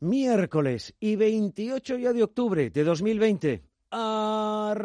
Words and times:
Miércoles 0.00 0.94
y 1.00 1.16
28 1.16 1.96
ya 1.98 2.12
de 2.12 2.22
octubre 2.22 2.68
de 2.70 2.84
2020. 2.84 3.62
¡Arrancamos! 3.90 4.78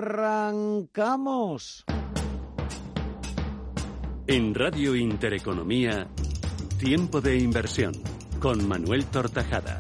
En 4.28 4.55
Radio 4.55 4.96
Intereconomía, 4.96 6.08
Tiempo 6.79 7.20
de 7.20 7.38
Inversión, 7.38 7.92
con 8.39 8.66
Manuel 8.68 9.05
Tortajada. 9.05 9.78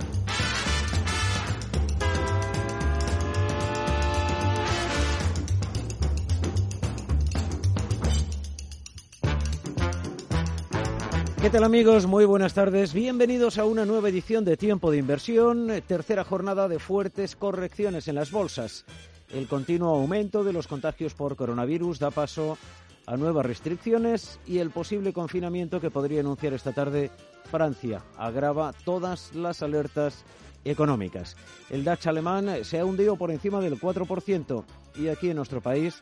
¿Qué 11.41 11.49
tal 11.49 11.63
amigos? 11.63 12.05
Muy 12.05 12.25
buenas 12.25 12.53
tardes. 12.53 12.93
Bienvenidos 12.93 13.57
a 13.57 13.65
una 13.65 13.83
nueva 13.83 14.09
edición 14.09 14.45
de 14.45 14.57
Tiempo 14.57 14.91
de 14.91 14.99
Inversión, 14.99 15.71
tercera 15.87 16.23
jornada 16.23 16.67
de 16.67 16.77
fuertes 16.77 17.35
correcciones 17.35 18.07
en 18.07 18.13
las 18.13 18.29
bolsas. 18.29 18.85
El 19.33 19.47
continuo 19.47 19.95
aumento 19.95 20.43
de 20.43 20.53
los 20.53 20.67
contagios 20.67 21.15
por 21.15 21.35
coronavirus 21.35 21.97
da 21.97 22.11
paso 22.11 22.59
a 23.07 23.17
nuevas 23.17 23.43
restricciones 23.43 24.39
y 24.45 24.59
el 24.59 24.69
posible 24.69 25.13
confinamiento 25.13 25.81
que 25.81 25.89
podría 25.89 26.19
anunciar 26.19 26.53
esta 26.53 26.73
tarde 26.73 27.09
Francia 27.49 28.03
agrava 28.17 28.71
todas 28.85 29.33
las 29.33 29.63
alertas 29.63 30.23
económicas. 30.63 31.35
El 31.71 31.83
DAX 31.83 32.05
alemán 32.05 32.63
se 32.63 32.77
ha 32.77 32.85
hundido 32.85 33.15
por 33.15 33.31
encima 33.31 33.61
del 33.61 33.79
4% 33.81 34.63
y 34.95 35.07
aquí 35.07 35.31
en 35.31 35.37
nuestro 35.37 35.59
país 35.59 36.01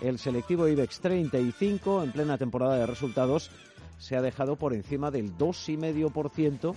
el 0.00 0.18
selectivo 0.18 0.66
IBEX 0.66 1.00
35 1.00 2.04
en 2.04 2.12
plena 2.12 2.38
temporada 2.38 2.76
de 2.76 2.86
resultados 2.86 3.50
se 3.98 4.16
ha 4.16 4.22
dejado 4.22 4.56
por 4.56 4.72
encima 4.74 5.10
del 5.10 5.36
2,5% 5.36 6.74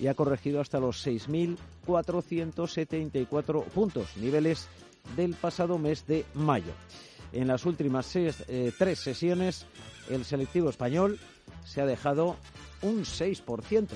y 0.00 0.06
ha 0.06 0.14
corregido 0.14 0.60
hasta 0.60 0.78
los 0.78 1.04
6.474 1.06 3.64
puntos, 3.64 4.16
niveles 4.16 4.68
del 5.16 5.34
pasado 5.34 5.76
mes 5.78 6.06
de 6.06 6.24
mayo. 6.34 6.72
En 7.32 7.48
las 7.48 7.66
últimas 7.66 8.14
eh, 8.16 8.72
tres 8.78 9.00
sesiones, 9.00 9.66
el 10.08 10.24
selectivo 10.24 10.70
español 10.70 11.18
se 11.64 11.80
ha 11.80 11.86
dejado 11.86 12.36
un 12.82 13.04
6%. 13.04 13.88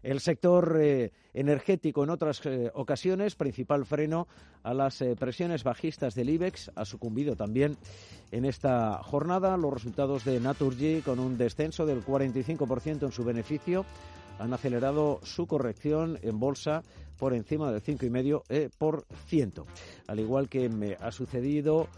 El 0.05 0.21
sector 0.21 0.79
eh, 0.83 1.13
energético 1.33 2.05
en 2.05 2.11
otras 2.11 2.45
eh, 2.45 2.71
ocasiones, 2.75 3.37
principal 3.37 3.87
freno 3.87 4.29
a 4.63 4.75
las 4.75 5.01
eh, 5.01 5.17
presiones 5.19 5.65
bajistas 5.65 6.15
del 6.15 6.29
IBEX, 6.29 6.71
ha 6.75 6.85
sucumbido 6.85 7.37
también 7.37 7.79
en 8.31 8.45
esta 8.45 9.03
jornada. 9.03 9.57
Los 9.57 9.73
resultados 9.73 10.27
de 10.27 10.41
Naturgy, 10.41 11.01
con 11.01 11.19
un 11.19 11.39
descenso 11.39 11.87
del 11.87 12.05
45% 12.05 13.05
en 13.05 13.13
su 13.13 13.25
beneficio, 13.25 13.87
han 14.39 14.53
acelerado 14.53 15.21
su 15.23 15.47
corrección 15.47 16.19
en 16.21 16.39
bolsa 16.39 16.83
por 17.17 17.33
encima 17.33 17.73
del 17.73 17.83
5,5%. 17.83 19.65
Al 20.07 20.21
igual 20.21 20.51
que 20.51 20.69
me 20.69 20.99
ha 21.01 21.13
sucedido 21.13 21.89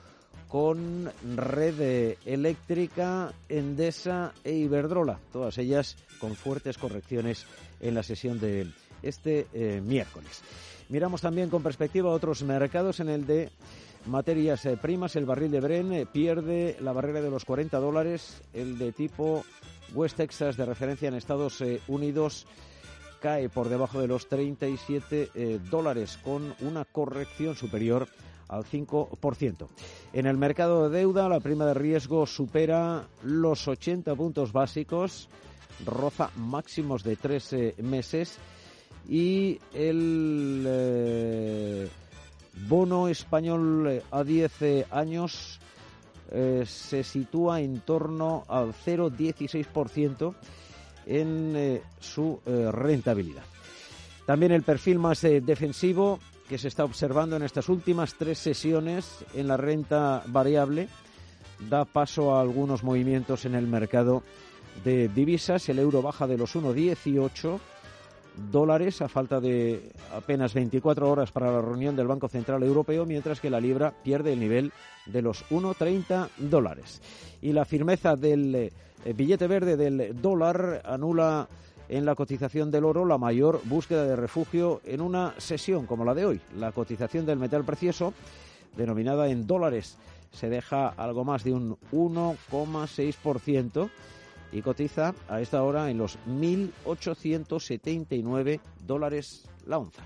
con 0.48 1.10
Red 1.36 2.16
Eléctrica, 2.24 3.32
Endesa 3.48 4.32
e 4.44 4.52
Iberdrola, 4.52 5.18
todas 5.32 5.58
ellas 5.58 5.96
con 6.20 6.34
fuertes 6.34 6.78
correcciones 6.78 7.46
en 7.80 7.94
la 7.94 8.02
sesión 8.02 8.40
de 8.40 8.68
este 9.02 9.46
eh, 9.52 9.80
miércoles. 9.84 10.42
Miramos 10.88 11.20
también 11.20 11.50
con 11.50 11.62
perspectiva 11.62 12.10
a 12.10 12.14
otros 12.14 12.42
mercados 12.42 13.00
en 13.00 13.08
el 13.08 13.26
de 13.26 13.50
materias 14.06 14.64
eh, 14.66 14.76
primas. 14.76 15.16
El 15.16 15.26
barril 15.26 15.50
de 15.50 15.60
Bren 15.60 15.92
eh, 15.92 16.06
pierde 16.06 16.76
la 16.80 16.92
barrera 16.92 17.20
de 17.20 17.30
los 17.30 17.44
40 17.44 17.78
dólares. 17.78 18.42
El 18.52 18.78
de 18.78 18.92
tipo 18.92 19.44
West 19.94 20.16
Texas 20.16 20.56
de 20.56 20.64
referencia 20.64 21.08
en 21.08 21.14
Estados 21.14 21.62
Unidos 21.88 22.46
cae 23.20 23.48
por 23.48 23.68
debajo 23.68 24.00
de 24.00 24.08
los 24.08 24.28
37 24.28 25.60
dólares 25.70 26.18
con 26.22 26.54
una 26.60 26.84
corrección 26.84 27.56
superior 27.56 28.08
al 28.48 28.64
5%. 28.64 29.66
En 30.12 30.26
el 30.26 30.36
mercado 30.36 30.88
de 30.88 30.98
deuda, 30.98 31.28
la 31.28 31.40
prima 31.40 31.66
de 31.66 31.74
riesgo 31.74 32.26
supera 32.26 33.06
los 33.22 33.66
80 33.68 34.14
puntos 34.14 34.52
básicos, 34.52 35.28
roza 35.84 36.30
máximos 36.36 37.02
de 37.02 37.16
13 37.16 37.74
meses 37.82 38.38
y 39.08 39.58
el 39.72 40.64
eh, 40.66 41.88
bono 42.68 43.08
español 43.08 43.86
eh, 43.88 44.02
a 44.10 44.24
10 44.24 44.62
eh, 44.62 44.86
años 44.90 45.60
se 46.28 47.04
sitúa 47.04 47.60
en 47.60 47.82
torno 47.82 48.42
al 48.48 48.74
0,16% 48.74 50.34
en 51.06 51.80
su 52.00 52.40
rentabilidad. 52.44 53.44
También 54.26 54.50
el 54.50 54.64
perfil 54.64 54.98
más 54.98 55.20
defensivo 55.20 56.18
que 56.48 56.58
se 56.58 56.68
está 56.68 56.84
observando 56.84 57.36
en 57.36 57.42
estas 57.42 57.68
últimas 57.68 58.14
tres 58.14 58.38
sesiones 58.38 59.24
en 59.34 59.48
la 59.48 59.56
renta 59.56 60.22
variable 60.26 60.88
da 61.70 61.84
paso 61.84 62.34
a 62.34 62.40
algunos 62.40 62.84
movimientos 62.84 63.44
en 63.44 63.54
el 63.54 63.66
mercado 63.66 64.22
de 64.84 65.08
divisas. 65.08 65.68
El 65.68 65.78
euro 65.78 66.02
baja 66.02 66.26
de 66.26 66.36
los 66.36 66.54
1,18 66.54 67.58
dólares 68.50 69.00
a 69.00 69.08
falta 69.08 69.40
de 69.40 69.90
apenas 70.14 70.52
24 70.52 71.10
horas 71.10 71.32
para 71.32 71.50
la 71.50 71.62
reunión 71.62 71.96
del 71.96 72.06
Banco 72.06 72.28
Central 72.28 72.62
Europeo, 72.62 73.06
mientras 73.06 73.40
que 73.40 73.50
la 73.50 73.60
libra 73.60 73.92
pierde 74.02 74.34
el 74.34 74.40
nivel 74.40 74.72
de 75.06 75.22
los 75.22 75.44
1,30 75.48 76.28
dólares. 76.38 77.00
Y 77.40 77.52
la 77.52 77.64
firmeza 77.64 78.16
del 78.16 78.54
eh, 78.54 78.72
billete 79.14 79.46
verde 79.46 79.76
del 79.76 80.20
dólar 80.20 80.82
anula 80.84 81.48
en 81.88 82.04
la 82.04 82.14
cotización 82.14 82.70
del 82.70 82.84
oro 82.84 83.04
la 83.04 83.18
mayor 83.18 83.60
búsqueda 83.64 84.04
de 84.04 84.14
refugio 84.16 84.80
en 84.84 85.00
una 85.00 85.34
sesión 85.38 85.86
como 85.86 86.04
la 86.04 86.14
de 86.14 86.26
hoy. 86.26 86.40
La 86.56 86.70
cotización 86.72 87.24
del 87.26 87.38
metal 87.38 87.64
precioso, 87.64 88.12
denominada 88.76 89.28
en 89.28 89.46
dólares, 89.46 89.96
se 90.32 90.48
deja 90.48 90.88
algo 90.88 91.24
más 91.24 91.44
de 91.44 91.54
un 91.54 91.76
1,6% 91.92 93.88
y 94.52 94.62
cotiza 94.62 95.14
a 95.28 95.40
esta 95.40 95.62
hora 95.62 95.88
en 95.90 95.98
los 95.98 96.18
1.879 96.28 98.60
dólares 98.86 99.48
la 99.66 99.78
onza. 99.78 100.02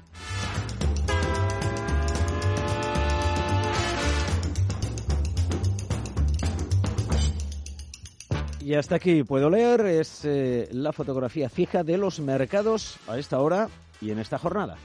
Y 8.70 8.74
hasta 8.76 8.94
aquí 8.94 9.24
puedo 9.24 9.50
leer, 9.50 9.80
es 9.80 10.24
eh, 10.24 10.68
la 10.70 10.92
fotografía 10.92 11.48
fija 11.48 11.82
de 11.82 11.98
los 11.98 12.20
mercados 12.20 13.00
a 13.08 13.18
esta 13.18 13.40
hora 13.40 13.68
y 14.00 14.12
en 14.12 14.20
esta 14.20 14.38
jornada. 14.38 14.76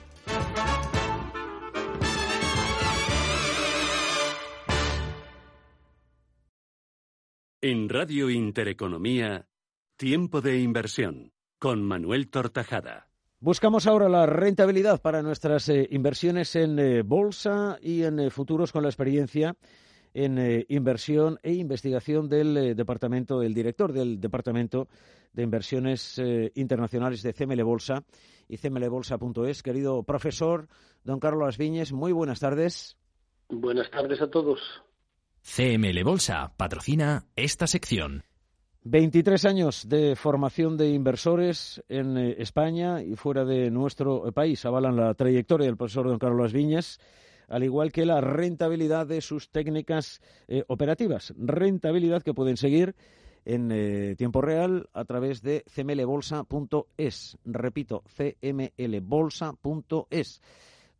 En 7.62 7.88
Radio 7.88 8.32
Intereconomía, 8.32 9.46
Tiempo 9.98 10.42
de 10.42 10.62
Inversión, 10.62 11.32
con 11.60 11.84
Manuel 11.84 12.32
Tortajada. 12.32 13.12
Buscamos 13.40 13.86
ahora 13.86 14.10
la 14.10 14.26
rentabilidad 14.26 15.00
para 15.00 15.22
nuestras 15.22 15.70
eh, 15.70 15.88
inversiones 15.92 16.56
en 16.56 16.80
eh, 16.80 17.04
bolsa 17.04 17.78
y 17.84 18.02
en 18.02 18.32
futuros 18.32 18.72
con 18.72 18.82
la 18.82 18.90
experiencia 18.90 19.56
en 20.16 20.66
inversión 20.70 21.40
e 21.44 21.54
investigación 21.54 22.30
del 22.30 22.76
departamento, 22.76 23.40
del 23.40 23.54
director 23.54 23.92
del 23.94 24.20
departamento 24.20 24.88
de 25.34 25.44
inversiones 25.44 26.20
internacionales 26.56 27.22
de 27.22 27.34
CML 27.34 27.62
Bolsa 27.64 28.04
y 28.48 28.58
cmlbolsa.es. 28.58 29.62
Querido 29.62 30.04
profesor, 30.04 30.70
don 31.04 31.20
Carlos 31.20 31.58
Viñes, 31.58 31.92
muy 31.92 32.14
buenas 32.14 32.40
tardes. 32.40 32.98
Buenas 33.50 33.92
tardes 33.92 34.22
a 34.22 34.30
todos. 34.30 34.62
CML 35.42 36.04
Bolsa 36.04 36.54
patrocina 36.58 37.26
esta 37.36 37.68
sección. 37.68 38.24
23 38.84 39.46
años 39.46 39.90
de 39.90 40.16
formación 40.16 40.78
de 40.78 40.90
inversores 40.90 41.84
en 41.90 42.18
eh, 42.18 42.36
España 42.38 43.02
y 43.02 43.16
fuera 43.16 43.44
de 43.44 43.72
nuestro 43.72 44.32
país 44.32 44.64
avalan 44.66 44.96
la 44.96 45.14
trayectoria 45.16 45.66
del 45.66 45.78
profesor 45.78 46.08
don 46.08 46.20
Carlos 46.20 46.54
Viñas, 46.54 47.00
al 47.48 47.64
igual 47.64 47.92
que 47.92 48.06
la 48.06 48.22
rentabilidad 48.22 49.08
de 49.08 49.22
sus 49.22 49.50
técnicas 49.50 50.22
eh, 50.48 50.64
operativas. 50.68 51.34
Rentabilidad 51.38 52.22
que 52.24 52.34
pueden 52.34 52.58
seguir 52.58 52.96
en 53.46 53.72
eh, 53.72 54.16
tiempo 54.18 54.42
real 54.42 54.90
a 54.94 55.06
través 55.06 55.42
de 55.42 55.64
cmlbolsa.es. 55.74 57.38
Repito, 57.46 58.04
cmlbolsa.es, 58.18 60.42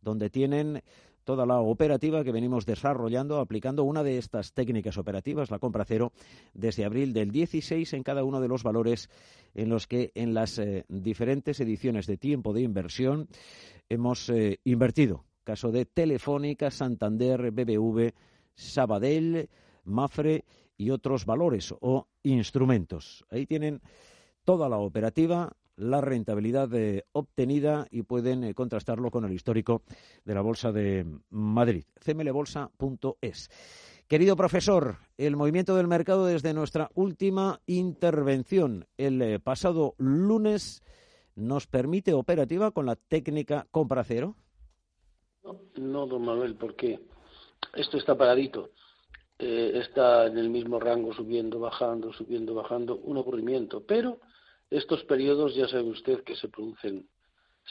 donde 0.00 0.30
tienen 0.30 0.82
toda 1.24 1.44
la 1.44 1.58
operativa 1.58 2.22
que 2.22 2.30
venimos 2.30 2.64
desarrollando 2.66 3.40
aplicando 3.40 3.82
una 3.82 4.04
de 4.04 4.18
estas 4.18 4.52
técnicas 4.52 4.96
operativas, 4.96 5.50
la 5.50 5.58
compra 5.58 5.84
cero, 5.84 6.12
desde 6.54 6.84
abril 6.84 7.12
del 7.12 7.32
16 7.32 7.94
en 7.94 8.04
cada 8.04 8.22
uno 8.22 8.40
de 8.40 8.46
los 8.46 8.62
valores 8.62 9.10
en 9.52 9.68
los 9.68 9.88
que 9.88 10.12
en 10.14 10.34
las 10.34 10.60
eh, 10.60 10.84
diferentes 10.88 11.58
ediciones 11.58 12.06
de 12.06 12.16
tiempo 12.16 12.52
de 12.52 12.62
inversión 12.62 13.26
hemos 13.88 14.30
invertido. 14.64 15.24
Caso 15.46 15.70
de 15.70 15.86
Telefónica, 15.86 16.72
Santander, 16.72 17.52
BBV, 17.52 18.12
Sabadell, 18.52 19.48
Mafre 19.84 20.44
y 20.76 20.90
otros 20.90 21.24
valores 21.24 21.72
o 21.80 22.08
instrumentos. 22.24 23.24
Ahí 23.30 23.46
tienen 23.46 23.80
toda 24.44 24.68
la 24.68 24.78
operativa 24.78 25.52
la 25.76 26.00
rentabilidad 26.00 26.74
eh, 26.74 27.04
obtenida 27.12 27.86
y 27.90 28.02
pueden 28.02 28.42
eh, 28.42 28.54
contrastarlo 28.54 29.10
con 29.12 29.24
el 29.24 29.32
histórico 29.32 29.82
de 30.24 30.34
la 30.34 30.40
Bolsa 30.40 30.72
de 30.72 31.06
Madrid. 31.30 31.84
cmlbolsa.es. 32.04 33.50
Querido 34.08 34.36
profesor, 34.36 34.96
el 35.16 35.36
movimiento 35.36 35.76
del 35.76 35.86
mercado 35.86 36.26
desde 36.26 36.54
nuestra 36.54 36.90
última 36.94 37.60
intervención 37.66 38.86
el 38.96 39.22
eh, 39.22 39.38
pasado 39.38 39.94
lunes 39.98 40.82
nos 41.36 41.66
permite 41.66 42.14
operativa 42.14 42.70
con 42.70 42.86
la 42.86 42.96
técnica 42.96 43.66
compra 43.70 44.02
cero. 44.02 44.34
No, 45.76 46.06
don 46.06 46.24
Manuel, 46.24 46.56
porque 46.56 47.00
esto 47.74 47.98
está 47.98 48.16
paradito. 48.16 48.70
está 49.38 50.26
en 50.26 50.38
el 50.38 50.50
mismo 50.50 50.80
rango, 50.80 51.12
subiendo, 51.12 51.60
bajando, 51.60 52.12
subiendo, 52.12 52.54
bajando, 52.54 52.96
un 52.96 53.18
aburrimiento. 53.18 53.84
Pero 53.84 54.20
estos 54.70 55.04
periodos 55.04 55.54
ya 55.54 55.68
sabe 55.68 55.90
usted 55.90 56.24
que 56.24 56.34
se 56.36 56.48
producen 56.48 57.06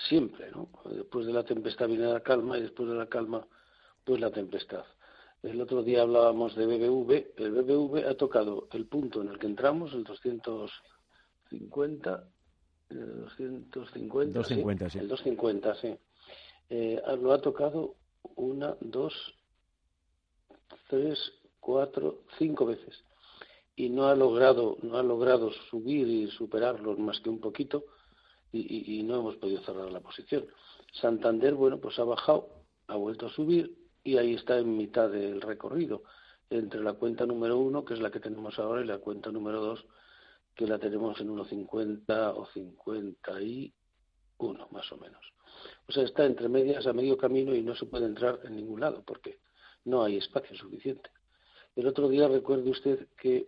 siempre, 0.08 0.52
¿no? 0.52 0.70
Después 0.90 1.26
de 1.26 1.34
la 1.34 1.44
tempestad 1.44 1.88
viene 1.88 2.06
la 2.06 2.22
calma 2.22 2.58
y 2.58 2.62
después 2.62 2.88
de 2.90 2.96
la 2.96 3.08
calma, 3.08 3.46
pues 4.04 4.20
la 4.20 4.32
tempestad. 4.32 4.84
El 5.42 5.62
otro 5.62 5.84
día 5.84 6.02
hablábamos 6.02 6.56
de 6.56 6.66
BBV. 6.66 7.34
El 7.38 7.52
BBV 7.52 8.08
ha 8.08 8.16
tocado 8.16 8.68
el 8.72 8.88
punto 8.88 9.22
en 9.22 9.30
el 9.30 9.38
que 9.38 9.48
entramos, 9.48 9.94
el 9.94 10.04
250, 10.04 12.28
el 12.90 13.22
250, 13.22 14.40
250 14.40 14.90
sí, 14.90 15.00
el 15.00 15.08
250, 15.08 15.76
sí. 15.76 15.96
Eh, 16.70 17.02
lo 17.22 17.32
ha 17.34 17.42
tocado 17.42 17.96
una, 18.36 18.76
dos, 18.82 19.14
tres, 20.90 21.20
cuatro, 21.60 22.24
cinco 22.38 22.66
veces 22.66 23.04
y 23.76 23.90
no 23.90 24.08
ha 24.08 24.16
logrado 24.16 24.78
no 24.84 24.98
ha 24.98 25.04
logrado 25.04 25.52
subir 25.70 26.08
y 26.08 26.28
superarlos 26.32 26.98
más 26.98 27.20
que 27.20 27.30
un 27.30 27.40
poquito 27.40 27.84
y, 28.52 29.04
no 29.04 29.18
hemos 29.20 29.36
podido 29.36 29.62
cerrar 29.64 29.92
la 29.92 30.00
posición. 30.00 30.46
Santander, 30.94 31.56
bueno, 31.56 31.78
pues 31.80 32.00
ha 32.00 32.06
bajado, 32.06 32.48
ha 32.88 32.96
vuelto 32.96 33.26
a 33.26 33.30
subir 33.30 33.76
y 34.02 34.18
ahí 34.18 34.36
está 34.36 34.58
en 34.58 34.78
mitad 34.78 35.10
del 35.10 35.42
recorrido 35.42 36.04
entre 36.50 36.82
la 36.82 36.94
cuenta 36.94 37.26
número 37.26 37.58
uno, 37.58 37.84
que 37.84 37.96
es 37.96 38.00
la 38.00 38.12
que 38.12 38.22
tenemos 38.22 38.58
ahora, 38.60 38.82
y 38.82 38.86
la 38.86 39.00
cuenta 39.00 39.30
número 39.30 39.60
dos, 39.60 39.86
que 40.54 40.68
la 40.68 40.80
tenemos 40.80 41.20
en 41.20 41.30
1,50 41.30 42.34
o 42.34 42.48
51, 44.38 44.68
más 44.72 44.92
o 44.92 44.98
menos. 44.98 45.22
O 45.88 45.92
sea, 45.92 46.04
está 46.04 46.26
entre 46.26 46.50
medias 46.50 46.86
a 46.88 46.94
medio 46.94 47.18
camino 47.18 47.54
y 47.56 47.62
no 47.62 47.76
se 47.76 47.86
puede 47.86 48.06
entrar 48.06 48.40
en 48.44 48.56
ningún 48.56 48.82
lado 48.82 49.04
porque 49.06 49.40
no 49.86 50.04
hay 50.04 50.18
espacio 50.18 50.56
suficiente. 50.56 51.10
El 51.76 51.88
otro 51.88 52.08
día 52.08 52.28
recuerde 52.28 52.70
usted 52.70 53.08
que 53.18 53.48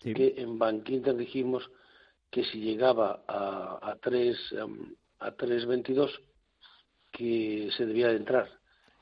que 0.00 0.34
en 0.36 0.58
Bankinter 0.58 1.16
dijimos 1.16 1.68
que 2.30 2.44
si 2.44 2.60
llegaba 2.60 3.24
a, 3.26 3.90
a 3.90 3.96
3 3.96 4.54
a 5.18 5.34
3.22 5.34 6.10
que 7.10 7.70
se 7.76 7.86
debía 7.86 8.08
de 8.08 8.16
entrar. 8.16 8.48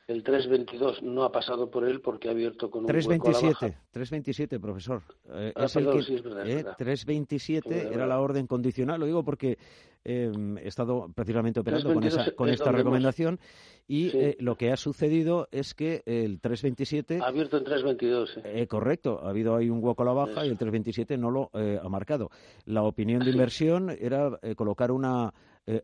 El 0.06 0.22
3.22 0.22 1.00
no 1.00 1.24
ha 1.24 1.32
pasado 1.32 1.70
por 1.70 1.88
él 1.88 2.02
porque 2.02 2.28
ha 2.28 2.32
abierto 2.32 2.70
con 2.70 2.84
un 2.84 2.90
3.27, 2.90 3.74
3.27, 3.94 4.60
profesor. 4.60 5.02
Eh, 5.32 5.52
ah, 5.56 5.64
es 5.64 5.76
el 5.76 5.90
que, 5.90 6.02
sí, 6.02 6.14
es 6.16 6.22
verdad, 6.22 6.76
3.27 6.76 7.72
eh, 7.72 7.90
era 7.90 8.06
la 8.06 8.20
orden 8.20 8.46
condicional. 8.46 9.00
Lo 9.00 9.06
digo 9.06 9.24
porque 9.24 9.56
eh, 10.04 10.30
he 10.62 10.68
estado 10.68 11.10
precisamente 11.14 11.60
operando 11.60 11.94
con, 11.94 12.04
esa, 12.04 12.30
con 12.32 12.50
esta 12.50 12.70
recomendación 12.70 13.40
y 13.88 14.14
eh, 14.14 14.36
lo 14.40 14.56
que 14.56 14.70
ha 14.70 14.76
sucedido 14.76 15.48
es 15.50 15.72
que 15.72 16.02
el 16.04 16.38
3.27... 16.38 17.22
Ha 17.22 17.28
abierto 17.28 17.56
en 17.56 17.64
3.22. 17.64 18.42
Eh, 18.44 18.66
correcto, 18.66 19.20
ha 19.22 19.30
habido 19.30 19.56
ahí 19.56 19.70
un 19.70 19.82
hueco 19.82 20.02
a 20.02 20.06
la 20.06 20.12
baja 20.12 20.44
y 20.44 20.50
el 20.50 20.58
3.27 20.58 21.18
no 21.18 21.30
lo 21.30 21.50
ha 21.54 21.88
marcado. 21.88 22.30
La 22.66 22.82
opinión 22.82 23.24
de 23.24 23.30
inversión 23.30 23.88
era 23.88 24.38
colocar 24.54 24.90
una 24.90 25.32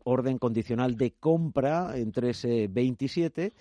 orden 0.03 0.37
condicional 0.37 0.95
de 0.95 1.13
compra 1.19 1.97
en 1.97 2.11
3.27 2.11 3.53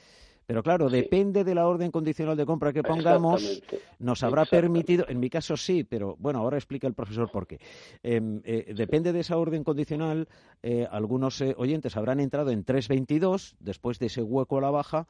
pero 0.51 0.65
claro, 0.65 0.91
depende 0.91 1.45
de 1.45 1.55
la 1.55 1.69
orden 1.69 1.93
condicional 1.93 2.37
de 2.37 2.45
compra 2.45 2.73
que 2.73 2.83
pongamos, 2.83 3.63
nos 4.01 4.21
habrá 4.25 4.45
permitido, 4.47 5.05
en 5.09 5.21
mi 5.21 5.31
caso 5.31 5.57
sí, 5.57 5.85
pero 5.85 6.17
bueno, 6.19 6.41
ahora 6.41 6.57
explica 6.57 6.89
el 6.89 6.95
profesor 6.95 7.31
por 7.31 7.47
qué. 7.47 7.61
Em, 8.03 8.43
eh, 8.45 8.75
depende 8.75 9.13
de 9.13 9.21
esa 9.21 9.37
orden 9.37 9.63
condicional, 9.63 10.27
eh, 10.61 10.89
algunos 10.91 11.41
eh, 11.41 11.55
oyentes 11.57 11.97
habrán 11.97 12.19
entrado 12.19 12.51
en 12.51 12.65
3.22 12.65 13.55
después 13.61 14.01
de 14.01 14.07
ese 14.07 14.25
hueco 14.25 14.59
a 14.59 14.61
la 14.61 14.71
baja. 14.73 15.07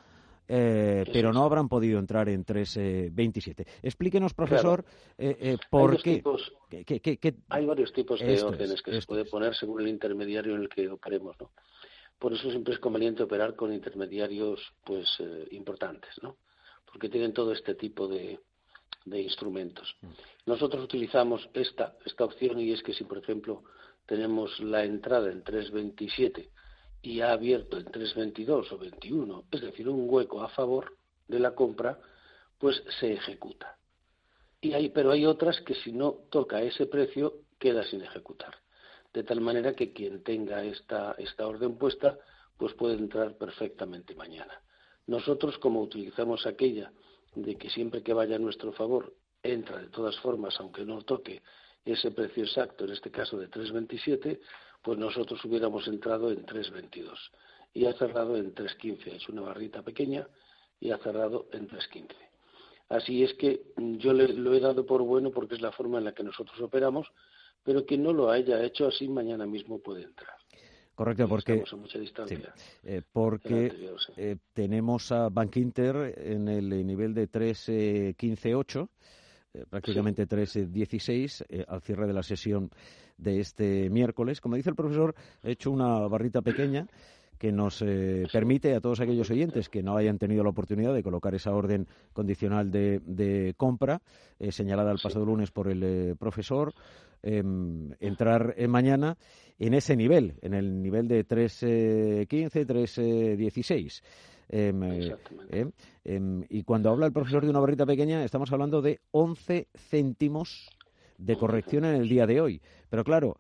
pero 0.47 1.33
no 1.33 1.45
habrán 1.45 1.71
podido 1.71 1.99
entrar 1.99 2.29
en 2.29 2.45
3.27. 2.45 3.65
Explíquenos, 3.83 4.35
profesor, 4.35 4.85
por 5.71 6.03
qué. 6.03 6.23
hay 7.49 7.65
varios 7.65 7.95
tipos 7.95 8.21
de 8.21 8.43
órdenes 8.43 8.83
que 8.83 8.93
se 8.93 9.07
puede 9.07 9.25
poner 9.25 9.55
según 9.55 9.81
el 9.81 9.89
intermediario 9.89 10.55
en 10.55 10.63
el 10.63 10.69
que 10.69 10.87
operemos. 10.91 11.35
¿no? 11.41 11.49
Por 12.21 12.35
eso 12.35 12.51
siempre 12.51 12.75
es 12.75 12.81
conveniente 12.81 13.23
operar 13.23 13.57
con 13.57 13.73
intermediarios 13.73 14.61
pues 14.85 15.09
eh, 15.21 15.49
importantes, 15.53 16.11
¿no? 16.23 16.37
Porque 16.85 17.09
tienen 17.09 17.33
todo 17.33 17.53
este 17.53 17.75
tipo 17.75 18.07
de, 18.07 18.39
instrumentos. 19.07 19.97
Mm. 20.03 20.09
Nosotros 20.45 20.85
utilizamos 20.85 21.49
esta, 21.55 21.97
esta 22.05 22.25
opción 22.27 22.61
y 22.61 22.73
es 22.73 22.83
que 22.83 22.93
si, 22.93 23.05
por 23.05 23.17
ejemplo, 23.17 23.65
tenemos 24.05 24.61
la 24.61 24.85
entrada 24.85 25.33
en 25.33 25.43
3.27 25.43 26.51
y 27.01 27.23
ha 27.23 27.33
abierto 27.33 27.79
en 27.79 27.87
3.22 27.87 28.71
o 28.71 28.77
21, 28.79 29.45
es 29.51 29.61
decir, 29.63 29.89
un 29.89 30.05
hueco 30.07 30.43
a 30.43 30.51
favor 30.51 30.99
de 31.27 31.39
la 31.39 31.55
compra, 31.55 31.99
pues 32.59 32.83
se 33.01 33.15
ejecuta. 33.15 33.79
Y 34.61 34.75
hay, 34.75 34.91
pero 34.91 35.11
hay 35.11 35.25
otras 35.25 35.59
que 35.63 35.75
si 35.75 35.93
no 35.93 36.19
toca 36.31 36.61
ese 36.61 36.85
precio 36.85 37.45
queda 37.59 37.83
sin 37.85 38.03
ejecutar 38.03 38.55
de 39.13 39.25
tal 39.25 39.41
manera 39.41 39.75
que 39.75 39.93
quien 39.93 40.23
tenga 40.23 40.63
esta, 40.65 41.15
esta 41.19 41.47
orden 41.47 41.77
puesta, 41.77 42.19
pues 42.57 42.75
puede 42.75 42.95
entrar 42.95 43.37
perfectamente 43.37 44.15
mañana. 44.15 44.63
Nosotros, 45.07 45.59
como 45.59 45.81
utilizamos 45.81 46.47
aquella 46.47 46.93
de 47.35 47.57
que 47.57 47.71
siempre 47.71 48.03
que 48.03 48.13
vaya 48.13 48.37
a 48.37 48.39
nuestro 48.39 48.73
favor, 48.73 49.15
entra 49.43 49.79
de 49.79 49.89
todas 49.89 50.19
formas, 50.21 50.59
aunque 50.61 50.85
no 50.85 51.03
toque 51.03 51.43
ese 51.85 52.11
precio 52.11 52.45
exacto, 52.45 52.85
en 52.85 52.93
este 52.93 53.11
caso 53.11 53.39
de 53.39 53.49
3.27, 53.49 54.39
pues 54.83 54.99
nosotros 54.99 55.43
hubiéramos 55.45 55.87
entrado 55.89 56.31
en 56.31 56.45
3.22 56.45 57.17
y 57.73 57.87
ha 57.87 57.93
cerrado 57.95 58.37
en 58.37 58.55
3.15. 58.55 59.17
Es 59.17 59.29
una 59.29 59.43
barrita 59.43 59.83
pequeña 59.83 60.29
y 60.79 60.91
ha 60.91 60.99
cerrado 60.99 61.49
en 61.53 61.69
3.15. 61.69 62.09
Así 62.89 63.23
es 63.23 63.35
que 63.35 63.63
yo 63.77 64.13
le, 64.13 64.29
lo 64.29 64.53
he 64.53 64.61
dado 64.61 64.85
por 64.85 65.03
bueno 65.03 65.31
porque 65.31 65.55
es 65.55 65.61
la 65.61 65.73
forma 65.73 65.99
en 65.99 66.05
la 66.05 66.13
que 66.13 66.25
nosotros 66.25 66.61
operamos 66.61 67.07
pero 67.65 67.85
que 67.85 67.99
no 67.99 68.13
lo 68.13 68.31
haya 68.31 68.63
hecho 68.65 68.89
así 68.89 69.09
mañana 69.09 69.47
mismo 69.47 69.79
puede 69.79 70.03
entrar. 70.03 70.35
Correcto, 70.95 71.29
porque, 71.29 71.65
eh, 72.85 73.03
porque 73.11 73.73
eh, 74.19 74.37
tenemos 74.53 75.11
a 75.13 75.31
Bank 75.31 75.57
Inter 75.57 76.15
en 76.19 76.47
el 76.49 76.87
nivel 76.87 77.15
de 77.15 77.27
3.15.8, 77.27 78.89
prácticamente 79.71 80.29
3.16 80.29 81.67
al 81.67 81.81
cierre 81.81 82.07
de 82.07 82.13
la 82.13 82.23
sesión 82.23 82.71
de 83.17 83.41
este 83.41 83.89
miércoles. 83.89 84.41
Como 84.43 84.57
dice 84.57 84.71
el 84.71 84.77
profesor, 84.77 85.15
he 85.43 85.53
hecho 85.53 85.71
una 85.71 86.01
barrita 86.07 86.43
pequeña 86.43 86.87
que 87.41 87.53
nos 87.53 87.81
eh, 87.81 88.27
permite 88.31 88.75
a 88.75 88.83
todos 88.83 89.01
aquellos 89.01 89.31
oyentes 89.31 89.71
que 89.71 89.83
no 89.83 89.97
hayan 89.97 90.19
tenido 90.19 90.45
la 90.45 90.51
oportunidad 90.51 90.93
de 90.93 91.03
colocar 91.03 91.35
esa 91.35 91.55
orden 91.55 91.89
condicional 92.13 92.71
de, 92.71 93.55
compra 93.57 94.03
eh, 94.39 94.53
señalada 94.53 94.93
el 94.93 94.99
pasado 95.03 95.25
lunes 95.25 95.51
por 95.51 95.69
el 95.69 95.83
eh, 95.83 96.15
profesor, 96.19 96.75
entrar 97.23 98.55
mañana 98.69 99.17
en 99.59 99.75
ese 99.75 99.97
nivel, 99.97 100.35
en 100.41 100.55
el 100.55 100.83
nivel 100.83 101.07
de 101.07 101.27
3.15, 101.27 102.67
3.16. 102.67 104.03
Em, 104.53 104.83
em, 106.05 106.45
y 106.49 106.65
cuando 106.65 106.91
habla 106.91 107.07
el 107.07 107.13
profesor 107.13 107.45
de 107.45 107.51
una 107.51 107.61
barrita 107.61 107.87
pequeña, 107.87 108.25
estamos 108.25 108.51
hablando 108.53 108.83
de 108.83 109.01
11 109.13 109.69
céntimos 109.77 110.71
de 111.19 111.37
corrección 111.37 111.85
en 111.85 111.95
el 111.95 112.09
día 112.09 112.27
de 112.27 112.41
hoy. 112.41 112.61
Pero 112.89 113.05
claro, 113.05 113.37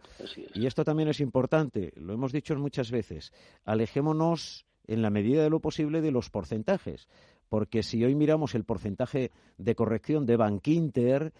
y 0.55 0.67
esto 0.67 0.85
también 0.85 1.09
es 1.09 1.21
importante, 1.21 1.93
lo 1.97 2.13
hemos 2.13 2.33
dicho 2.33 2.55
muchas 2.57 2.91
veces, 2.91 3.33
alejémonos 3.65 4.67
en 4.87 5.03
la 5.03 5.11
medida 5.11 5.43
de 5.43 5.51
lo 5.51 5.61
posible 5.61 6.01
de 6.01 6.13
los 6.13 6.31
porcentajes, 6.31 7.09
porque 7.49 7.83
si 7.83 8.05
hoy 8.05 8.15
miramos 8.15 8.55
el 8.55 8.65
porcentaje 8.65 9.31
de 9.59 9.75
corrección 9.75 10.27
de 10.27 10.37
Bankinter 10.37 11.33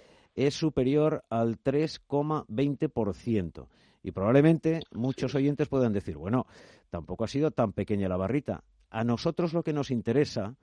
es 0.47 0.55
superior 0.55 1.25
al 1.29 1.63
3,20%. 1.63 3.67
Y 4.03 4.13
probablemente 4.13 4.81
muchos 4.93 5.35
oyentes 5.35 5.69
puedan 5.69 5.93
decir, 5.93 6.17
bueno, 6.17 6.47
tampoco 6.89 7.25
ha 7.25 7.29
sido 7.29 7.51
tan 7.51 7.73
pequeña 7.73 8.09
la 8.09 8.17
barrita. 8.17 8.65
A 8.89 9.05
nosotros 9.05 9.53
lo 9.53 9.63
que 9.63 9.75
nos 9.75 9.91
interesa 9.91 10.57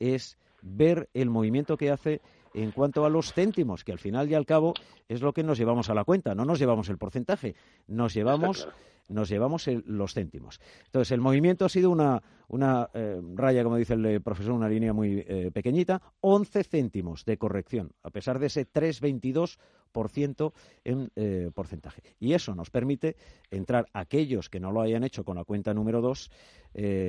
es 0.00 0.36
ver 0.62 1.08
el 1.14 1.30
movimiento 1.30 1.76
que 1.76 1.90
hace 1.90 2.20
en 2.54 2.70
cuanto 2.72 3.04
a 3.04 3.10
los 3.10 3.32
céntimos, 3.32 3.84
que 3.84 3.92
al 3.92 3.98
final 3.98 4.30
y 4.30 4.34
al 4.34 4.46
cabo 4.46 4.74
es 5.08 5.22
lo 5.22 5.32
que 5.32 5.42
nos 5.42 5.58
llevamos 5.58 5.90
a 5.90 5.94
la 5.94 6.04
cuenta, 6.04 6.34
no 6.34 6.44
nos 6.44 6.58
llevamos 6.58 6.88
el 6.88 6.98
porcentaje, 6.98 7.54
nos 7.86 8.14
llevamos 8.14 8.68
nos 9.10 9.28
llevamos 9.28 9.66
los 9.86 10.14
céntimos. 10.14 10.60
Entonces, 10.86 11.12
el 11.12 11.20
movimiento 11.20 11.64
ha 11.64 11.68
sido 11.68 11.90
una, 11.90 12.22
una 12.48 12.88
eh, 12.94 13.20
raya, 13.34 13.62
como 13.62 13.76
dice 13.76 13.94
el 13.94 14.06
eh, 14.06 14.20
profesor, 14.20 14.52
una 14.52 14.68
línea 14.68 14.92
muy 14.92 15.24
eh, 15.26 15.50
pequeñita, 15.52 16.00
11 16.20 16.64
céntimos 16.64 17.24
de 17.24 17.36
corrección, 17.36 17.92
a 18.02 18.10
pesar 18.10 18.38
de 18.38 18.46
ese 18.46 18.66
3,22% 18.70 20.52
en 20.84 21.10
porcentaje. 21.52 22.02
Y 22.20 22.32
eso 22.34 22.54
nos 22.54 22.70
permite 22.70 23.16
entrar 23.50 23.86
aquellos 23.92 24.48
que 24.48 24.60
no 24.60 24.70
lo 24.70 24.80
hayan 24.80 25.02
hecho 25.04 25.24
con 25.24 25.36
la 25.36 25.44
cuenta 25.44 25.74
número 25.74 26.00
2 26.00 26.30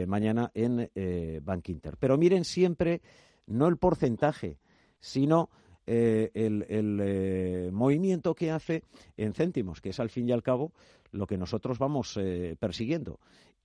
mañana 0.07 0.51
en 0.55 0.89
Bank 1.43 1.69
Inter. 1.69 1.97
Pero 1.99 2.17
miren 2.17 2.43
siempre 2.43 3.01
no 3.45 3.67
el 3.67 3.77
porcentaje, 3.77 4.57
sino 5.01 5.49
eh, 5.87 6.31
el, 6.35 6.99
eh, 7.01 7.69
movimiento 7.73 8.33
que 8.35 8.51
hace 8.51 8.83
en 9.17 9.33
céntimos, 9.33 9.81
que 9.81 9.89
es 9.89 9.99
al 9.99 10.09
fin 10.09 10.29
y 10.29 10.31
al 10.31 10.43
cabo 10.43 10.71
lo 11.11 11.27
que 11.27 11.37
nosotros 11.37 11.79
vamos 11.79 12.15
eh, 12.17 12.55
persiguiendo. 12.59 13.19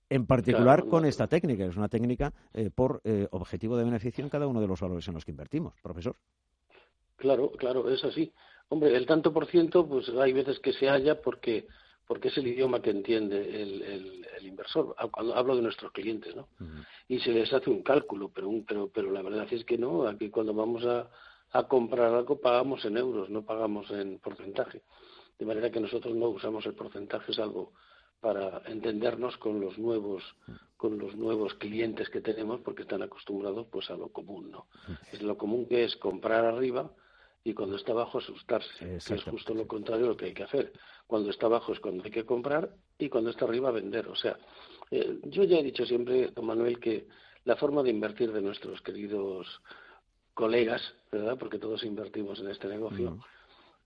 En 0.09 0.25
particular 0.25 0.87
con 0.87 1.05
esta 1.05 1.27
técnica, 1.27 1.63
que 1.65 1.69
es 1.69 1.77
una 1.77 1.89
técnica 1.89 2.33
por 2.75 3.01
objetivo 3.31 3.75
de 3.75 3.83
beneficio 3.83 4.23
en 4.23 4.29
cada 4.29 4.47
uno 4.47 4.61
de 4.61 4.67
los 4.67 4.79
valores 4.79 5.05
en 5.09 5.13
los 5.13 5.25
que 5.25 5.31
invertimos, 5.31 5.73
profesor. 5.83 6.15
Claro, 7.17 7.51
claro, 7.51 7.89
es 7.89 8.01
así. 8.05 8.31
Hombre, 8.69 8.95
el 8.95 9.05
tanto 9.05 9.33
por 9.33 9.47
ciento, 9.47 9.85
pues 9.85 10.07
hay 10.09 10.31
veces 10.31 10.59
que 10.59 10.71
se 10.71 10.87
halla 10.87 11.21
porque 11.21 11.67
porque 12.07 12.29
es 12.29 12.37
el 12.37 12.47
idioma 12.47 12.81
que 12.81 12.91
entiende 12.91 13.61
el, 13.61 13.81
el, 13.81 14.47
inversor. 14.47 14.95
Cuando 15.11 15.35
hablo 15.35 15.57
de 15.57 15.61
nuestros 15.61 15.91
clientes, 15.91 16.33
¿no? 16.37 16.47
Y 17.09 17.19
se 17.19 17.31
les 17.31 17.51
hace 17.51 17.69
un 17.69 17.83
cálculo, 17.83 18.31
pero, 18.33 18.49
pero, 18.65 18.87
pero 18.87 19.11
la 19.11 19.21
verdad 19.21 19.45
es 19.51 19.65
que 19.65 19.77
no. 19.77 20.07
Aquí 20.07 20.29
cuando 20.29 20.53
vamos 20.53 20.85
a, 20.85 21.09
a 21.51 21.63
comprar 21.67 22.13
algo 22.13 22.39
pagamos 22.39 22.83
en 22.85 22.97
euros, 22.97 23.29
no 23.29 23.43
pagamos 23.43 23.89
en 23.91 24.19
porcentaje. 24.19 24.81
De 25.37 25.45
manera 25.45 25.71
que 25.71 25.79
nosotros 25.79 26.15
no 26.15 26.29
usamos 26.29 26.65
el 26.65 26.73
porcentaje, 26.73 27.31
es 27.31 27.39
algo 27.39 27.73
para 28.19 28.63
entendernos 28.65 29.37
con 29.37 29.61
los 29.61 29.77
nuevos 29.77 30.23
con 30.75 30.97
los 30.97 31.15
nuevos 31.15 31.53
clientes 31.55 32.09
que 32.09 32.21
tenemos 32.21 32.61
porque 32.61 32.81
están 32.81 33.03
acostumbrados 33.03 33.67
pues 33.71 33.91
a 33.91 33.95
lo 33.95 34.09
común 34.09 34.49
no 34.49 34.65
es 35.11 35.21
lo 35.21 35.37
común 35.37 35.67
que 35.67 35.83
es 35.83 35.95
comprar 35.97 36.43
arriba 36.43 36.91
y 37.47 37.53
cuando 37.53 37.77
está 37.77 37.93
abajo 37.93 38.17
asustarse, 38.17 38.77
que 38.79 38.95
es 38.97 39.23
justo 39.23 39.53
lo 39.53 39.65
contrario 39.65 40.03
de 40.03 40.09
lo 40.09 40.17
que 40.17 40.25
hay 40.25 40.33
que 40.33 40.43
hacer. 40.43 40.73
Cuando 41.05 41.29
está 41.29 41.45
abajo 41.45 41.71
es 41.71 41.79
cuando 41.79 42.03
hay 42.03 42.11
que 42.11 42.25
comprar 42.25 42.69
y 42.99 43.07
cuando 43.07 43.29
está 43.29 43.45
arriba 43.45 43.71
vender. 43.71 44.05
O 44.09 44.15
sea, 44.15 44.37
eh, 44.91 45.19
yo 45.23 45.45
ya 45.45 45.59
he 45.59 45.63
dicho 45.63 45.85
siempre, 45.85 46.27
don 46.35 46.45
Manuel, 46.45 46.77
que 46.77 47.07
la 47.45 47.55
forma 47.55 47.83
de 47.83 47.91
invertir 47.91 48.33
de 48.33 48.41
nuestros 48.41 48.81
queridos 48.81 49.61
colegas, 50.37 50.93
¿verdad? 51.11 51.35
Porque 51.39 51.57
todos 51.57 51.83
invertimos 51.83 52.39
en 52.39 52.49
este 52.49 52.67
negocio, 52.67 53.17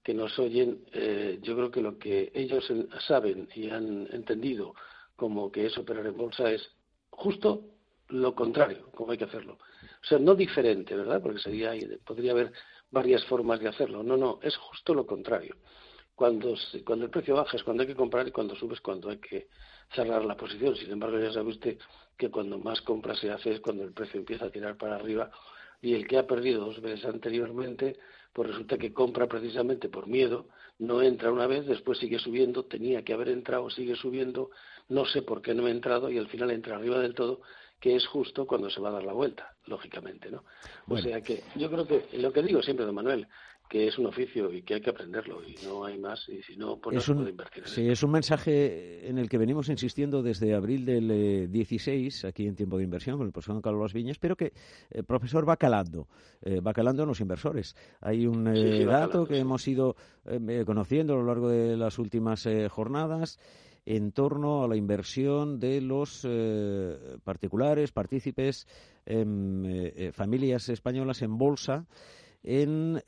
que 0.03 0.13
nos 0.13 0.37
oyen, 0.37 0.83
eh, 0.91 1.39
yo 1.41 1.55
creo 1.55 1.71
que 1.71 1.81
lo 1.81 1.97
que 1.97 2.29
ellos 2.35 2.69
saben 3.07 3.47
y 3.55 3.69
han 3.69 4.09
entendido 4.11 4.75
como 5.15 5.49
que 5.49 5.67
es 5.67 5.77
operar 5.77 6.05
en 6.05 6.17
bolsa 6.17 6.51
es 6.51 6.61
justo 7.09 7.63
lo 8.09 8.35
contrario, 8.35 8.91
como 8.93 9.13
hay 9.13 9.17
que 9.17 9.23
hacerlo. 9.23 9.53
O 9.53 10.05
sea, 10.05 10.19
no 10.19 10.35
diferente, 10.35 10.93
¿verdad? 10.93 11.21
Porque 11.21 11.39
sería, 11.39 11.71
podría 12.05 12.33
haber 12.33 12.51
varias 12.89 13.23
formas 13.27 13.61
de 13.61 13.69
hacerlo. 13.69 14.03
No, 14.03 14.17
no, 14.17 14.39
es 14.43 14.57
justo 14.57 14.93
lo 14.93 15.05
contrario. 15.05 15.55
Cuando, 16.15 16.53
cuando 16.83 17.05
el 17.05 17.11
precio 17.11 17.35
baja 17.35 17.55
es 17.55 17.63
cuando 17.63 17.83
hay 17.83 17.87
que 17.87 17.95
comprar 17.95 18.27
y 18.27 18.31
cuando 18.31 18.55
sube 18.55 18.73
es 18.73 18.81
cuando 18.81 19.09
hay 19.09 19.19
que 19.19 19.47
cerrar 19.95 20.25
la 20.25 20.35
posición. 20.35 20.75
Sin 20.75 20.91
embargo, 20.91 21.17
ya 21.17 21.31
sabe 21.31 21.49
usted 21.49 21.77
que 22.17 22.29
cuando 22.29 22.57
más 22.57 22.81
compra 22.81 23.15
se 23.15 23.31
hace 23.31 23.53
es 23.53 23.61
cuando 23.61 23.83
el 23.83 23.93
precio 23.93 24.19
empieza 24.19 24.47
a 24.47 24.51
tirar 24.51 24.75
para 24.75 24.95
arriba 24.95 25.31
y 25.81 25.93
el 25.93 26.07
que 26.07 26.17
ha 26.17 26.27
perdido 26.27 26.65
dos 26.65 26.81
veces 26.81 27.05
anteriormente, 27.05 27.97
pues 28.33 28.49
resulta 28.49 28.77
que 28.77 28.93
compra 28.93 29.27
precisamente 29.27 29.89
por 29.89 30.07
miedo, 30.07 30.47
no 30.79 31.01
entra 31.01 31.31
una 31.31 31.47
vez, 31.47 31.65
después 31.65 31.97
sigue 31.97 32.19
subiendo, 32.19 32.63
tenía 32.65 33.03
que 33.03 33.13
haber 33.13 33.29
entrado, 33.29 33.69
sigue 33.69 33.95
subiendo, 33.95 34.51
no 34.89 35.05
sé 35.05 35.21
por 35.21 35.41
qué 35.41 35.53
no 35.53 35.67
he 35.67 35.71
entrado 35.71 36.09
y 36.09 36.17
al 36.17 36.27
final 36.27 36.51
entra 36.51 36.75
arriba 36.75 36.99
del 36.99 37.13
todo 37.13 37.41
que 37.81 37.95
es 37.95 38.05
justo 38.05 38.45
cuando 38.45 38.69
se 38.69 38.79
va 38.79 38.89
a 38.89 38.93
dar 38.93 39.03
la 39.03 39.11
vuelta, 39.11 39.55
lógicamente, 39.65 40.29
¿no? 40.29 40.43
O 40.87 40.99
sea 40.99 41.19
que 41.21 41.43
yo 41.55 41.69
creo 41.69 41.87
que 41.87 42.15
lo 42.19 42.31
que 42.31 42.43
digo 42.43 42.61
siempre, 42.61 42.85
don 42.85 42.93
Manuel, 42.93 43.27
que 43.71 43.87
es 43.87 43.97
un 43.97 44.05
oficio 44.05 44.51
y 44.51 44.63
que 44.63 44.73
hay 44.73 44.81
que 44.81 44.89
aprenderlo 44.89 45.41
y 45.47 45.55
no 45.65 45.85
hay 45.85 45.97
más 45.97 46.27
y 46.27 46.43
si 46.43 46.57
no 46.57 46.77
pues 46.77 46.93
no 46.93 47.01
se 47.23 47.29
invertir 47.29 47.63
sí 47.65 47.87
es 47.87 48.03
un 48.03 48.11
mensaje 48.11 49.07
en 49.07 49.17
el 49.17 49.29
que 49.29 49.37
venimos 49.37 49.69
insistiendo 49.69 50.21
desde 50.21 50.53
abril 50.53 50.83
del 50.83 51.49
16 51.49 52.23
eh, 52.23 52.27
aquí 52.27 52.47
en 52.47 52.55
tiempo 52.55 52.77
de 52.77 52.83
inversión 52.83 53.17
con 53.17 53.27
el 53.27 53.31
profesor 53.31 53.61
Carlos 53.61 53.93
Viñas 53.93 54.19
pero 54.19 54.35
que 54.35 54.51
el 54.89 54.99
eh, 54.99 55.03
profesor 55.03 55.47
va 55.47 55.55
calando 55.55 56.09
eh, 56.41 56.59
va 56.59 56.73
calando 56.73 57.03
en 57.03 57.09
los 57.09 57.21
inversores. 57.21 57.75
Hay 58.01 58.25
un 58.25 58.45
dato 58.85 59.25
que 59.25 59.37
hemos 59.37 59.67
ido 59.67 59.95
conociendo 60.65 61.13
a 61.13 61.17
lo 61.17 61.25
largo 61.25 61.49
de 61.49 61.77
las 61.77 61.99
últimas 61.99 62.47
jornadas 62.69 63.39
en 63.85 64.11
torno 64.11 64.63
a 64.63 64.67
la 64.67 64.75
inversión 64.75 65.59
de 65.59 65.81
los 65.81 66.25
eh, 66.27 67.17
particulares, 67.23 67.91
partícipes, 67.91 68.67
em, 69.05 69.65
eh, 69.65 69.93
eh, 69.95 70.11
familias 70.11 70.69
españolas 70.69 71.21
en 71.21 71.37
bolsa 71.37 71.85
en 72.43 73.01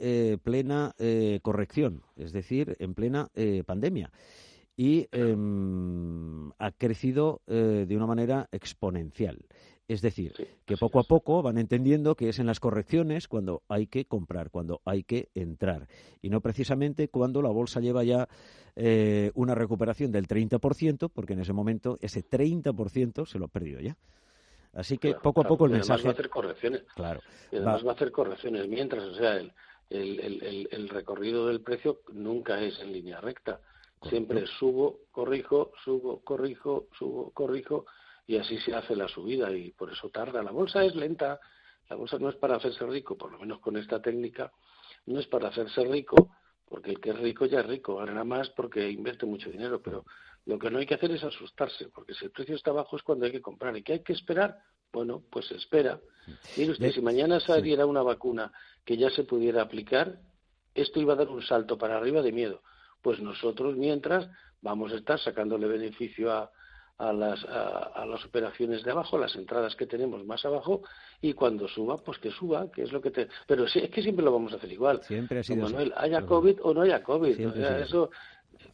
plena 0.44 0.96
corrección, 1.42 2.04
es 2.16 2.32
decir, 2.32 2.76
en 2.80 2.94
plena 2.94 3.30
pandemia. 3.66 4.12
Y 4.76 5.08
em, 5.12 6.52
ha 6.58 6.72
crecido 6.72 7.42
de 7.46 7.96
una 7.96 8.08
manera 8.08 8.50
exponencial. 8.52 9.46
Es 9.88 10.02
decir, 10.02 10.34
que 10.66 10.78
poco 10.78 11.00
a 11.00 11.04
poco 11.04 11.42
van 11.42 11.58
entendiendo 11.58 12.16
que 12.16 12.30
es 12.30 12.40
en 12.40 12.46
las 12.46 12.62
correcciones 12.62 13.28
cuando 13.28 13.64
hay 13.68 13.88
que 13.88 14.06
comprar, 14.06 14.50
cuando 14.50 14.82
hay 14.86 15.04
que 15.04 15.30
entrar. 15.36 15.88
Y 16.22 16.30
no 16.30 16.40
precisamente 16.40 17.10
cuando 17.10 17.42
la 17.42 17.50
bolsa 17.50 17.82
lleva 17.82 18.04
ya 18.04 18.30
eh, 18.76 19.32
una 19.36 19.56
recuperación 19.56 20.12
del 20.12 20.28
30%, 20.28 21.12
porque 21.14 21.34
en 21.34 21.42
ese 21.42 21.52
momento 21.52 21.98
ese 22.02 22.24
30% 22.26 23.28
se 23.28 23.40
lo 23.40 23.46
ha 23.46 23.50
perdido 23.50 23.82
ya. 23.82 23.98
Así 24.74 24.98
que 24.98 25.14
poco 25.16 25.42
a 25.42 25.44
poco 25.44 25.66
el 25.66 25.72
mensaje. 25.72 26.04
va 26.04 26.10
a 26.10 26.14
hacer 26.14 26.30
correcciones. 26.30 26.84
Claro. 26.96 27.22
además 27.52 27.86
va. 27.86 27.92
a 27.92 27.94
hacer 27.94 28.12
correcciones 28.12 28.68
mientras, 28.68 29.04
o 29.04 29.16
sea, 29.16 29.38
el, 29.38 30.68
el, 30.72 30.90
recorrido 30.90 31.48
del 31.48 31.62
precio 31.62 32.02
nunca 32.12 32.60
es 32.60 32.80
en 32.80 32.92
línea 32.92 33.22
recta. 33.22 33.60
Siempre 34.10 34.46
subo, 34.48 35.02
corrijo, 35.12 35.72
subo, 35.84 36.22
corrijo, 36.24 36.88
subo, 36.98 37.32
corrijo 37.32 37.86
y 38.26 38.38
así 38.38 38.58
se 38.60 38.74
hace 38.76 38.96
la 38.96 39.08
subida 39.08 39.52
y 39.52 39.72
por 39.72 39.92
eso 39.92 40.10
tarda. 40.10 40.42
La 40.44 40.52
bolsa 40.52 40.84
es 40.84 40.96
lenta, 40.96 41.40
la 41.90 41.96
bolsa 41.96 42.18
no 42.18 42.30
es 42.30 42.36
para 42.36 42.56
hacerse 42.56 42.86
rico, 42.86 43.18
por 43.18 43.32
lo 43.32 43.40
menos 43.40 43.60
con 43.60 43.78
esta 43.78 44.02
técnica, 44.02 44.52
no 45.06 45.20
es 45.20 45.28
para 45.28 45.50
hacerse 45.50 45.84
rico, 45.86 46.32
porque 46.68 46.92
el 46.92 47.00
que 47.00 47.12
es 47.12 47.20
rico 47.20 47.46
ya 47.46 47.60
es 47.60 47.68
rico, 47.68 47.98
ganará 47.98 48.24
más 48.24 48.50
porque 48.50 48.90
invierte 48.90 49.26
mucho 49.26 49.50
dinero, 49.50 49.82
pero 49.82 50.06
lo 50.46 50.60
que 50.60 50.70
no 50.70 50.80
hay 50.80 50.86
que 50.86 50.96
hacer 50.96 51.12
es 51.12 51.24
asustarse, 51.24 51.90
porque 51.90 52.14
si 52.14 52.26
el 52.26 52.32
precio 52.32 52.56
está 52.56 52.72
bajo 52.72 52.98
es 52.98 53.04
cuando 53.04 53.26
hay 53.26 53.32
que 53.32 53.42
comprar. 53.42 53.76
¿Y 53.78 53.84
qué 53.84 53.94
hay 53.94 54.04
que 54.04 54.14
esperar? 54.14 54.58
Bueno, 54.92 55.24
pues 55.32 55.50
espera. 55.52 56.00
Mire 56.58 56.72
usted, 56.72 56.92
si 56.92 57.02
mañana 57.02 57.40
saliera 57.40 57.86
una 57.86 58.04
vacuna 58.04 58.52
que 58.86 58.98
ya 58.98 59.10
se 59.10 59.24
pudiera 59.24 59.62
aplicar, 59.62 60.20
esto 60.76 61.00
iba 61.00 61.14
a 61.14 61.18
dar 61.18 61.30
un 61.30 61.42
salto 61.42 61.78
para 61.78 61.98
arriba 61.98 62.22
de 62.22 62.32
miedo. 62.32 62.62
Pues 63.02 63.20
nosotros, 63.20 63.76
mientras, 63.76 64.30
vamos 64.62 64.92
a 64.92 64.96
estar 64.96 65.20
sacándole 65.20 65.68
beneficio 65.68 66.32
a, 66.32 66.52
a 66.98 67.12
las, 67.12 67.44
a, 67.46 68.06
las 68.06 68.24
operaciones 68.24 68.84
de 68.84 68.92
abajo, 68.92 69.18
las 69.18 69.36
entradas 69.36 69.76
que 69.76 69.88
tenemos 69.88 70.24
más 70.26 70.46
abajo, 70.46 70.84
y 71.22 71.34
cuando 71.34 71.68
suba, 71.68 71.98
pues 71.98 72.20
que 72.20 72.32
suba, 72.32 72.72
que 72.72 72.84
es 72.84 72.92
lo 72.92 73.02
que 73.02 73.12
te... 73.12 73.28
Pero 73.48 73.68
sí, 73.68 73.80
es 73.80 73.90
que 73.90 74.02
siempre 74.02 74.24
lo 74.24 74.32
vamos 74.32 74.54
a 74.54 74.58
hacer 74.58 74.72
igual. 74.72 75.02
Siempre 75.04 75.40
ha 75.40 75.44
sido 75.44 75.64
Manuel, 75.64 75.94
haya 75.98 76.26
COVID 76.26 76.60
o 76.62 76.74
no 76.74 76.82
haya 76.82 77.02
COVID. 77.02 77.40
eso, 77.82 78.12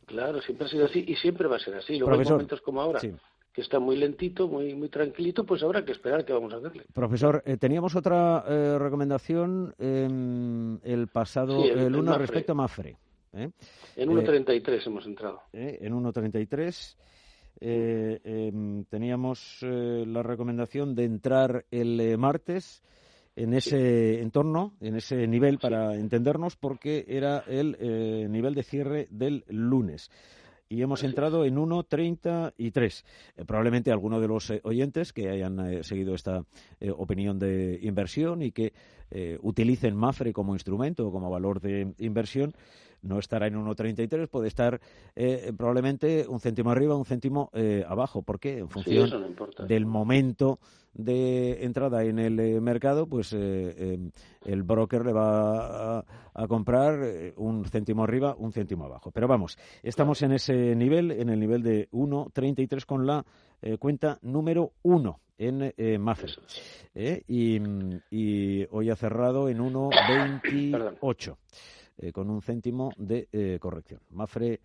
claro, 0.10 0.42
siempre 0.42 0.68
ha 0.68 0.70
sido 0.70 0.86
así 0.86 1.06
y 1.08 1.16
siempre 1.16 1.48
va 1.48 1.56
a 1.58 1.60
ser 1.60 1.76
así. 1.76 1.98
Luego 1.98 2.20
hay 2.20 2.28
momentos 2.28 2.62
como 2.62 2.82
ahora. 2.82 3.00
que 3.00 3.62
está 3.62 3.80
muy 3.80 3.96
lentito, 3.96 4.48
muy 4.48 4.76
muy 4.76 4.90
tranquilito, 4.90 5.46
pues 5.46 5.64
habrá 5.64 5.86
que 5.86 5.92
esperar 5.92 6.26
qué 6.26 6.34
vamos 6.34 6.54
a 6.54 6.58
hacerle. 6.58 6.86
Profesor, 6.94 7.42
eh, 7.46 7.58
teníamos 7.58 7.96
otra 7.96 8.44
eh, 8.48 8.78
recomendación 8.80 9.74
el 9.78 11.08
pasado 11.12 11.64
el, 11.64 11.92
lunes 11.92 12.18
respecto 12.18 12.52
a 12.52 12.56
Mafre. 12.56 12.98
¿eh? 13.34 13.50
En 13.96 14.10
1.33 14.10 14.88
hemos 14.88 15.06
entrado. 15.06 15.42
En 15.54 15.94
1.33 15.94 16.96
eh, 17.62 18.22
em, 18.24 18.86
teníamos 18.86 19.60
eh, 19.62 20.06
la 20.08 20.24
recomendación 20.24 20.96
de 20.96 21.04
entrar 21.04 21.66
el 21.72 22.18
martes 22.18 22.82
en 23.40 23.54
ese 23.54 24.22
entorno, 24.22 24.74
en 24.82 24.98
ese 24.98 25.26
nivel 25.26 25.60
para 25.60 25.96
entendernos, 25.96 26.58
porque 26.58 27.06
era 27.08 27.40
el 27.48 27.78
nivel 28.30 28.54
de 28.54 28.64
cierre 28.64 29.08
del 29.10 29.46
lunes. 29.48 30.12
Y 30.68 30.82
hemos 30.82 31.04
entrado 31.04 31.46
en 31.46 31.56
1.33. 31.56 33.46
probablemente 33.48 33.92
alguno 33.92 34.20
de 34.20 34.28
los 34.28 34.52
oyentes 34.64 35.14
que 35.14 35.30
hayan 35.30 35.84
seguido 35.84 36.14
esta 36.14 36.44
opinión 36.98 37.40
de 37.40 37.80
inversión 37.82 38.44
y 38.44 38.52
que 38.52 38.74
utilicen 39.42 39.96
MAFRE 39.96 40.34
como 40.34 40.54
instrumento 40.54 41.08
o 41.08 41.12
como 41.12 41.32
valor 41.32 41.62
de 41.62 41.94
inversión, 41.98 42.54
no 43.02 43.20
estará 43.20 43.48
en 43.48 43.56
1,33, 43.56 44.28
puede 44.28 44.48
estar 44.48 44.80
eh, 45.16 45.52
probablemente 45.58 46.26
un 46.28 46.40
céntimo 46.40 46.72
arriba, 46.72 46.96
un 46.96 47.06
céntimo 47.06 47.50
eh, 47.54 47.84
abajo. 47.88 48.22
¿Por 48.22 48.40
qué? 48.40 48.60
En 48.60 48.70
función 48.70 49.36
del 49.68 49.86
momento 49.86 50.60
de 50.94 51.64
entrada 51.64 52.04
en 52.04 52.20
el 52.20 52.40
eh, 52.40 52.60
mercado, 52.60 53.08
pues 53.08 53.34
em, 53.34 54.12
el 54.46 54.64
broker 54.64 55.06
le 55.06 55.14
va 55.14 56.00
a, 56.00 56.48
comprar 56.48 57.34
un 57.38 57.66
céntimo 57.66 58.04
arriba, 58.04 58.36
un 58.38 58.52
céntimo 58.52 58.86
abajo. 58.86 59.12
Pero 59.12 59.28
vamos, 59.28 59.58
estamos 59.84 60.22
en 60.22 60.32
ese 60.32 60.76
nivel, 60.76 61.12
en 61.12 61.30
el 61.30 61.40
nivel 61.40 61.62
de 61.62 61.90
1,33 61.92 62.86
con 62.86 63.06
la 63.06 63.26
cuenta 63.78 64.18
número 64.22 64.72
1 64.84 65.20
en 65.40 65.74
eh, 66.96 67.24
y, 67.28 67.60
y, 68.12 68.68
hoy 68.72 68.90
ha 68.90 68.96
cerrado 68.96 69.48
en 69.50 69.60
1,28. 69.60 71.38
Eh, 72.02 72.14
con 72.14 72.30
un 72.30 72.42
céntimo 72.42 72.94
de 72.98 73.28
eh, 73.34 73.58
corrección. 73.60 74.00
Mafre 74.12 74.62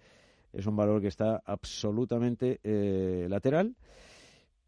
es 0.53 0.67
un 0.67 0.77
valor 0.77 1.01
que 1.01 1.09
está 1.09 1.43
absolutamente 1.45 2.61
eh, 2.63 3.27
lateral, 3.29 3.75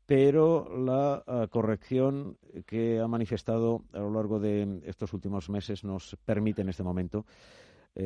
pero 0.05 0.77
la 0.77 1.49
corrección 1.49 2.37
que 2.65 2.99
ha 2.99 3.07
manifestado 3.07 3.83
a 3.93 3.99
lo 3.99 4.11
largo 4.11 4.41
de 4.41 4.81
estos 4.85 5.13
últimos 5.13 5.49
meses 5.49 5.85
nos 5.85 6.17
permite 6.25 6.63
en 6.63 6.69
este 6.69 6.83
momento 6.83 7.25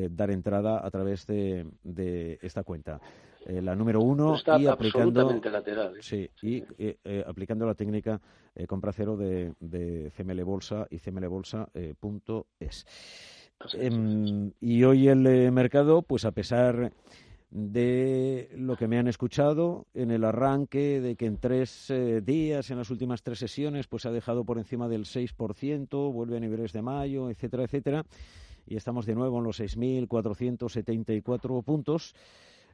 dar 0.09 0.31
entrada 0.31 0.83
a 0.83 0.89
través 0.89 1.27
de, 1.27 2.39
esta 2.41 2.63
cuenta. 2.63 2.99
la 3.45 3.75
número 3.75 4.01
uno 4.01 4.35
y 4.57 4.65
aplicando 4.65 5.31
lateral, 5.43 5.97
sí, 6.01 6.27
y 6.41 6.63
aplicando 7.27 7.67
la 7.67 7.75
técnica 7.75 8.19
compra 8.67 8.93
cero 8.93 9.15
de, 9.15 9.53
de 9.59 10.11
CML 10.15 10.43
Bolsa 10.43 10.87
y 10.89 10.97
cmlbolsa.es. 10.97 12.85
Em, 13.73 14.51
y 14.59 14.83
hoy 14.83 15.07
el 15.07 15.25
eh, 15.27 15.51
mercado, 15.51 16.01
pues 16.01 16.25
a 16.25 16.31
pesar 16.31 16.91
de 17.49 18.49
lo 18.55 18.75
que 18.77 18.87
me 18.87 18.97
han 18.97 19.07
escuchado 19.07 19.85
en 19.93 20.09
el 20.11 20.23
arranque, 20.23 21.01
de 21.01 21.15
que 21.15 21.25
en 21.25 21.37
tres 21.37 21.89
eh, 21.89 22.21
días, 22.21 22.71
en 22.71 22.77
las 22.77 22.89
últimas 22.89 23.23
tres 23.23 23.39
sesiones, 23.39 23.87
pues 23.87 24.05
ha 24.05 24.11
dejado 24.11 24.45
por 24.45 24.57
encima 24.57 24.87
del 24.87 25.03
6%, 25.03 26.13
vuelve 26.13 26.37
a 26.37 26.39
niveles 26.39 26.71
de 26.71 26.81
mayo, 26.81 27.29
etcétera, 27.29 27.63
etcétera, 27.63 28.05
y 28.65 28.77
estamos 28.77 29.05
de 29.05 29.15
nuevo 29.15 29.39
en 29.39 29.43
los 29.43 29.59
6.474 29.59 31.63
puntos, 31.63 32.15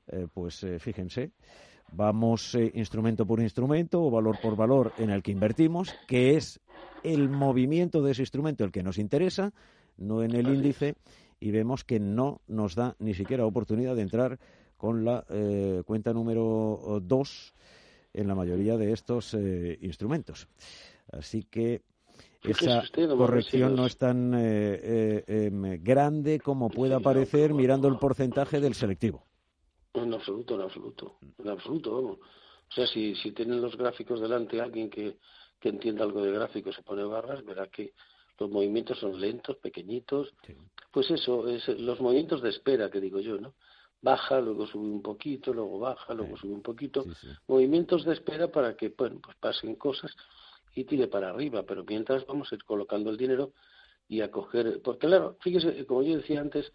eh, 0.09 0.27
pues 0.31 0.63
fíjense, 0.79 1.31
vamos 1.91 2.55
instrumento 2.73 3.25
por 3.25 3.41
instrumento 3.41 4.03
o 4.03 4.11
valor 4.11 4.37
por 4.41 4.55
valor 4.55 4.93
en 4.99 5.09
el 5.09 5.23
que 5.23 5.31
invertimos, 5.31 5.95
que 6.07 6.37
es 6.37 6.59
el 7.03 7.29
movimiento 7.29 8.03
de 8.03 8.11
ese 8.11 8.21
instrumento 8.21 8.63
el 8.63 8.71
que 8.71 8.83
nos 8.83 8.99
interesa, 8.99 9.53
no 9.97 10.23
en 10.23 10.35
el 10.35 10.47
índice, 10.47 10.95
y 11.39 11.51
vemos 11.51 11.83
que 11.83 11.99
no 11.99 12.41
nos 12.47 12.75
da 12.75 12.95
ni 12.99 13.13
siquiera 13.13 13.45
oportunidad 13.45 13.95
de 13.95 14.01
entrar 14.01 14.39
con 14.77 15.03
la 15.03 15.25
eh, 15.29 15.83
cuenta 15.85 16.13
número 16.13 16.99
2 17.01 17.53
en 18.13 18.27
la 18.27 18.35
mayoría 18.35 18.77
de 18.77 18.91
estos 18.91 19.33
eh, 19.33 19.77
instrumentos. 19.81 20.47
Así 21.11 21.43
que 21.43 21.81
esa 22.43 22.83
corrección 23.17 23.75
no 23.75 23.85
es 23.85 23.97
tan 23.97 24.33
eh, 24.35 25.23
em, 25.27 25.83
grande 25.83 26.39
como 26.39 26.69
pueda 26.69 26.99
parecer 26.99 27.53
mirando 27.53 27.87
el 27.87 27.97
porcentaje 27.97 28.59
del 28.59 28.73
selectivo. 28.73 29.23
En 29.93 30.13
absoluto, 30.13 30.55
en 30.55 30.61
absoluto, 30.61 31.17
en 31.39 31.49
absoluto, 31.49 31.95
vamos. 31.95 32.19
O 32.69 32.73
sea, 32.73 32.85
si, 32.85 33.15
si 33.15 33.31
tienen 33.31 33.61
los 33.61 33.77
gráficos 33.77 34.19
delante 34.19 34.61
alguien 34.61 34.89
que, 34.89 35.17
que 35.59 35.69
entienda 35.69 36.03
algo 36.03 36.21
de 36.21 36.31
gráficos 36.31 36.75
se 36.75 36.83
pone 36.83 37.03
barras, 37.03 37.43
verá 37.43 37.67
que 37.67 37.93
los 38.39 38.49
movimientos 38.49 38.99
son 38.99 39.19
lentos, 39.19 39.57
pequeñitos. 39.57 40.33
Pues 40.91 41.09
eso, 41.11 41.47
es 41.47 41.67
los 41.67 41.99
movimientos 41.99 42.41
de 42.41 42.49
espera 42.49 42.89
que 42.89 43.01
digo 43.01 43.19
yo, 43.19 43.37
¿no? 43.37 43.53
Baja, 44.01 44.39
luego 44.39 44.67
sube 44.67 44.87
un 44.87 45.01
poquito, 45.01 45.53
luego 45.53 45.79
baja, 45.79 46.13
luego 46.13 46.37
sube 46.37 46.53
un 46.53 46.61
poquito. 46.61 47.05
movimientos 47.47 48.05
de 48.05 48.13
espera 48.13 48.47
para 48.51 48.75
que, 48.75 48.89
bueno, 48.89 49.19
pues 49.23 49.35
pasen 49.37 49.75
cosas 49.75 50.15
y 50.75 50.83
tire 50.83 51.07
para 51.07 51.29
arriba, 51.29 51.63
pero 51.63 51.83
mientras 51.83 52.25
vamos 52.27 52.51
a 52.51 52.55
ir 52.55 52.63
colocando 52.63 53.09
el 53.09 53.17
dinero 53.17 53.53
y 54.07 54.21
a 54.21 54.29
coger, 54.29 54.81
porque 54.83 55.07
claro, 55.07 55.37
fíjese, 55.41 55.85
como 55.85 56.03
yo 56.03 56.17
decía 56.17 56.39
antes, 56.39 56.71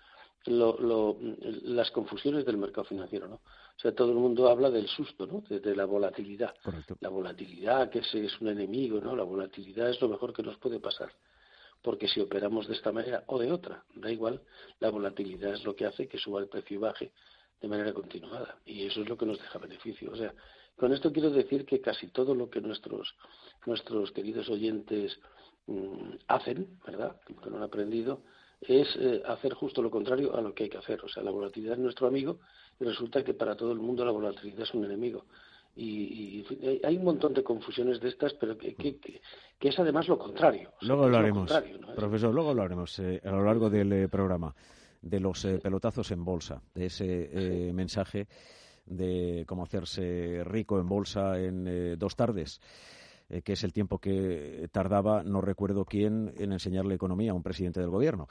lo, 0.46 0.76
lo, 0.78 1.16
las 1.62 1.92
confusiones 1.92 2.44
del 2.44 2.56
mercado 2.56 2.84
financiero, 2.84 3.28
¿no? 3.28 3.36
O 3.36 3.80
sea, 3.80 3.94
todo 3.94 4.10
el 4.10 4.18
mundo 4.18 4.48
habla 4.48 4.70
del 4.70 4.88
susto, 4.88 5.24
¿no? 5.26 5.42
De, 5.48 5.74
la 5.76 5.84
volatilidad. 5.84 6.52
La 7.00 7.08
volatilidad, 7.08 7.88
que 7.90 8.00
es, 8.00 8.14
es 8.14 8.40
un 8.40 8.48
enemigo, 8.48 9.00
¿no? 9.00 9.14
La 9.14 9.22
volatilidad 9.22 9.88
es 9.88 10.00
lo 10.00 10.08
mejor 10.08 10.32
que 10.32 10.42
nos 10.42 10.58
puede 10.58 10.80
pasar 10.80 11.12
porque 11.82 12.08
si 12.08 12.20
operamos 12.20 12.68
de 12.68 12.74
esta 12.74 12.92
manera 12.92 13.24
o 13.26 13.38
de 13.38 13.52
otra, 13.52 13.84
da 13.94 14.10
igual, 14.10 14.40
la 14.80 14.90
volatilidad 14.90 15.54
es 15.54 15.64
lo 15.64 15.74
que 15.74 15.86
hace 15.86 16.06
que 16.06 16.18
suba 16.18 16.40
el 16.40 16.48
precio 16.48 16.76
y 16.76 16.80
baje 16.80 17.12
de 17.60 17.68
manera 17.68 17.92
continuada 17.92 18.58
y 18.64 18.86
eso 18.86 19.02
es 19.02 19.08
lo 19.08 19.16
que 19.16 19.26
nos 19.26 19.38
deja 19.38 19.58
beneficio. 19.58 20.10
O 20.12 20.16
sea, 20.16 20.32
con 20.76 20.92
esto 20.92 21.12
quiero 21.12 21.30
decir 21.30 21.64
que 21.66 21.80
casi 21.80 22.08
todo 22.08 22.34
lo 22.34 22.48
que 22.48 22.60
nuestros 22.60 23.14
nuestros 23.66 24.10
queridos 24.12 24.48
oyentes 24.48 25.18
mm, 25.66 26.14
hacen, 26.28 26.78
¿verdad? 26.86 27.20
Que 27.26 27.50
no 27.50 27.56
han 27.56 27.62
aprendido, 27.62 28.22
es 28.60 28.88
eh, 28.96 29.22
hacer 29.26 29.54
justo 29.54 29.82
lo 29.82 29.90
contrario 29.90 30.36
a 30.36 30.40
lo 30.40 30.54
que 30.54 30.64
hay 30.64 30.70
que 30.70 30.78
hacer. 30.78 31.04
O 31.04 31.08
sea, 31.08 31.22
la 31.22 31.30
volatilidad 31.30 31.74
es 31.74 31.80
nuestro 31.80 32.06
amigo 32.06 32.38
y 32.80 32.84
resulta 32.84 33.24
que 33.24 33.34
para 33.34 33.56
todo 33.56 33.72
el 33.72 33.78
mundo 33.78 34.04
la 34.04 34.12
volatilidad 34.12 34.62
es 34.62 34.74
un 34.74 34.84
enemigo 34.84 35.26
y, 35.74 36.44
hay 36.84 36.96
un 36.96 37.04
montón 37.04 37.32
de 37.32 37.42
confusiones 37.42 38.00
de 38.00 38.08
estas, 38.08 38.34
pero 38.34 38.56
que, 38.58 39.20
es 39.60 39.78
además 39.78 40.08
lo 40.08 40.18
contrario. 40.18 40.72
Luego 40.82 41.08
lo 41.08 41.18
haremos, 41.18 41.52
profesor, 41.96 42.34
luego 42.34 42.52
lo 42.52 42.62
haremos 42.62 42.98
eh, 42.98 43.20
a 43.24 43.30
lo 43.30 43.44
largo 43.44 43.70
del 43.70 43.92
eh, 43.92 44.08
programa 44.08 44.54
de 45.00 45.20
los 45.20 45.44
eh, 45.44 45.58
pelotazos 45.58 46.10
en 46.10 46.24
bolsa, 46.24 46.62
de 46.74 46.86
ese 46.86 47.72
mensaje 47.72 48.28
de 48.84 49.44
cómo 49.46 49.64
hacerse 49.64 50.42
rico 50.44 50.78
en 50.78 50.88
bolsa 50.88 51.38
en 51.38 51.98
dos 51.98 52.16
tardes. 52.16 52.60
Eh, 53.32 53.40
que 53.40 53.54
es 53.54 53.64
el 53.64 53.72
tiempo 53.72 53.98
que 53.98 54.68
tardaba, 54.72 55.22
no 55.22 55.40
recuerdo 55.40 55.86
quién, 55.86 56.34
en 56.36 56.52
enseñarle 56.52 56.94
economía 56.94 57.30
a 57.30 57.34
un 57.34 57.42
presidente 57.42 57.80
del 57.80 57.88
gobierno. 57.88 58.28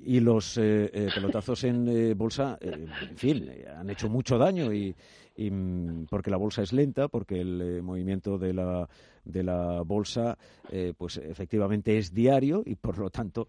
Y 0.00 0.18
los 0.18 0.58
eh, 0.58 0.90
eh, 0.92 1.08
pelotazos 1.14 1.62
en 1.62 2.18
bolsa, 2.18 2.58
en 2.60 3.16
fin, 3.16 3.48
han 3.76 3.88
hecho 3.90 4.08
mucho 4.08 4.38
daño 4.38 4.72
y, 4.72 4.92
mm, 5.38 6.06
porque 6.10 6.30
la 6.30 6.36
bolsa 6.36 6.62
es 6.62 6.72
lenta, 6.72 7.06
porque 7.06 7.40
el 7.40 7.80
movimiento 7.82 8.38
de 8.38 8.52
la 8.52 8.88
de 9.22 9.42
la 9.42 9.82
bolsa, 9.82 10.36
pues 10.96 11.18
efectivamente 11.18 11.98
es 11.98 12.12
diario 12.12 12.62
y 12.64 12.74
por 12.74 12.96
lo 12.96 13.10
tanto 13.10 13.48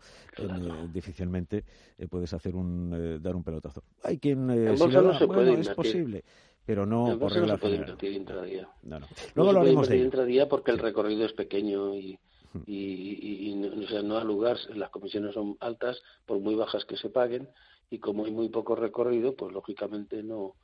difícilmente 0.94 1.64
puedes 2.10 2.34
hacer 2.34 2.56
un 2.56 3.22
dar 3.22 3.38
un 3.38 3.44
pelotazo. 3.44 3.82
Hay 4.04 4.18
quien 4.18 4.48
bueno, 4.48 5.58
es 5.58 5.70
posible 5.70 6.26
pero 6.66 6.86
no 6.86 7.18
por 7.18 7.32
regla 7.32 7.54
no 7.54 7.54
se 7.54 7.62
puede 7.62 7.76
invertir 7.76 8.14
intradía. 8.14 8.70
No, 8.84 9.00
no. 9.00 9.08
Luego 9.36 9.52
lo 9.54 9.62
haremos 9.62 9.88
de 9.88 9.98
intradía 9.98 10.48
porque 10.48 10.72
el 10.72 10.80
recorrido 10.80 11.26
es 11.26 11.34
pequeño 11.34 11.96
y, 11.96 12.18
y, 12.66 13.50
y, 13.50 13.66
o 13.66 13.88
sea, 13.88 14.02
no 14.02 14.24
lugar, 14.24 14.58
las 14.76 14.90
comisiones 14.90 15.34
son 15.34 15.58
altas, 15.60 16.02
por 16.26 16.40
muy 16.40 16.56
bajas 16.56 16.86
que 16.86 16.98
se 16.98 17.10
paguen, 17.10 17.50
y 17.90 18.00
como 18.00 18.26
hay 18.26 18.32
muy 18.32 18.50
poco 18.50 18.76
recorrido, 18.76 19.36
pues 19.36 19.52
lógicamente 19.54 20.24
no, 20.24 20.56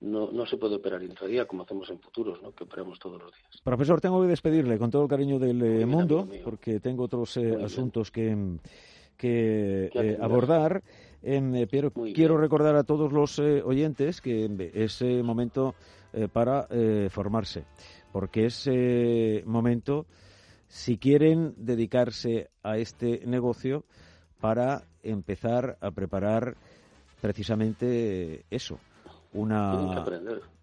no, 0.00 0.30
no 0.30 0.46
se 0.46 0.56
puede 0.56 0.76
operar 0.76 1.02
intradía 1.02 1.46
como 1.46 1.62
hacemos 1.62 1.88
en 1.90 1.98
futuros, 2.00 2.40
¿no? 2.42 2.52
que 2.52 2.64
operamos 2.64 2.98
todos 2.98 3.20
los 3.20 3.32
días. 3.32 3.60
Profesor, 3.64 4.00
tengo 4.00 4.22
que 4.22 4.28
despedirle 4.28 4.78
con 4.78 4.90
todo 4.90 5.02
el 5.02 5.08
cariño 5.08 5.38
del 5.38 5.62
eh, 5.62 5.86
mundo, 5.86 6.28
porque 6.44 6.80
tengo 6.80 7.04
otros 7.04 7.36
eh, 7.36 7.56
asuntos 7.62 8.10
que, 8.10 8.58
que 9.16 9.90
eh, 9.92 10.18
abordar. 10.20 10.82
Eh, 11.22 11.66
Piero, 11.70 11.90
quiero 11.90 12.36
recordar 12.36 12.76
a 12.76 12.84
todos 12.84 13.12
los 13.12 13.38
eh, 13.38 13.62
oyentes 13.64 14.20
que 14.20 14.48
es 14.74 15.02
momento 15.24 15.74
para 16.32 16.66
formarse, 17.10 17.64
porque 18.10 18.46
es 18.46 18.70
momento, 19.44 20.06
si 20.66 20.96
quieren 20.96 21.52
dedicarse 21.58 22.48
a 22.62 22.78
este 22.78 23.20
negocio, 23.26 23.84
para 24.40 24.84
empezar 25.02 25.76
a 25.80 25.90
preparar 25.90 26.56
precisamente 27.20 28.44
eso, 28.50 28.78
una 29.32 30.04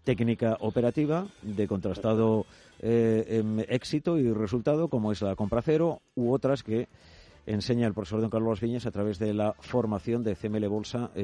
técnica 0.04 0.56
operativa 0.60 1.26
de 1.42 1.66
contrastado 1.66 2.46
eh, 2.80 3.42
éxito 3.68 4.18
y 4.18 4.32
resultado, 4.32 4.88
como 4.88 5.12
es 5.12 5.22
la 5.22 5.36
compra 5.36 5.62
cero, 5.62 6.02
u 6.14 6.32
otras 6.32 6.62
que 6.62 6.88
enseña 7.46 7.86
el 7.86 7.94
profesor 7.94 8.20
don 8.20 8.30
Carlos 8.30 8.60
Viñas 8.60 8.86
a 8.86 8.90
través 8.90 9.18
de 9.18 9.34
la 9.34 9.52
formación 9.60 10.22
de 10.22 10.36
cmlbolsa.es. 10.36 11.14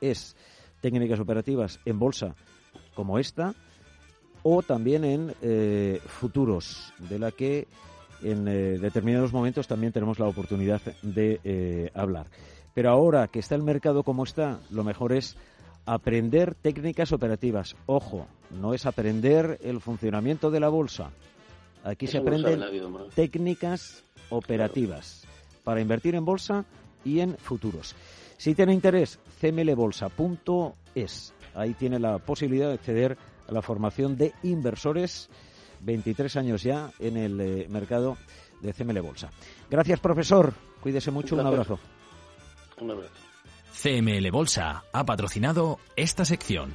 Eh, 0.00 0.60
Técnicas 0.80 1.20
operativas 1.20 1.78
en 1.84 1.98
bolsa 1.98 2.34
como 2.94 3.18
esta, 3.18 3.54
o 4.42 4.62
también 4.62 5.04
en 5.04 5.34
eh, 5.42 6.00
futuros, 6.06 6.94
de 7.10 7.18
la 7.18 7.32
que 7.32 7.68
en 8.22 8.46
determinados 8.46 9.30
momentos 9.34 9.68
también 9.68 9.92
tenemos 9.92 10.18
la 10.18 10.26
oportunidad 10.26 10.80
de 11.02 11.90
hablar. 11.94 12.28
Pero 12.72 12.90
ahora 12.90 13.28
que 13.28 13.40
está 13.40 13.56
el 13.56 13.62
mercado 13.62 14.04
como 14.04 14.24
está, 14.24 14.60
lo 14.70 14.84
mejor 14.84 15.12
es 15.12 15.36
aprender 15.86 16.54
técnicas 16.54 17.12
operativas. 17.12 17.76
Ojo, 17.86 18.26
no 18.50 18.74
es 18.74 18.86
aprender 18.86 19.58
el 19.62 19.80
funcionamiento 19.80 20.50
de 20.50 20.60
la 20.60 20.68
bolsa. 20.68 21.10
Aquí 21.82 22.06
se 22.06 22.18
aprenden 22.18 22.60
técnicas 23.14 24.04
operativas 24.28 25.19
para 25.64 25.80
invertir 25.80 26.14
en 26.14 26.24
bolsa 26.24 26.64
y 27.04 27.20
en 27.20 27.36
futuros. 27.36 27.94
Si 28.36 28.54
tiene 28.54 28.72
interés, 28.72 29.18
cmlbolsa.es. 29.40 31.34
Ahí 31.54 31.74
tiene 31.74 31.98
la 31.98 32.18
posibilidad 32.18 32.68
de 32.68 32.74
acceder 32.74 33.18
a 33.48 33.52
la 33.52 33.62
formación 33.62 34.16
de 34.16 34.32
inversores, 34.42 35.28
23 35.80 36.36
años 36.36 36.62
ya 36.62 36.90
en 36.98 37.16
el 37.16 37.40
eh, 37.40 37.66
mercado 37.68 38.16
de 38.60 38.72
CML 38.72 39.00
Bolsa. 39.00 39.30
Gracias, 39.68 40.00
profesor. 40.00 40.54
Cuídese 40.80 41.10
mucho. 41.10 41.34
Un 41.34 41.46
abrazo. 41.46 41.78
Un 42.80 42.90
abrazo. 42.92 43.12
CML 43.82 44.30
Bolsa 44.30 44.84
ha 44.92 45.04
patrocinado 45.04 45.78
esta 45.96 46.24
sección. 46.24 46.74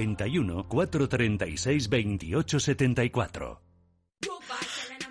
91 0.01 0.67
436 0.67 1.89
28 1.89 2.59
74. 2.59 3.61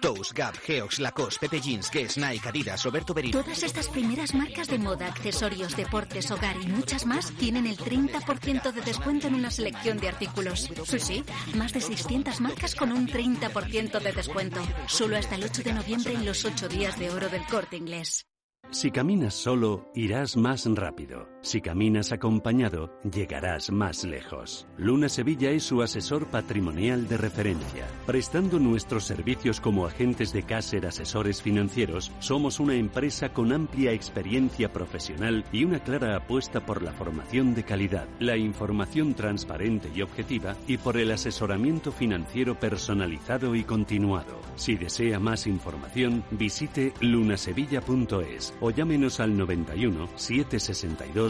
Toast, 0.01 0.33
Gap, 0.33 0.57
Geox, 0.57 0.99
Lacoste, 0.99 1.41
Pepe 1.41 1.61
Jeans, 1.61 1.91
Guess, 1.91 2.17
Nike, 2.17 2.49
Adidas, 2.49 2.85
Roberto 2.85 3.13
Berito. 3.13 3.43
Todas 3.43 3.63
estas 3.63 3.89
primeras 3.89 4.35
marcas 4.35 4.69
de 4.69 4.79
moda, 4.79 5.07
accesorios, 5.07 5.77
deportes, 5.77 6.31
hogar 6.31 6.57
y 6.61 6.67
muchas 6.69 7.05
más 7.05 7.33
tienen 7.33 7.67
el 7.67 7.77
30% 7.77 8.73
de 8.73 8.81
descuento 8.81 9.27
en 9.27 9.35
una 9.35 9.51
selección 9.51 9.99
de 9.99 10.09
artículos. 10.09 10.71
Sí, 10.85 10.99
sí, 10.99 11.25
más 11.55 11.75
de 11.75 11.83
600 11.83 12.41
marcas 12.41 12.75
con 12.75 12.93
un 12.93 13.07
30% 13.07 14.01
de 14.01 14.13
descuento. 14.13 14.61
Solo 14.87 15.17
hasta 15.17 15.35
el 15.35 15.45
8 15.45 15.63
de 15.65 15.73
noviembre 15.75 16.15
en 16.15 16.25
los 16.25 16.47
8 16.47 16.69
días 16.69 16.99
de 16.99 17.11
oro 17.11 17.29
del 17.29 17.45
corte 17.45 17.77
inglés. 17.77 18.25
Si 18.73 18.93
caminas 18.93 19.35
solo, 19.35 19.91
irás 19.95 20.37
más 20.37 20.65
rápido. 20.65 21.29
Si 21.43 21.63
caminas 21.63 22.13
acompañado, 22.13 22.91
llegarás 23.03 23.71
más 23.71 24.05
lejos. 24.05 24.67
Luna 24.77 25.09
Sevilla 25.09 25.51
es 25.51 25.63
su 25.63 25.81
asesor 25.81 26.27
patrimonial 26.27 27.09
de 27.09 27.17
referencia. 27.17 27.87
Prestando 28.05 28.59
nuestros 28.59 29.05
servicios 29.05 29.59
como 29.59 29.87
agentes 29.87 30.35
de 30.35 30.43
Caser 30.43 30.87
Asesores 30.87 31.41
Financieros, 31.41 32.13
somos 32.19 32.61
una 32.61 32.75
empresa 32.75 33.33
con 33.33 33.53
amplia 33.53 33.93
experiencia 33.93 34.71
profesional 34.71 35.45
y 35.51 35.65
una 35.65 35.79
clara 35.81 36.15
apuesta 36.15 36.61
por 36.61 36.83
la 36.83 36.93
formación 36.93 37.55
de 37.55 37.65
calidad, 37.65 38.07
la 38.19 38.37
información 38.37 39.15
transparente 39.15 39.91
y 39.95 40.03
objetiva 40.03 40.57
y 40.67 40.77
por 40.77 40.99
el 40.99 41.11
asesoramiento 41.11 41.91
financiero 41.91 42.61
personalizado 42.61 43.55
y 43.55 43.65
continuado. 43.65 44.39
Si 44.57 44.77
desea 44.77 45.19
más 45.19 45.47
información, 45.47 46.23
visite 46.33 46.93
lunasevilla.es 47.01 48.53
o 48.61 48.71
llámenos 48.71 49.21
al 49.21 49.39
91 49.39 50.09
762 50.17 51.30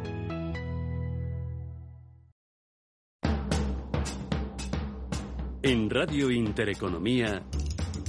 En 5.71 5.89
Radio 5.89 6.29
Intereconomía, 6.29 7.43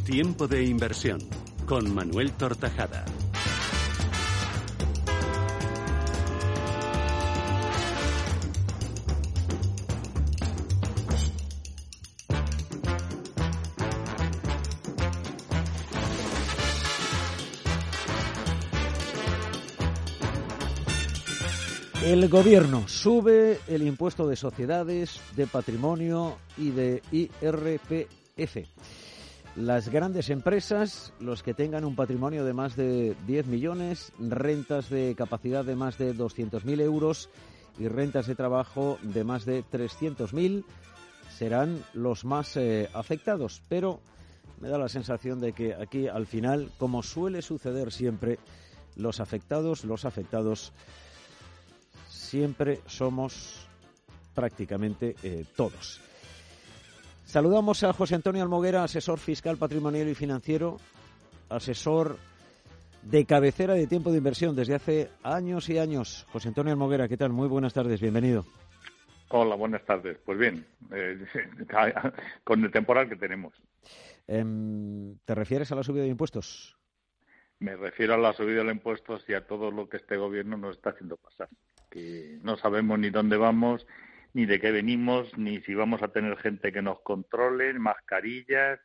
Tiempo 0.05 0.49
de 0.49 0.65
Inversión, 0.65 1.21
con 1.65 1.95
Manuel 1.95 2.33
Tortajada. 2.33 3.05
El 22.13 22.29
gobierno 22.29 22.87
sube 22.89 23.59
el 23.69 23.81
impuesto 23.81 24.29
de 24.29 24.37
sociedades, 24.37 25.19
de 25.35 25.47
patrimonio 25.47 26.37
y 26.59 26.69
de 26.69 27.03
IRPF. 27.11 28.69
Las 29.57 29.89
grandes 29.89 30.29
empresas, 30.29 31.15
los 31.21 31.43
que 31.43 31.55
tengan 31.55 31.87
un 31.87 31.97
patrimonio 31.97 32.45
de 32.45 32.53
más 32.53 32.77
de 32.77 33.17
10 33.27 33.47
millones, 33.47 34.13
rentas 34.19 34.91
de 34.91 35.15
capacidad 35.17 35.65
de 35.65 35.75
más 35.75 35.97
de 35.97 36.15
200.000 36.15 36.83
euros 36.83 37.31
y 37.79 37.89
rentas 37.89 38.27
de 38.27 38.35
trabajo 38.35 38.99
de 39.01 39.25
más 39.25 39.47
de 39.47 39.65
300.000, 39.65 40.65
serán 41.35 41.83
los 41.95 42.27
más 42.27 42.59
eh, 42.59 42.91
afectados. 42.93 43.63
Pero 43.71 44.01
me 44.61 44.69
da 44.69 44.77
la 44.77 44.91
sensación 44.91 45.41
de 45.41 45.55
que 45.55 45.75
aquí, 45.75 46.09
al 46.09 46.27
final, 46.27 46.73
como 46.77 47.03
suele 47.03 47.41
suceder 47.41 47.91
siempre, 47.91 48.39
los 48.97 49.19
afectados, 49.19 49.87
los 49.87 50.05
afectados 50.05 50.75
siempre 52.33 52.81
somos 52.87 53.69
prácticamente 54.35 55.15
eh, 55.23 55.45
todos. 55.55 56.01
Saludamos 57.27 57.85
a 57.85 57.93
José 57.93 58.15
Antonio 58.15 58.43
Almoguera, 58.43 58.85
asesor 58.85 59.19
fiscal, 59.19 59.59
patrimonial 59.59 60.09
y 60.09 60.15
financiero, 60.15 60.79
asesor 61.51 62.17
de 63.03 63.27
cabecera 63.27 63.75
de 63.75 63.87
tiempo 63.87 64.11
de 64.11 64.17
inversión 64.17 64.57
desde 64.57 64.75
hace 64.75 65.11
años 65.23 65.69
y 65.69 65.77
años. 65.77 66.27
José 66.33 66.49
Antonio 66.49 66.73
Almoguera, 66.73 67.07
¿qué 67.07 67.19
tal? 67.19 67.33
Muy 67.33 67.49
buenas 67.49 67.75
tardes, 67.75 68.01
bienvenido. 68.01 68.47
Hola, 69.29 69.55
buenas 69.55 69.85
tardes. 69.85 70.17
Pues 70.25 70.39
bien, 70.39 70.67
eh, 70.91 71.19
con 72.45 72.65
el 72.65 72.71
temporal 72.71 73.11
que 73.11 73.17
tenemos. 73.17 73.53
Em, 74.27 75.19
¿Te 75.27 75.35
refieres 75.35 75.71
a 75.71 75.75
la 75.75 75.83
subida 75.83 76.05
de 76.05 76.09
impuestos? 76.09 76.79
Me 77.59 77.77
refiero 77.77 78.15
a 78.15 78.19
la 78.19 78.33
subida 78.33 78.65
de 78.65 78.73
impuestos 78.73 79.23
y 79.29 79.35
a 79.35 79.47
todo 79.47 79.71
lo 79.71 79.87
que 79.87 79.99
este 79.99 80.17
gobierno 80.17 80.57
nos 80.57 80.77
está 80.77 80.91
haciendo 80.91 81.19
pasar. 81.19 81.51
Que 81.93 82.39
no 82.43 82.57
sabemos 82.57 82.99
ni 82.99 83.11
dónde 83.11 83.37
vamos, 83.37 83.87
ni 84.33 84.47
de 84.47 84.59
qué 84.59 84.73
venimos, 84.73 85.37
ni 85.39 85.61
si 85.61 85.75
vamos 85.75 86.03
a 86.03 86.09
tener 86.09 86.37
gente 86.39 86.73
que 86.73 86.83
nos 86.83 87.01
controle, 87.03 87.73
mascarillas, 87.75 88.81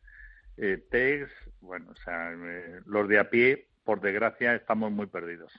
eh, 0.57 1.25
bueno, 1.61 1.91
o 1.91 1.95
sea, 1.95 2.33
eh, 2.33 2.81
los 2.85 3.07
de 3.07 3.19
a 3.19 3.29
pie, 3.29 3.67
por 3.83 4.01
desgracia, 4.01 4.55
estamos 4.55 4.91
muy 4.91 5.07
perdidos. 5.07 5.53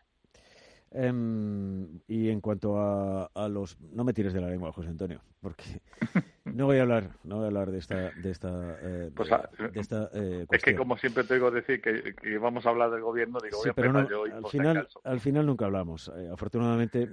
Em, 0.90 2.00
y 2.08 2.30
en 2.30 2.40
cuanto 2.40 2.78
a, 2.78 3.48
los... 3.48 3.78
No 3.92 4.04
me 4.04 4.14
tires 4.14 4.32
de 4.32 4.40
la 4.40 4.48
lengua, 4.48 4.72
José 4.72 4.88
Antonio, 4.88 5.20
porque 5.40 5.64
no 6.44 6.66
voy 6.66 6.78
a 6.78 6.82
hablar, 6.82 7.10
no 7.24 7.36
voy 7.36 7.44
a 7.44 7.48
hablar 7.48 7.70
de 7.70 7.78
esta... 7.78 8.10
De 8.12 8.30
esta, 8.30 8.78
eh, 8.82 9.10
pues, 9.14 9.30
eh, 9.30 10.46
es 10.50 10.62
que 10.62 10.74
como 10.74 10.96
siempre 10.96 11.24
te 11.24 11.34
digo 11.34 11.50
decir 11.50 11.80
que, 11.82 12.38
vamos 12.38 12.64
a 12.64 12.70
hablar 12.70 12.90
del 12.90 13.02
gobierno, 13.02 13.38
digo, 13.42 13.58
voy 13.58 13.70
a 13.70 13.74
pero 13.74 14.08
yo 14.08 14.24
al, 14.24 14.46
final, 14.46 14.88
al 15.04 15.20
final 15.20 15.46
nunca 15.46 15.66
hablamos. 15.66 16.10
Eh, 16.16 16.30
afortunadamente 16.32 17.08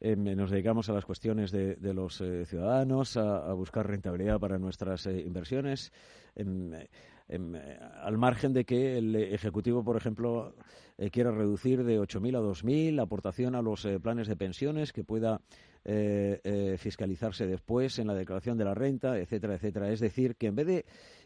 em, 0.00 0.36
nos 0.36 0.50
dedicamos 0.50 0.88
a 0.88 0.92
las 0.92 1.04
cuestiones 1.04 1.52
de, 1.52 1.76
los 1.94 2.22
ciudadanos, 2.46 3.16
a, 3.16 3.52
buscar 3.52 3.86
rentabilidad 3.86 4.40
para 4.40 4.58
nuestras 4.58 5.06
inversiones. 5.06 5.92
Em, 6.34 7.54
eh, 7.54 7.78
al 8.02 8.18
margen 8.18 8.52
de 8.52 8.64
que 8.64 8.98
el 8.98 9.14
Ejecutivo, 9.16 9.82
por 9.82 9.96
ejemplo, 9.96 10.54
eh, 11.02 11.10
quiera 11.10 11.30
reducir 11.30 11.84
de 11.84 11.98
8.000 11.98 12.36
a 12.36 12.40
2.000 12.40 12.94
la 12.94 13.02
aportación 13.02 13.54
a 13.54 13.62
los 13.62 13.84
eh, 13.84 13.98
planes 13.98 14.28
de 14.28 14.36
pensiones, 14.36 14.92
que 14.92 15.04
pueda 15.04 15.40
fiscalizarse 16.78 17.44
después 17.44 17.98
en 17.98 18.06
la 18.06 18.14
declaración 18.14 18.56
de 18.56 18.64
la 18.64 18.72
renta, 18.72 19.18
etcétera, 19.18 19.56
etcétera. 19.56 19.90
Es 19.90 19.98
decir, 19.98 20.36
que 20.36 20.46
en 20.46 20.54
vez 20.54 20.66
de 20.68 20.84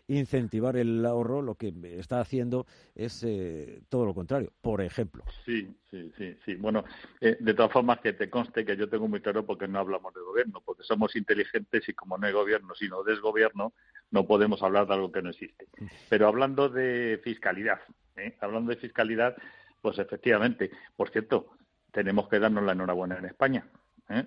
incentivar 0.08 0.76
el 0.76 1.04
ahorro, 1.04 1.42
lo 1.42 1.56
que 1.56 1.72
está 1.98 2.20
haciendo 2.20 2.66
es 2.94 3.24
eh, 3.24 3.82
todo 3.88 4.06
lo 4.06 4.14
contrario, 4.14 4.52
por 4.60 4.80
ejemplo. 4.80 5.24
Sí, 5.44 5.68
sí, 5.90 6.12
sí, 6.16 6.36
sí. 6.44 6.54
Bueno, 6.54 6.84
eh, 7.20 7.36
de 7.40 7.54
todas 7.54 7.72
formas 7.72 8.00
que 8.00 8.12
te 8.12 8.30
conste 8.30 8.64
que 8.64 8.76
yo 8.76 8.88
tengo 8.88 9.08
muy 9.08 9.20
claro 9.20 9.44
porque 9.44 9.66
no 9.66 9.80
hablamos 9.80 10.14
de 10.14 10.20
gobierno, 10.20 10.62
porque 10.64 10.84
somos 10.84 11.16
inteligentes 11.16 11.88
y 11.88 11.92
como 11.92 12.18
no 12.18 12.26
hay 12.26 12.32
gobierno, 12.32 12.74
sino 12.74 13.02
desgobierno, 13.02 13.72
no 14.10 14.26
podemos 14.26 14.62
hablar 14.62 14.86
de 14.86 14.94
algo 14.94 15.10
que 15.10 15.22
no 15.22 15.30
existe. 15.30 15.66
Pero 16.08 16.28
hablando 16.28 16.68
de 16.68 17.20
fiscalidad, 17.22 17.80
¿eh? 18.16 18.36
hablando 18.40 18.70
de 18.70 18.76
fiscalidad, 18.76 19.36
pues 19.80 19.98
efectivamente, 19.98 20.70
por 20.96 21.10
cierto, 21.10 21.46
tenemos 21.92 22.28
que 22.28 22.38
darnos 22.38 22.64
la 22.64 22.72
enhorabuena 22.72 23.18
en 23.18 23.26
España. 23.26 23.66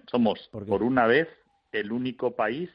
Somos, 0.10 0.50
por 0.52 0.84
una 0.84 1.08
vez, 1.08 1.28
el 1.72 1.92
único 1.92 2.36
país 2.36 2.70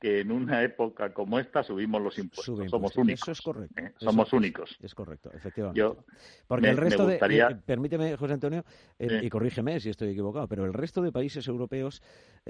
que 0.00 0.20
en 0.20 0.32
una 0.32 0.62
época 0.62 1.12
como 1.12 1.38
esta 1.38 1.62
subimos 1.62 2.02
los 2.02 2.18
impuestos. 2.18 2.70
Somos 2.70 2.96
únicos. 2.96 3.22
Eso 3.22 3.32
es 3.32 3.40
correcto. 3.40 3.80
¿eh? 3.80 3.92
Somos 3.98 4.32
únicos. 4.32 4.76
Es 4.80 4.94
correcto, 4.94 5.30
efectivamente. 5.32 6.02
Porque 6.46 6.68
el 6.68 6.76
resto 6.76 7.06
de. 7.06 7.16
Eh, 7.16 7.56
permíteme, 7.64 8.16
José 8.16 8.34
Antonio, 8.34 8.64
eh, 8.98 9.20
y 9.22 9.28
corrígeme 9.28 9.80
si 9.80 9.90
estoy 9.90 10.10
equivocado, 10.10 10.46
pero 10.48 10.64
el 10.64 10.72
resto 10.72 11.02
de 11.02 11.12
países 11.12 11.46
europeos 11.48 12.02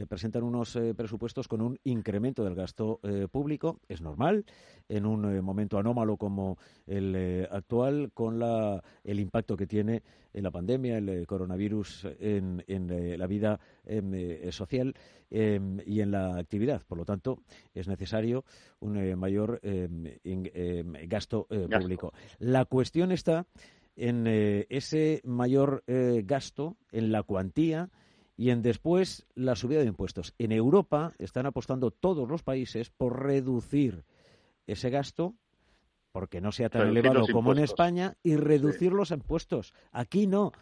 presentan 0.09 0.43
unos 0.43 0.79
presupuestos 0.97 1.47
con 1.49 1.61
un 1.61 1.79
incremento 1.85 2.45
del 2.45 2.55
gasto 2.55 3.01
público. 3.31 3.81
Es 3.89 4.01
normal, 4.01 4.45
en 4.89 5.07
un 5.07 5.41
momento 5.45 5.79
anómalo 5.79 6.17
como 6.17 6.59
el 6.87 7.47
actual, 7.51 8.11
con 8.13 8.39
la, 8.39 8.83
el 9.05 9.21
impacto 9.21 9.57
que 9.57 9.67
tiene 9.67 10.03
la 10.43 10.51
pandemia, 10.51 10.99
el 10.99 11.27
coronavirus 11.27 12.09
en, 12.19 12.65
en 12.67 13.19
la 13.19 13.27
vida 13.27 13.61
em, 13.85 14.51
social 14.51 14.95
em, 15.31 15.81
y 15.87 16.01
en 16.01 16.11
la 16.11 16.37
actividad. 16.37 16.83
Por 16.87 16.99
lo 16.99 17.05
tanto, 17.05 17.39
es 17.73 17.89
necesario 17.89 18.45
un 18.81 18.97
eh, 18.97 19.17
mayor 19.17 19.61
eh, 19.63 19.89
eh, 20.25 20.85
gasto, 21.07 21.47
público. 21.47 22.13
La 22.39 22.65
cuestión 22.65 23.13
está 23.13 23.47
en 23.97 24.27
ese 24.27 25.21
mayor 25.25 25.85
gasto, 25.87 26.77
en 26.91 27.13
la 27.13 27.23
cuantía 27.23 27.91
y 28.37 28.51
en 28.51 28.63
después 28.63 29.27
la 29.35 29.55
subida 29.55 29.81
de 29.81 29.87
impuestos. 29.87 30.35
En 30.39 30.51
Europa 30.51 31.15
están 31.19 31.47
apostando 31.47 31.93
todos 31.93 32.29
los 32.29 32.43
países 32.43 32.91
por 32.91 33.23
reducir 33.23 34.05
ese 34.67 34.91
gasto 34.91 35.35
porque 36.15 36.41
no 36.41 36.53
sea 36.53 36.69
tan 36.69 36.87
elevado 36.87 37.27
como 37.33 37.51
en 37.51 37.59
España 37.59 38.15
y 38.23 38.37
reducir 38.37 38.93
los 38.93 39.11
impuestos. 39.11 39.75
Aquí 39.91 40.29
no. 40.29 40.53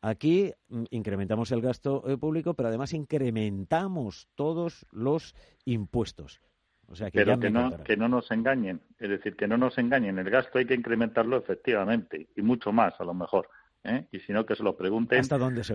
Aquí 0.00 0.54
mm, 0.68 0.84
incrementamos 0.88 1.52
el 1.52 1.60
gasto 1.60 2.02
público, 2.18 2.54
pero 2.54 2.70
además 2.70 2.94
incrementamos 2.94 4.28
todos 4.34 4.86
los 4.92 5.34
impuestos. 5.66 6.40
O 6.88 6.96
sea, 6.96 7.10
que 7.10 7.18
pero 7.18 7.38
que 7.38 7.50
no, 7.50 7.84
que 7.84 7.98
no 7.98 8.08
nos 8.08 8.30
engañen, 8.30 8.80
es 8.98 9.10
decir, 9.10 9.36
que 9.36 9.46
no 9.46 9.58
nos 9.58 9.76
engañen. 9.76 10.18
El 10.18 10.30
gasto 10.30 10.58
hay 10.58 10.64
que 10.64 10.74
incrementarlo 10.74 11.36
efectivamente 11.36 12.28
y 12.34 12.40
mucho 12.40 12.72
más 12.72 12.98
a 12.98 13.04
lo 13.04 13.12
mejor. 13.12 13.50
¿eh? 13.84 14.06
Y 14.10 14.20
si 14.20 14.32
no, 14.32 14.46
que 14.46 14.56
se 14.56 14.62
lo 14.62 14.74
pregunten 14.74 15.22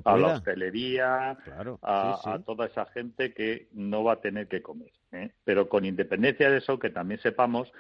a 0.06 0.18
la 0.18 0.34
hostelería, 0.34 1.38
a, 1.84 2.40
toda 2.44 2.66
esa 2.66 2.88
gente 2.88 3.32
que 3.36 3.70
no 3.74 4.04
va 4.04 4.14
a 4.14 4.22
tener 4.22 4.48
que 4.48 4.64
comer. 4.64 4.92
¿eh? 5.12 5.34
Pero 5.44 5.70
con 5.70 5.86
independencia 5.86 6.50
de 6.50 6.58
eso, 6.58 6.80
que 6.80 6.90
también 6.90 7.22
sepamos 7.22 7.72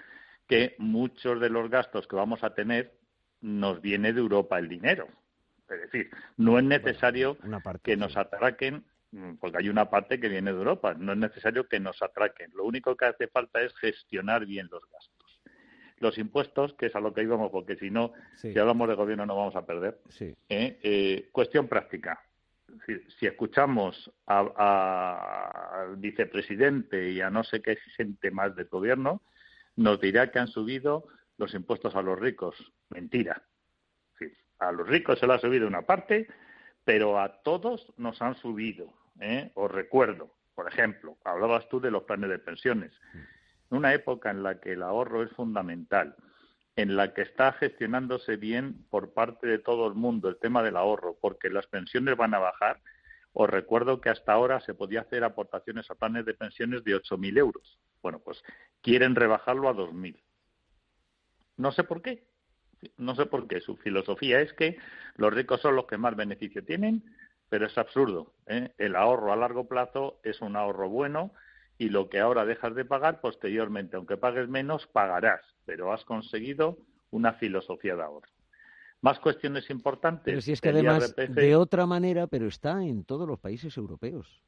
que 0.49 0.75
muchos 0.79 1.39
de 1.39 1.49
los 1.49 1.69
gastos 1.69 2.07
que 2.07 2.15
vamos 2.15 2.43
a 2.43 2.55
tener 2.55 2.91
nos 3.39 3.81
viene 3.81 4.11
de 4.11 4.19
Europa 4.19 4.57
el 4.57 4.67
dinero. 4.67 5.07
Es 5.69 5.81
decir, 5.81 6.09
no 6.37 6.57
es 6.57 6.65
necesario 6.65 7.37
que 7.83 7.95
nos 7.95 8.17
atraquen, 8.17 8.83
mm, 9.11 9.35
porque 9.35 9.59
hay 9.59 9.69
una 9.69 9.91
parte 9.91 10.19
que 10.19 10.27
viene 10.27 10.51
de 10.51 10.57
Europa, 10.57 10.95
no 10.95 11.13
es 11.13 11.19
necesario 11.19 11.67
que 11.67 11.79
nos 11.79 12.01
atraquen. 12.01 12.51
Lo 12.55 12.65
único 12.65 12.97
que 12.97 13.05
hace 13.05 13.27
falta 13.27 13.61
es 13.61 13.75
gestionar 13.77 14.47
bien 14.47 14.67
los 14.71 14.81
gastos. 14.91 15.39
Los 15.99 16.17
impuestos, 16.17 16.73
que 16.73 16.87
es 16.87 16.95
a 16.95 16.99
lo 16.99 17.13
que 17.13 17.21
íbamos, 17.21 17.51
porque 17.51 17.75
si 17.75 17.91
no, 17.91 18.13
si 18.35 18.57
hablamos 18.57 18.89
de 18.89 18.95
gobierno 18.95 19.27
no 19.27 19.35
vamos 19.35 19.55
a 19.55 19.67
perder. 19.67 19.99
¿eh? 20.19 20.35
Eh, 20.81 21.29
cuestión 21.31 21.67
práctica. 21.67 22.19
Si, 23.19 23.25
escuchamos 23.27 24.11
al 24.25 25.95
vicepresidente 25.97 27.11
y 27.11 27.21
a 27.21 27.29
no 27.29 27.43
sé 27.43 27.61
qué 27.61 27.75
gente 27.95 28.31
más 28.31 28.55
del 28.55 28.67
gobierno, 28.67 29.21
nos 29.79 30.01
dirá 30.01 30.29
que 30.29 30.39
han 30.39 30.49
subido 30.49 31.05
los 31.37 31.53
impuestos 31.53 31.95
a 31.95 32.01
los 32.01 32.19
ricos. 32.19 32.55
Mentira. 32.89 33.41
a 34.59 34.73
los 34.73 34.87
ricos 34.87 35.17
se 35.19 35.25
lo 35.25 35.33
ha 35.33 35.39
subido 35.39 35.67
una 35.67 35.83
parte, 35.83 36.27
pero 36.83 37.17
a 37.17 37.41
todos 37.43 37.93
nos 37.95 38.21
han 38.21 38.35
subido. 38.35 38.93
¿eh? 39.21 39.51
Os 39.55 39.71
recuerdo, 39.71 40.35
por 40.53 40.67
ejemplo, 40.67 41.17
hablabas 41.23 41.69
tú 41.69 41.79
de 41.79 41.91
los 41.91 42.03
planes 42.03 42.29
de 42.29 42.39
pensiones. 42.39 42.91
En 43.71 43.77
una 43.77 43.93
época 43.93 44.31
en 44.31 44.43
la 44.43 44.59
que 44.59 44.73
el 44.73 44.83
ahorro 44.83 45.23
es 45.23 45.31
fundamental, 45.31 46.13
en 46.75 46.97
la 46.97 47.13
que 47.13 47.21
está 47.21 47.53
gestionándose 47.53 48.35
bien 48.35 48.85
por 48.89 49.13
parte 49.13 49.47
de 49.47 49.59
todo 49.59 49.87
el 49.87 49.93
mundo 49.93 50.27
el 50.27 50.39
tema 50.39 50.61
del 50.61 50.75
ahorro, 50.75 51.17
porque 51.21 51.49
las 51.49 51.67
pensiones 51.67 52.17
van 52.17 52.33
a 52.33 52.39
bajar, 52.39 52.81
os 53.33 53.49
recuerdo 53.49 54.01
que 54.01 54.09
hasta 54.09 54.33
ahora 54.33 54.59
se 54.61 54.73
podía 54.73 55.01
hacer 55.01 55.23
aportaciones 55.23 55.89
a 55.89 55.95
planes 55.95 56.25
de 56.25 56.33
pensiones 56.33 56.83
de 56.83 56.95
8.000 56.95 57.37
euros. 57.37 57.79
Bueno, 58.01 58.19
pues 58.19 58.41
quieren 58.81 59.15
rebajarlo 59.15 59.69
a 59.69 59.73
2.000. 59.73 60.21
No 61.57 61.71
sé 61.71 61.83
por 61.83 62.01
qué. 62.01 62.25
No 62.97 63.15
sé 63.15 63.25
por 63.25 63.47
qué. 63.47 63.61
Su 63.61 63.75
filosofía 63.77 64.39
es 64.41 64.53
que 64.53 64.77
los 65.15 65.33
ricos 65.33 65.61
son 65.61 65.75
los 65.75 65.85
que 65.85 65.97
más 65.97 66.15
beneficio 66.15 66.63
tienen, 66.63 67.03
pero 67.49 67.67
es 67.67 67.77
absurdo. 67.77 68.33
¿eh? 68.47 68.73
El 68.77 68.95
ahorro 68.95 69.33
a 69.33 69.35
largo 69.35 69.67
plazo 69.67 70.19
es 70.23 70.41
un 70.41 70.55
ahorro 70.55 70.89
bueno 70.89 71.33
y 71.77 71.89
lo 71.89 72.09
que 72.09 72.19
ahora 72.19 72.45
dejas 72.45 72.75
de 72.75 72.85
pagar, 72.85 73.21
posteriormente, 73.21 73.95
aunque 73.95 74.17
pagues 74.17 74.49
menos, 74.49 74.87
pagarás, 74.87 75.41
pero 75.65 75.93
has 75.93 76.03
conseguido 76.03 76.77
una 77.11 77.33
filosofía 77.33 77.95
de 77.95 78.03
ahorro. 78.03 78.29
Más 79.01 79.19
cuestiones 79.19 79.69
importantes. 79.69 80.25
Pero 80.25 80.41
si 80.41 80.51
es 80.51 80.61
que 80.61 80.69
además, 80.69 81.15
de 81.15 81.55
otra 81.55 81.85
manera, 81.85 82.27
pero 82.27 82.47
está 82.47 82.83
en 82.83 83.03
todos 83.05 83.27
los 83.27 83.39
países 83.39 83.77
europeos. 83.77 84.43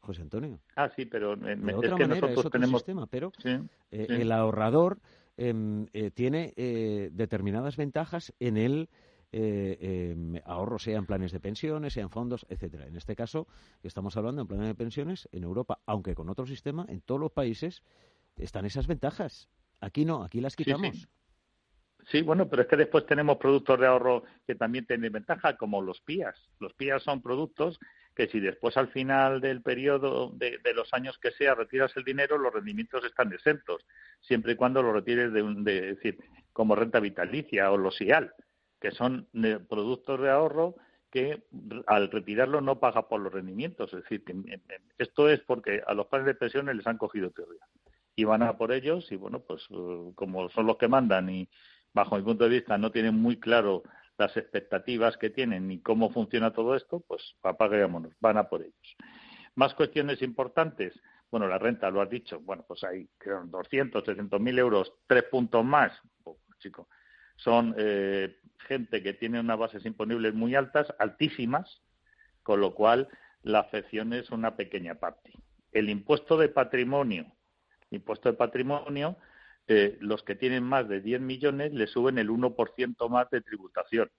José 0.00 0.22
Antonio. 0.22 0.60
Ah, 0.76 0.90
sí, 0.94 1.06
pero 1.06 1.34
de 1.36 1.74
otra 1.74 1.96
manera, 1.96 2.30
es 2.30 2.44
otro 2.44 2.66
sistema, 2.66 3.06
pero 3.06 3.32
eh, 3.44 3.66
el 3.90 4.32
ahorrador 4.32 4.98
em, 5.36 5.86
eh, 5.92 6.10
tiene 6.10 6.52
eh, 6.56 7.08
determinadas 7.12 7.76
ventajas 7.76 8.34
en 8.38 8.56
el 8.56 8.90
em, 9.32 10.40
ahorro, 10.44 10.78
sea 10.78 10.98
en 10.98 11.06
planes 11.06 11.32
de 11.32 11.40
pensiones, 11.40 11.94
sea 11.94 12.02
en 12.02 12.10
fondos, 12.10 12.46
etcétera. 12.48 12.86
En 12.86 12.96
este 12.96 13.16
caso, 13.16 13.48
estamos 13.82 14.16
hablando 14.16 14.42
en 14.42 14.48
planes 14.48 14.68
de 14.68 14.74
pensiones 14.74 15.28
en 15.32 15.42
Europa, 15.42 15.80
aunque 15.86 16.14
con 16.14 16.28
otro 16.28 16.46
sistema, 16.46 16.84
en 16.88 17.00
todos 17.00 17.20
los 17.20 17.32
países 17.32 17.82
están 18.36 18.66
esas 18.66 18.86
ventajas. 18.86 19.48
Aquí 19.80 20.04
no, 20.04 20.22
aquí 20.22 20.40
las 20.40 20.54
quitamos. 20.54 20.96
Sí, 20.96 21.06
bueno, 22.24 22.48
pero 22.48 22.62
es 22.62 22.68
que 22.68 22.76
después 22.76 23.06
tenemos 23.06 23.38
productos 23.38 23.78
de 23.80 23.86
ahorro 23.86 24.24
que 24.46 24.54
también 24.54 24.86
tienen 24.86 25.12
ventaja, 25.12 25.56
como 25.56 25.82
los 25.82 26.00
PIAs. 26.00 26.36
Los 26.60 26.72
PIAs 26.74 27.02
son 27.02 27.22
productos 27.22 27.78
que 28.14 28.28
si 28.28 28.40
después 28.40 28.76
al 28.76 28.88
final 28.88 29.40
del 29.40 29.62
periodo 29.62 30.30
de, 30.30 30.60
los 30.74 30.92
años 30.94 31.18
que 31.18 31.32
sea 31.32 31.54
retiras 31.54 31.96
el 31.96 32.04
dinero, 32.04 32.38
los 32.38 32.52
rendimientos 32.52 33.04
están 33.04 33.32
exentos, 33.32 33.84
siempre 34.20 34.52
y 34.52 34.56
cuando 34.56 34.82
lo 34.82 34.92
retires 34.92 35.32
de, 35.32 35.42
un, 35.42 35.64
de 35.64 35.94
decir, 35.94 36.18
como 36.52 36.76
renta 36.76 37.00
vitalicia 37.00 37.72
o 37.72 37.76
los 37.76 38.00
IAL, 38.00 38.32
que 38.80 38.92
son 38.92 39.28
productos 39.68 40.20
de 40.20 40.30
ahorro 40.30 40.76
que 41.10 41.44
al 41.86 42.10
retirarlo 42.10 42.60
no 42.60 42.80
paga 42.80 43.08
por 43.08 43.20
los 43.20 43.32
rendimientos. 43.32 43.92
Es 43.94 44.02
decir, 44.02 44.24
esto 44.98 45.28
es 45.28 45.40
porque 45.40 45.80
a 45.86 45.94
los 45.94 46.06
planes 46.06 46.26
de 46.26 46.34
pensiones 46.34 46.74
les 46.76 46.86
han 46.86 46.98
cogido 46.98 47.30
teoría 47.30 47.64
y 48.16 48.24
van 48.24 48.42
a 48.42 48.56
por 48.56 48.72
ellos 48.72 49.10
y 49.10 49.16
bueno, 49.16 49.40
pues 49.40 49.62
eh, 49.70 50.12
como 50.14 50.48
son 50.50 50.66
los 50.66 50.76
que 50.76 50.88
mandan 50.88 51.30
y 51.30 51.48
bajo 51.94 52.16
mi 52.16 52.22
punto 52.22 52.44
de 52.44 52.50
vista 52.50 52.76
no 52.76 52.90
tienen 52.90 53.14
muy 53.14 53.38
claro 53.38 53.82
las 54.18 54.36
expectativas 54.36 55.16
que 55.16 55.30
tienen 55.30 55.70
y 55.70 55.80
cómo 55.80 56.10
funciona 56.10 56.52
todo 56.52 56.74
esto, 56.74 57.00
pues 57.06 57.34
apaguémonos, 57.42 58.12
van 58.20 58.36
a 58.36 58.48
por 58.48 58.62
ellos. 58.62 58.96
Más 59.54 59.74
cuestiones 59.74 60.20
importantes. 60.22 61.00
Bueno, 61.30 61.48
la 61.48 61.58
renta, 61.58 61.90
lo 61.90 62.00
has 62.00 62.10
dicho. 62.10 62.40
Bueno, 62.40 62.64
pues 62.66 62.84
hay 62.84 63.08
200, 63.46 64.04
300 64.04 64.40
mil 64.40 64.58
euros, 64.58 64.92
tres 65.06 65.24
puntos 65.24 65.64
más. 65.64 65.92
chico, 66.58 66.88
son 67.36 67.74
eh, 67.76 68.36
gente 68.68 69.02
que 69.02 69.14
tiene 69.14 69.40
unas 69.40 69.58
bases 69.58 69.84
imponibles 69.84 70.34
muy 70.34 70.54
altas, 70.54 70.92
altísimas, 70.98 71.82
con 72.42 72.60
lo 72.60 72.74
cual 72.74 73.08
la 73.42 73.60
afección 73.60 74.12
es 74.12 74.30
una 74.30 74.56
pequeña 74.56 74.94
parte. 74.94 75.32
El 75.72 75.90
impuesto 75.90 76.36
de 76.36 76.48
patrimonio, 76.48 77.26
impuesto 77.90 78.30
de 78.30 78.36
patrimonio, 78.36 79.16
eh, 79.66 79.96
los 80.00 80.22
que 80.22 80.34
tienen 80.34 80.62
más 80.62 80.88
de 80.88 81.00
10 81.00 81.20
millones 81.20 81.72
le 81.72 81.86
suben 81.86 82.18
el 82.18 82.28
1% 82.28 83.08
más 83.08 83.30
de 83.30 83.40
tributación. 83.40 84.10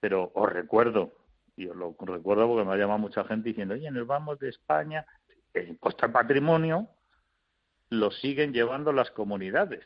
Pero 0.00 0.32
os 0.34 0.52
recuerdo, 0.52 1.12
y 1.56 1.68
os 1.68 1.76
lo 1.76 1.94
recuerdo 2.00 2.48
porque 2.48 2.64
me 2.66 2.74
ha 2.74 2.78
llamado 2.78 2.98
mucha 2.98 3.24
gente 3.24 3.50
diciendo, 3.50 3.74
oye, 3.74 3.90
nos 3.90 4.06
vamos 4.06 4.38
de 4.38 4.48
España, 4.48 5.06
el 5.54 5.68
impuesto 5.68 6.06
de 6.06 6.12
patrimonio 6.12 6.88
lo 7.90 8.10
siguen 8.10 8.52
llevando 8.52 8.92
las 8.92 9.10
comunidades. 9.10 9.84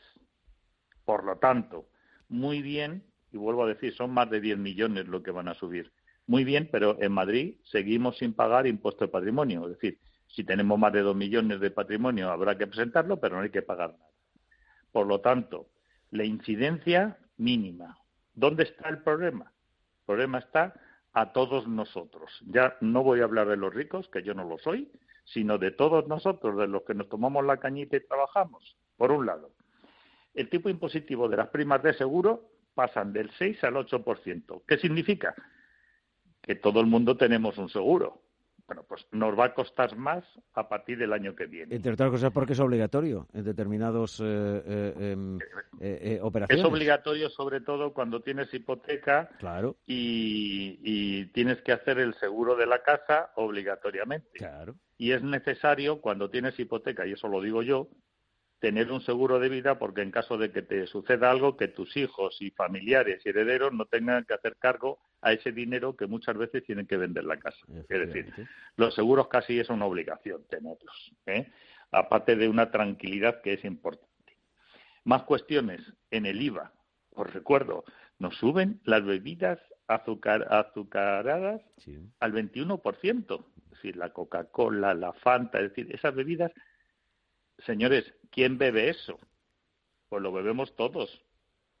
Por 1.05 1.23
lo 1.23 1.37
tanto, 1.37 1.89
muy 2.29 2.61
bien, 2.61 3.03
y 3.31 3.37
vuelvo 3.37 3.65
a 3.65 3.67
decir, 3.67 3.93
son 3.93 4.11
más 4.11 4.29
de 4.29 4.41
10 4.41 4.57
millones 4.57 5.07
lo 5.07 5.21
que 5.21 5.31
van 5.31 5.47
a 5.47 5.53
subir. 5.53 5.91
Muy 6.25 6.43
bien, 6.43 6.69
pero 6.71 7.01
en 7.01 7.11
Madrid 7.11 7.57
seguimos 7.63 8.17
sin 8.17 8.33
pagar 8.33 8.65
impuesto 8.67 9.05
de 9.05 9.11
patrimonio. 9.11 9.65
Es 9.65 9.79
decir, 9.79 9.99
si 10.27 10.43
tenemos 10.43 10.77
más 10.79 10.91
de 10.91 11.01
2 11.01 11.15
millones 11.15 11.59
de 11.59 11.71
patrimonio 11.71 12.29
habrá 12.29 12.57
que 12.57 12.67
presentarlo, 12.67 13.19
pero 13.19 13.37
no 13.37 13.43
hay 13.43 13.49
que 13.49 13.61
pagar 13.61 13.91
nada. 13.91 14.16
Por 14.97 15.05
lo 15.05 15.21
tanto, 15.21 15.67
la 16.09 16.23
incidencia 16.23 17.19
mínima. 17.37 17.99
¿Dónde 18.33 18.63
está 18.63 18.89
el 18.89 19.03
problema? 19.03 19.53
El 19.99 20.05
problema 20.07 20.39
está 20.39 20.73
a 21.13 21.33
todos 21.33 21.67
nosotros. 21.67 22.31
Ya 22.47 22.75
no 22.81 23.03
voy 23.03 23.19
a 23.19 23.25
hablar 23.25 23.47
de 23.47 23.57
los 23.57 23.71
ricos, 23.71 24.09
que 24.09 24.23
yo 24.23 24.33
no 24.33 24.43
lo 24.43 24.57
soy, 24.57 24.91
sino 25.23 25.59
de 25.59 25.69
todos 25.69 26.07
nosotros, 26.07 26.57
de 26.57 26.67
los 26.67 26.81
que 26.81 26.95
nos 26.95 27.09
tomamos 27.09 27.45
la 27.45 27.57
cañita 27.57 27.95
y 27.95 28.07
trabajamos, 28.07 28.75
por 28.95 29.11
un 29.11 29.27
lado. 29.27 29.51
El 30.33 30.49
tipo 30.49 30.67
impositivo 30.67 31.29
de 31.29 31.37
las 31.37 31.49
primas 31.49 31.83
de 31.83 31.93
seguro 31.93 32.49
pasan 32.73 33.13
del 33.13 33.29
6 33.37 33.65
al 33.65 33.75
8%. 33.75 34.63
¿Qué 34.67 34.79
significa? 34.79 35.35
Que 36.41 36.55
todo 36.55 36.81
el 36.81 36.87
mundo 36.87 37.15
tenemos 37.17 37.55
un 37.59 37.69
seguro. 37.69 38.23
Bueno, 38.67 38.83
pues 38.87 39.07
nos 39.13 39.37
va 39.39 39.45
a 39.45 39.53
costar 39.53 39.95
más 39.95 40.25
a 40.53 40.67
partir 40.67 40.97
del 40.97 41.13
año 41.13 41.33
que 41.35 41.45
viene. 41.45 41.73
Entre 41.73 41.93
otras 41.93 42.11
cosas 42.11 42.31
porque 42.33 42.51
es 42.51 42.59
obligatorio 42.59 43.27
en 43.33 43.45
determinados 43.45 44.19
eh, 44.19 44.23
eh, 44.25 45.11
em, 45.13 45.39
eh, 45.79 46.19
operaciones. 46.21 46.65
Es 46.65 46.69
obligatorio 46.69 47.29
sobre 47.29 47.61
todo 47.61 47.93
cuando 47.93 48.21
tienes 48.21 48.53
hipoteca 48.53 49.29
claro. 49.39 49.77
y, 49.85 50.79
y, 50.83 51.27
tienes 51.27 51.61
que 51.61 51.71
hacer 51.71 51.99
el 51.99 52.13
seguro 52.15 52.57
de 52.57 52.65
la 52.65 52.83
casa 52.83 53.31
obligatoriamente. 53.35 54.31
Claro. 54.33 54.75
Y 54.97 55.13
es 55.13 55.23
necesario 55.23 56.01
cuando 56.01 56.29
tienes 56.29 56.59
hipoteca, 56.59 57.07
y 57.07 57.13
eso 57.13 57.29
lo 57.29 57.41
digo 57.41 57.61
yo, 57.63 57.87
tener 58.59 58.91
un 58.91 59.01
seguro 59.01 59.39
de 59.39 59.49
vida 59.49 59.77
porque 59.77 60.01
en 60.01 60.11
caso 60.11 60.37
de 60.37 60.51
que 60.51 60.61
te 60.61 60.87
suceda 60.87 61.29
algo, 61.29 61.57
que 61.57 61.67
tus 61.67 61.95
hijos 61.95 62.37
y 62.41 62.51
familiares 62.51 63.21
y 63.25 63.29
herederos 63.29 63.73
no 63.73 63.85
tengan 63.85 64.25
que 64.25 64.33
hacer 64.33 64.55
cargo 64.57 64.99
a 65.21 65.33
ese 65.33 65.51
dinero 65.51 65.95
que 65.95 66.07
muchas 66.07 66.37
veces 66.37 66.63
tienen 66.63 66.87
que 66.87 66.97
vender 66.97 67.25
la 67.25 67.37
casa. 67.37 67.59
Es 67.89 68.07
decir, 68.07 68.33
los 68.75 68.95
seguros 68.95 69.27
casi 69.27 69.59
es 69.59 69.69
una 69.69 69.85
obligación 69.85 70.43
tenerlos, 70.49 71.13
¿eh? 71.25 71.51
aparte 71.91 72.35
de 72.35 72.49
una 72.49 72.71
tranquilidad 72.71 73.41
que 73.41 73.53
es 73.53 73.65
importante. 73.65 74.07
Más 75.03 75.23
cuestiones 75.23 75.81
en 76.11 76.25
el 76.25 76.41
IVA. 76.41 76.73
Os 77.11 77.31
recuerdo, 77.33 77.85
nos 78.19 78.35
suben 78.37 78.81
las 78.83 79.05
bebidas 79.05 79.59
azúcar, 79.87 80.47
azucaradas 80.49 81.61
al 82.19 82.33
21%. 82.33 83.45
Es 83.55 83.69
decir, 83.71 83.97
la 83.97 84.11
Coca-Cola, 84.11 84.93
la 84.93 85.13
Fanta, 85.13 85.59
es 85.59 85.69
decir, 85.69 85.93
esas 85.93 86.13
bebidas 86.13 86.51
señores, 87.65 88.13
¿quién 88.31 88.57
bebe 88.57 88.89
eso? 88.89 89.17
Pues 90.09 90.21
lo 90.21 90.31
bebemos 90.31 90.75
todos. 90.75 91.09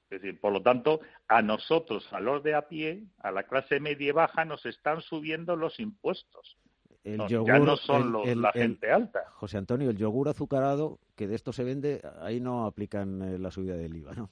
Es 0.09 0.21
decir, 0.21 0.39
por 0.39 0.53
lo 0.53 0.61
tanto, 0.61 1.01
a 1.27 1.41
nosotros, 1.41 2.07
a 2.11 2.19
los 2.19 2.41
de 2.43 2.55
a 2.55 2.67
pie, 2.67 3.03
a 3.19 3.31
la 3.31 3.43
clase 3.43 3.79
media 3.79 4.07
y 4.07 4.11
baja, 4.11 4.45
nos 4.45 4.65
están 4.65 5.01
subiendo 5.01 5.55
los 5.55 5.79
impuestos. 5.79 6.57
ya 7.03 7.59
no 7.59 7.75
son 7.75 8.41
la 8.41 8.51
gente 8.53 8.89
alta. 8.89 9.25
José 9.33 9.57
Antonio, 9.57 9.89
el 9.89 9.97
yogur 9.97 10.29
azucarado, 10.29 10.99
que 11.15 11.27
de 11.27 11.35
esto 11.35 11.51
se 11.51 11.65
vende, 11.65 12.01
ahí 12.21 12.39
no 12.39 12.65
aplican 12.65 13.21
eh, 13.21 13.37
la 13.37 13.51
subida 13.51 13.75
del 13.75 13.97
IVA, 13.97 14.13
¿no? 14.13 14.29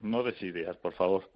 No 0.00 0.22
des 0.22 0.40
ideas, 0.42 0.76
por 0.76 0.92
favor 0.94 1.28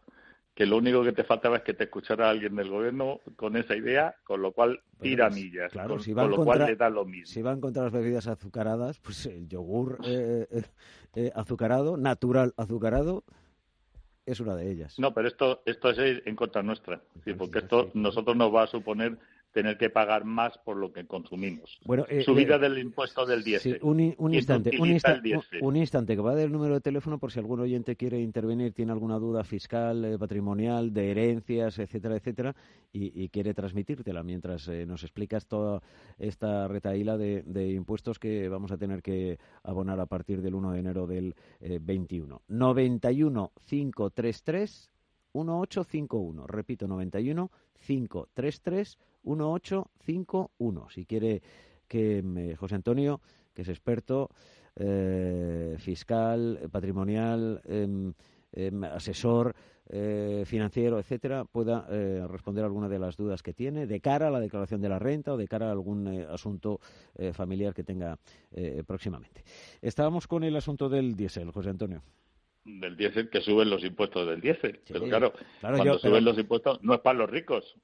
que 0.54 0.66
lo 0.66 0.76
único 0.76 1.02
que 1.02 1.12
te 1.12 1.24
faltaba 1.24 1.56
es 1.56 1.62
que 1.62 1.72
te 1.72 1.84
escuchara 1.84 2.28
alguien 2.28 2.54
del 2.56 2.68
gobierno 2.68 3.20
con 3.36 3.56
esa 3.56 3.74
idea, 3.74 4.14
con 4.24 4.42
lo 4.42 4.52
cual 4.52 4.80
tira 5.00 5.30
millas, 5.30 5.72
con, 5.72 6.30
lo 6.30 6.44
cual 6.44 6.66
le 6.66 6.76
da 6.76 6.90
lo 6.90 7.04
mismo. 7.04 7.26
Si 7.26 7.40
va 7.40 7.58
contra 7.58 7.84
las 7.84 7.92
bebidas 7.92 8.26
azucaradas, 8.26 8.98
pues 8.98 9.24
el 9.26 9.48
yogur 9.48 9.98
eh, 10.04 10.46
eh, 10.50 10.62
eh, 11.14 11.32
azucarado, 11.34 11.96
natural 11.96 12.52
azucarado, 12.56 13.24
es 14.26 14.40
una 14.40 14.54
de 14.54 14.70
ellas. 14.70 14.98
No, 14.98 15.14
pero 15.14 15.28
esto, 15.28 15.62
esto 15.64 15.90
es 15.90 16.22
en 16.26 16.36
contra 16.36 16.62
nuestra, 16.62 17.00
porque 17.38 17.60
esto 17.60 17.90
nosotros 17.94 18.36
nos 18.36 18.54
va 18.54 18.64
a 18.64 18.66
suponer 18.66 19.18
tener 19.52 19.76
que 19.76 19.90
pagar 19.90 20.24
más 20.24 20.58
por 20.58 20.76
lo 20.76 20.92
que 20.92 21.06
consumimos. 21.06 21.78
Bueno, 21.84 22.06
eh, 22.08 22.22
Subida 22.22 22.58
del 22.58 22.78
impuesto 22.78 23.24
del 23.26 23.44
diésel. 23.44 23.78
un, 23.82 24.00
instante, 24.34 24.70
un, 24.78 24.88
instante, 25.76 26.16
que 26.16 26.22
va 26.22 26.32
a 26.32 26.34
dar 26.34 26.46
el 26.46 26.52
número 26.52 26.74
de 26.74 26.80
teléfono 26.80 27.18
por 27.18 27.30
si 27.30 27.38
algún 27.38 27.60
oyente 27.60 27.96
quiere 27.96 28.20
intervenir, 28.20 28.72
tiene 28.72 28.92
alguna 28.92 29.18
duda 29.18 29.44
fiscal, 29.44 30.04
eh, 30.04 30.18
patrimonial, 30.18 30.92
de 30.92 31.10
herencias, 31.10 31.78
etcétera, 31.78 32.16
etcétera, 32.16 32.56
y, 32.92 33.28
quiere 33.28 33.54
transmitírtela 33.54 34.22
mientras 34.22 34.68
eh, 34.68 34.84
nos 34.84 35.02
explicas 35.02 35.46
toda 35.46 35.80
esta 36.18 36.68
retaíla 36.68 37.16
de, 37.16 37.42
de, 37.42 37.70
impuestos 37.72 38.18
que 38.18 38.48
vamos 38.48 38.70
a 38.72 38.76
tener 38.76 39.02
que 39.02 39.38
abonar 39.62 39.98
a 40.00 40.06
partir 40.06 40.42
del 40.42 40.54
1 40.54 40.72
de 40.72 40.78
enero 40.78 41.06
del 41.06 41.34
21. 41.60 42.42
91 42.48 43.52
533 43.66 44.91
1851. 45.32 46.46
Repito, 46.46 46.86
91 46.86 47.50
533 47.78 48.98
1851. 49.24 50.90
Si 50.90 51.04
quiere 51.04 51.42
que 51.88 52.22
mm, 52.22 52.54
José 52.56 52.74
Antonio, 52.76 53.20
que 53.54 53.62
es 53.62 53.68
experto 53.68 54.30
eh, 54.76 55.76
fiscal, 55.78 56.58
patrimonial, 56.70 57.60
em, 57.66 58.14
em, 58.52 58.84
asesor 58.84 59.54
eh, 59.88 60.44
financiero, 60.46 60.98
etcétera, 60.98 61.44
pueda 61.44 61.86
eh, 61.90 62.24
responder 62.26 62.64
alguna 62.64 62.88
de 62.88 62.98
las 62.98 63.16
dudas 63.16 63.42
que 63.42 63.52
tiene 63.52 63.86
de 63.86 64.00
cara 64.00 64.28
a 64.28 64.30
la 64.30 64.40
declaración 64.40 64.80
de 64.80 64.88
la 64.88 64.98
renta 64.98 65.34
o 65.34 65.36
de 65.36 65.48
cara 65.48 65.68
a 65.68 65.72
algún 65.72 66.08
asunto 66.30 66.80
familiar 67.34 67.74
que 67.74 67.84
tenga 67.84 68.18
próximamente. 68.86 69.44
Estábamos 69.82 70.26
con 70.26 70.44
el 70.44 70.56
asunto 70.56 70.88
del 70.88 71.14
diésel, 71.14 71.50
José 71.50 71.70
Antonio 71.70 72.02
del 72.64 72.96
diésel 72.96 73.28
que 73.28 73.40
suben 73.40 73.70
los 73.70 73.82
impuestos 73.84 74.26
del 74.26 74.40
diésel. 74.40 74.80
pero 74.86 75.04
claro, 75.06 75.32
cuando 75.60 75.98
suben 75.98 76.24
los 76.24 76.38
impuestos 76.38 76.82
no 76.82 76.94
es 76.94 77.00
para 77.00 77.18
los 77.18 77.30
ricos, 77.30 77.76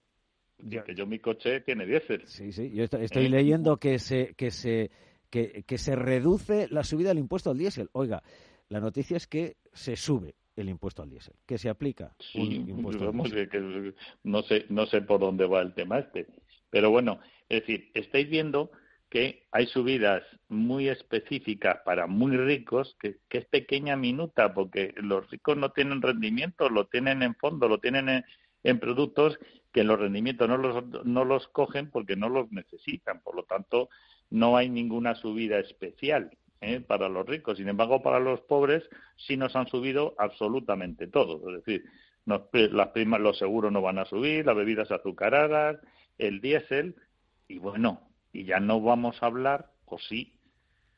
que 0.58 0.94
yo 0.94 1.06
mi 1.06 1.18
coche 1.18 1.60
tiene 1.60 1.86
diésel. 1.86 2.22
Sí, 2.26 2.52
sí, 2.52 2.70
yo 2.72 2.84
estoy, 2.84 3.26
¿Eh? 3.26 3.28
leyendo 3.28 3.76
que 3.76 3.98
se, 3.98 4.34
que, 4.34 4.50
se, 4.50 4.90
que, 5.30 5.64
que 5.66 5.78
se 5.78 5.94
reduce 5.94 6.68
la 6.70 6.84
subida 6.84 7.08
del 7.08 7.18
impuesto 7.18 7.50
al 7.50 7.58
diésel. 7.58 7.88
Oiga, 7.92 8.22
la 8.68 8.80
noticia 8.80 9.16
es 9.16 9.26
que 9.26 9.56
se 9.72 9.96
sube 9.96 10.34
el 10.56 10.68
impuesto 10.68 11.02
al 11.02 11.10
diésel, 11.10 11.34
que 11.46 11.56
se 11.58 11.68
aplica 11.68 12.14
un 12.34 12.52
impuesto 12.52 13.12
Que, 13.50 13.94
no 14.24 14.42
sé 14.42 14.66
no 14.68 14.86
sé 14.86 15.02
por 15.02 15.20
dónde 15.20 15.46
va 15.46 15.62
el 15.62 15.74
tema 15.74 16.00
este, 16.00 16.26
pero 16.70 16.90
bueno, 16.90 17.20
es 17.48 17.60
decir, 17.60 17.90
estáis 17.94 18.28
viendo 18.28 18.70
que 19.10 19.46
hay 19.52 19.66
subidas 19.66 20.22
muy 20.48 20.88
específicas 20.88 21.78
para 21.84 22.06
muy 22.06 22.36
ricos, 22.36 22.96
que, 23.00 23.16
es 23.30 23.46
pequeña 23.46 23.96
minuta, 23.96 24.52
porque 24.54 24.94
los 24.96 25.30
ricos 25.30 25.56
no 25.56 25.70
tienen 25.72 26.02
rendimiento, 26.02 26.68
lo 26.68 26.86
tienen 26.86 27.22
en 27.22 27.34
fondo, 27.34 27.68
lo 27.68 27.78
tienen 27.78 28.08
en, 28.08 28.24
en 28.64 28.78
productos 28.78 29.38
que 29.72 29.84
los 29.84 29.98
rendimientos 29.98 30.48
no 30.48 30.56
los, 30.56 30.84
no 31.04 31.24
los 31.24 31.48
cogen 31.48 31.90
porque 31.90 32.16
no 32.16 32.28
los 32.28 32.50
necesitan. 32.52 33.20
Por 33.20 33.36
lo 33.36 33.44
tanto, 33.44 33.88
no 34.30 34.56
hay 34.56 34.68
ninguna 34.68 35.14
subida 35.14 35.58
especial 35.58 36.30
¿eh? 36.60 36.80
para 36.80 37.08
los 37.08 37.26
ricos. 37.26 37.58
Sin 37.58 37.68
embargo, 37.68 38.02
para 38.02 38.20
los 38.20 38.40
pobres 38.42 38.88
sí 39.16 39.36
nos 39.36 39.56
han 39.56 39.68
subido 39.68 40.14
absolutamente 40.18 41.06
todo. 41.06 41.48
Es 41.50 41.64
decir, 41.64 41.84
las 42.24 42.88
primas, 42.88 43.20
los 43.20 43.38
seguros 43.38 43.72
no 43.72 43.80
van 43.80 43.98
a 43.98 44.04
subir, 44.04 44.44
las 44.44 44.56
bebidas 44.56 44.90
azucaradas, 44.90 45.78
el 46.18 46.40
diésel, 46.40 46.94
y 47.46 47.58
bueno, 47.58 48.07
y 48.32 48.44
ya 48.44 48.60
no 48.60 48.80
vamos 48.80 49.22
a 49.22 49.26
hablar, 49.26 49.72
o 49.84 49.98
sí, 49.98 50.34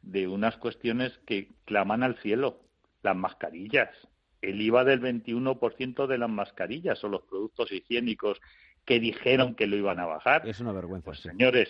de 0.02 0.28
unas 0.28 0.56
cuestiones 0.56 1.18
que 1.26 1.48
claman 1.64 2.02
al 2.02 2.16
cielo, 2.18 2.60
las 3.02 3.16
mascarillas 3.16 3.90
el 4.42 4.61
IVA 4.61 4.84
del 4.84 5.00
21% 5.00 6.07
de 6.07 6.18
las 6.18 6.30
mascarillas 6.30 7.02
o 7.05 7.09
los 7.09 7.22
productos 7.22 7.70
higiénicos 7.72 8.40
que 8.84 9.00
dijeron 9.00 9.55
que 9.55 9.66
lo 9.66 9.76
iban 9.76 10.00
a 10.00 10.07
bajar. 10.07 10.48
Es 10.48 10.61
una 10.61 10.72
vergüenza. 10.72 11.05
Pues, 11.05 11.20
señores, 11.20 11.68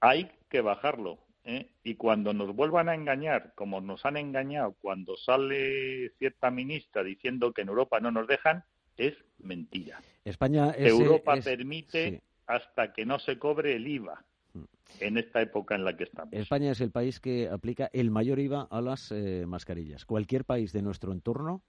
hay 0.00 0.30
que 0.48 0.60
bajarlo. 0.60 1.18
¿eh? 1.44 1.70
Y 1.82 1.94
cuando 1.94 2.34
nos 2.34 2.54
vuelvan 2.54 2.88
a 2.88 2.94
engañar, 2.94 3.52
como 3.54 3.80
nos 3.80 4.04
han 4.04 4.16
engañado 4.16 4.76
cuando 4.80 5.16
sale 5.16 6.10
cierta 6.18 6.50
ministra 6.50 7.02
diciendo 7.02 7.52
que 7.52 7.62
en 7.62 7.68
Europa 7.68 8.00
no 8.00 8.10
nos 8.10 8.26
dejan, 8.26 8.64
es 8.96 9.14
mentira. 9.38 10.00
España 10.24 10.74
Europa 10.76 11.36
permite 11.42 12.22
hasta 12.46 12.92
que 12.92 13.06
no 13.06 13.18
se 13.18 13.38
cobre 13.38 13.76
el 13.76 13.86
IVA. 13.86 14.24
En 15.00 15.18
esta 15.18 15.40
época 15.40 15.74
en 15.74 15.84
la 15.84 15.96
que 15.96 16.04
estamos. 16.04 16.32
España 16.32 16.72
es 16.72 16.80
el 16.80 16.90
país 16.90 17.20
que 17.20 17.48
aplica 17.48 17.90
el 17.92 18.10
mayor 18.10 18.38
IVA 18.38 18.66
a 18.70 18.80
las 18.80 19.12
eh, 19.12 19.44
mascarillas. 19.46 20.04
Cualquier 20.04 20.44
país 20.44 20.72
de 20.72 20.82
nuestro 20.82 21.12
entorno 21.12 21.62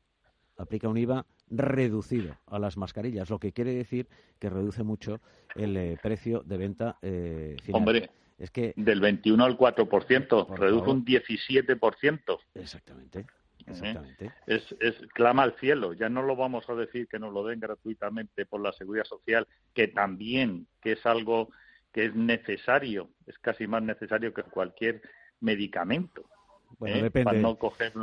aplica 0.58 0.88
un 0.88 0.98
IVA 0.98 1.26
reducido 1.50 2.38
a 2.48 2.60
las 2.60 2.78
mascarillas, 2.78 3.30
lo 3.30 3.40
que 3.40 3.52
quiere 3.52 3.74
decir 3.74 4.08
que 4.40 4.50
reduce 4.50 4.84
mucho 4.84 5.20
el 5.56 5.76
eh, 5.78 5.98
precio 6.02 6.44
de 6.46 6.58
venta 6.58 6.98
eh, 7.02 7.58
final. 7.64 7.80
Hombre, 7.80 8.10
es 8.38 8.52
que 8.52 8.74
del 8.76 9.02
21 9.02 9.44
al 9.44 9.58
4%, 9.58 10.58
reduce 10.58 10.90
un 10.90 11.06
17%. 11.06 12.40
Exactamente. 12.56 13.26
Exactamente. 13.68 14.32
Es, 14.48 14.76
es, 14.80 14.96
clama 15.14 15.44
al 15.44 15.54
cielo. 15.54 15.94
Ya 15.94 16.10
no 16.10 16.24
lo 16.24 16.36
vamos 16.36 16.68
a 16.70 16.74
decir 16.74 17.08
que 17.08 17.20
nos 17.20 17.32
lo 17.32 17.46
den 17.46 17.60
gratuitamente 17.60 18.46
por 18.46 18.62
la 18.62 18.72
seguridad 18.74 19.06
social, 19.06 19.48
que 19.74 19.88
también, 19.88 20.68
que 20.82 20.94
es 20.94 21.06
algo 21.06 21.50
que 21.92 22.06
es 22.06 22.16
necesario, 22.16 23.10
es 23.28 23.38
casi 23.40 23.68
más 23.68 23.84
necesario 23.84 24.34
que 24.34 24.44
cualquier 24.44 25.02
medicamento. 25.40 26.26
Bueno, 26.80 26.98
¿eh? 26.98 27.02
depende. 27.04 27.44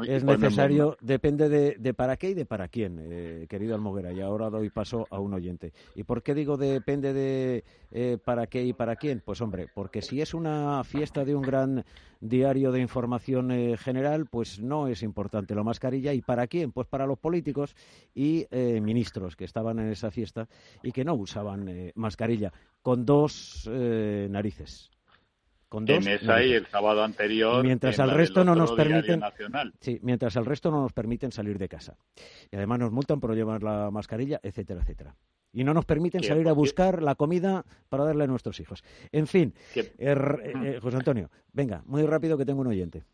es 0.07 0.25
necesario, 0.25 0.97
depende 1.01 1.49
de, 1.49 1.95
para 1.95 2.17
qué 2.17 2.31
y 2.31 2.35
de 2.35 2.47
para 2.47 2.69
quién, 2.69 2.99
eh, 3.01 3.47
querido 3.49 3.75
Almoguera. 3.75 4.13
Y 4.13 4.21
ahora 4.21 4.51
doy 4.51 4.71
paso 4.71 5.07
a 5.11 5.19
un 5.19 5.35
oyente. 5.35 5.73
¿Y 5.95 6.05
por 6.05 6.23
qué 6.23 6.35
digo 6.35 6.57
depende 6.57 7.13
de 7.13 7.65
eh, 7.91 8.19
para 8.25 8.47
qué 8.47 8.65
y 8.65 8.73
para 8.73 8.97
quién? 8.97 9.21
Pues 9.25 9.41
hombre, 9.41 9.67
porque 9.75 10.03
si 10.03 10.21
es 10.21 10.35
una 10.35 10.83
fiesta 10.85 11.25
de 11.25 11.35
un 11.35 11.43
gran 11.43 11.85
diario 12.21 12.73
de 12.73 12.81
información 12.81 13.77
general, 13.77 14.27
pues 14.27 14.61
no 14.61 14.89
es 14.89 15.03
importante 15.03 15.55
la 15.55 15.63
mascarilla. 15.63 16.13
¿Y 16.13 16.21
para 16.21 16.47
quién? 16.47 16.73
Pues 16.73 16.87
para 16.87 17.07
los 17.07 17.19
políticos 17.19 17.75
y 18.15 18.47
ministros 18.53 19.37
que 19.37 19.45
estaban 19.45 19.79
en 19.79 19.89
esa 19.89 20.11
fiesta 20.11 20.49
y 20.83 20.93
que 20.93 21.05
no 21.05 21.15
usaban 21.15 21.93
mascarilla, 21.95 22.53
con 22.83 23.05
dos 23.05 23.69
narices 23.69 24.91
en 25.73 26.09
esa 26.09 26.43
y 26.43 26.53
el 26.53 26.67
sábado 26.67 27.03
anterior. 27.03 27.65
Mientras 27.65 27.99
al 27.99 28.11
resto 28.11 28.45
no 28.45 28.55
nos 28.55 28.73
permiten. 28.73 29.21
Sí, 29.81 29.99
mientras 30.03 30.37
al 30.37 30.47
resto 30.47 30.71
no 30.71 30.83
nos 30.83 30.93
permiten 30.93 31.33
salir 31.33 31.59
de 31.59 31.69
casa. 31.69 31.97
Y 32.51 32.57
además 32.57 32.79
nos 32.79 32.93
multan 32.93 33.21
por 33.21 33.35
llevar 33.35 33.63
la 33.63 33.91
mascarilla, 33.91 34.41
etcétera, 34.43 34.81
etcétera. 34.83 35.15
Y 35.53 35.65
no 35.65 35.73
nos 35.75 35.87
permiten 35.87 36.23
salir 36.23 36.49
a 36.49 36.53
buscar 36.53 37.03
la 37.03 37.15
comida 37.15 37.65
para 37.89 38.05
darle 38.05 38.25
a 38.25 38.27
nuestros 38.27 38.61
hijos. 38.61 38.85
En 39.13 39.27
fin, 39.27 39.55
eh, 39.75 39.85
eh, 39.99 40.79
José 40.81 40.97
Antonio, 40.97 41.31
venga, 41.53 41.83
muy 41.87 42.05
rápido 42.05 42.37
que 42.37 42.45
tengo 42.45 42.61
un 42.61 42.67
oyente. 42.67 43.05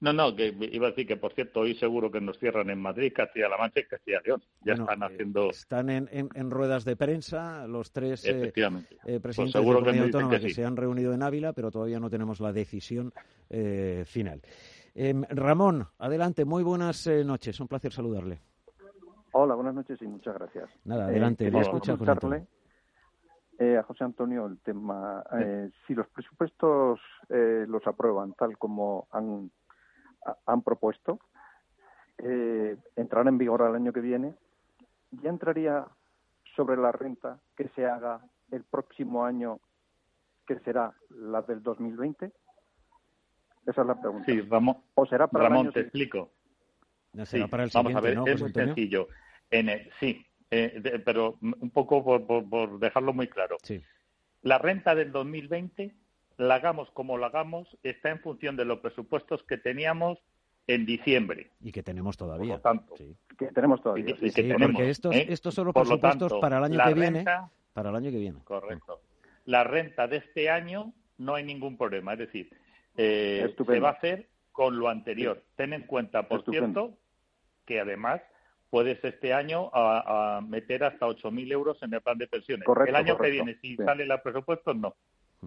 No, 0.00 0.14
no, 0.14 0.34
que 0.34 0.54
iba 0.72 0.86
a 0.86 0.90
decir 0.90 1.06
que, 1.06 1.18
por 1.18 1.34
cierto, 1.34 1.60
hoy 1.60 1.74
seguro 1.74 2.10
que 2.10 2.22
nos 2.22 2.38
cierran 2.38 2.70
en 2.70 2.80
Madrid, 2.80 3.12
Castilla-La 3.14 3.58
Mancha 3.58 3.80
y 3.80 3.84
Castilla-León. 3.84 4.42
Ya 4.64 4.72
están 4.72 5.02
haciendo... 5.02 5.46
Eh, 5.46 5.50
están 5.50 5.90
en, 5.90 6.50
ruedas 6.50 6.86
de 6.86 6.96
prensa 6.96 7.66
los 7.66 7.92
tres 7.92 8.24
eh, 8.24 8.30
Efectivamente. 8.30 8.94
Eh, 9.04 9.20
pues 9.20 9.36
presidentes 9.36 9.62
de 9.62 9.92
la 9.92 10.02
Autónoma 10.04 10.40
que, 10.40 10.48
se 10.48 10.64
han 10.64 10.76
reunido 10.76 11.12
en 11.12 11.22
Ávila, 11.22 11.52
pero 11.52 11.70
todavía 11.70 12.00
no 12.00 12.08
tenemos 12.08 12.40
la 12.40 12.50
decisión 12.50 13.12
final. 14.06 14.40
Em, 14.94 15.22
Ramón, 15.28 15.86
adelante, 15.98 16.46
muy 16.46 16.62
buenas 16.62 17.06
noches, 17.06 17.60
un 17.60 17.68
placer 17.68 17.92
saludarle. 17.92 18.40
Hola, 19.32 19.54
buenas 19.54 19.74
noches 19.74 20.00
y 20.00 20.06
muchas 20.06 20.34
gracias. 20.34 20.70
Nada, 20.84 21.06
adelante, 21.06 21.50
le 21.50 21.60
escucha 21.60 21.96
José 21.96 22.10
Antonio. 22.10 22.46
a 23.78 23.82
José 23.82 24.04
Antonio 24.04 24.46
el 24.46 24.58
tema, 24.60 25.22
si 25.86 25.94
los 25.94 26.08
presupuestos 26.08 27.00
los 27.28 27.86
aprueban 27.86 28.32
tal 28.32 28.56
como 28.56 29.06
han 29.12 29.50
han 30.46 30.62
propuesto 30.62 31.18
eh, 32.18 32.76
entrar 32.96 33.26
en 33.28 33.38
vigor 33.38 33.62
al 33.62 33.74
año 33.74 33.92
que 33.92 34.00
viene, 34.00 34.34
ya 35.10 35.30
entraría 35.30 35.86
sobre 36.54 36.76
la 36.76 36.92
renta 36.92 37.40
que 37.56 37.68
se 37.68 37.86
haga 37.86 38.20
el 38.50 38.64
próximo 38.64 39.24
año, 39.24 39.60
que 40.46 40.58
será 40.60 40.92
la 41.08 41.42
del 41.42 41.62
2020? 41.62 42.32
Esa 43.66 43.80
es 43.80 43.86
la 43.86 44.00
pregunta. 44.00 44.26
Sí, 44.26 44.40
Ramón, 44.42 44.76
¿O 44.94 45.06
será 45.06 45.28
para 45.28 45.48
Ramón 45.48 45.72
te 45.72 45.80
explico. 45.80 46.32
vamos 47.12 47.94
a 47.94 48.00
ver, 48.00 48.18
es 48.26 48.40
muy 48.40 48.52
sencillo. 48.52 49.08
En 49.50 49.68
sí, 49.98 50.24
eh, 50.50 51.00
pero 51.04 51.38
un 51.40 51.70
poco 51.70 52.02
por, 52.04 52.48
por, 52.48 52.78
dejarlo 52.78 53.12
muy 53.12 53.28
claro. 53.28 53.56
Sí. 53.62 53.82
La 54.42 54.58
renta 54.58 54.94
del 54.94 55.12
2020 55.12 55.94
la 56.40 56.54
hagamos 56.54 56.90
como 56.92 57.18
la 57.18 57.26
hagamos, 57.26 57.68
está 57.82 58.10
en 58.10 58.18
función 58.20 58.56
de 58.56 58.64
los 58.64 58.80
presupuestos 58.80 59.42
que 59.44 59.58
teníamos 59.58 60.18
en 60.66 60.86
diciembre. 60.86 61.50
Y 61.60 61.70
que 61.70 61.82
tenemos 61.82 62.16
todavía. 62.16 62.54
Por 62.54 62.62
tanto, 62.62 62.94
que 62.94 63.46
tenemos 63.48 63.82
todavía. 63.82 64.14
Y, 64.18 64.30
que 64.30 64.42
tenemos, 64.42 64.72
porque 64.72 64.90
estos, 64.90 65.14
¿eh? 65.14 65.26
estos 65.28 65.54
son 65.54 65.66
los 65.66 65.74
presupuestos 65.74 66.32
para 66.40 66.58
el 66.58 66.64
año 66.64 66.78
que 66.82 66.94
viene. 66.94 67.24
Para 67.74 67.90
el 67.90 67.96
año 67.96 68.10
que 68.10 68.16
viene. 68.16 68.40
Correcto. 68.44 69.02
La 69.44 69.64
renta 69.64 70.08
de 70.08 70.18
este 70.18 70.48
año 70.48 70.94
no 71.18 71.34
hay 71.34 71.44
ningún 71.44 71.76
problema. 71.76 72.14
Es 72.14 72.20
decir, 72.20 72.50
eh, 72.96 73.54
se 73.54 73.80
va 73.80 73.90
a 73.90 73.92
hacer 73.92 74.28
con 74.52 74.78
lo 74.78 74.88
anterior. 74.88 75.42
Ten 75.56 75.74
en 75.74 75.82
cuenta, 75.82 76.26
por 76.26 76.42
cierto, 76.44 76.94
que 77.66 77.80
además 77.80 78.22
puedes 78.70 79.02
este 79.04 79.34
año 79.34 79.70
a, 79.74 80.40
meter 80.46 80.84
hasta 80.84 81.06
8.000 81.06 81.52
euros 81.52 81.82
en 81.82 81.92
el 81.92 82.00
plan 82.00 82.16
de 82.16 82.28
pensiones. 82.28 82.66
el 82.86 82.96
año 82.96 83.18
que 83.18 83.30
viene, 83.30 83.58
si 83.60 83.76
sale 83.76 84.04
el 84.04 84.20
presupuesto, 84.22 84.72
no. 84.72 84.94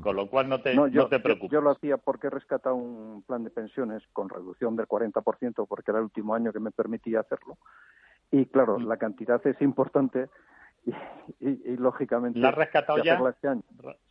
Con 0.02 0.16
lo 0.16 0.28
cual 0.28 0.50
no 0.50 0.60
te, 0.60 0.74
no, 0.74 0.90
te 1.08 1.20
preocupes. 1.20 1.52
Yo, 1.52 1.62
lo 1.62 1.70
hacía 1.70 1.98
porque 1.98 2.28
he 2.28 2.30
rescatado 2.32 2.76
un 2.76 3.22
plan 3.24 3.44
de 3.44 3.52
pensiones 3.52 4.02
con 4.12 4.28
reducción 4.28 4.76
del 4.76 4.88
40% 4.88 5.68
porque 5.68 5.92
era 5.92 6.00
el 6.00 6.06
último 6.06 6.34
año 6.34 6.52
que 6.52 6.60
me 6.60 6.72
permitía 6.72 7.20
hacerlo. 7.20 7.58
Y 8.32 8.48
claro, 8.48 8.80
mm. 8.80 8.88
la 8.88 8.98
cantidad 8.98 9.46
es 9.46 9.62
importante 9.62 10.30
y, 11.40 11.78
lógicamente... 11.78 12.40
¿La 12.40 12.50
has 12.50 12.56
rescatado 12.56 13.04
ya? 13.04 13.22
Este 13.30 13.48
año. 13.48 13.64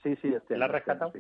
Sí, 0.03 0.17
sí, 0.23 0.33
este 0.33 0.57
¿La 0.57 0.67
has 0.67 0.71
este 0.71 0.79
rescatado? 0.79 1.13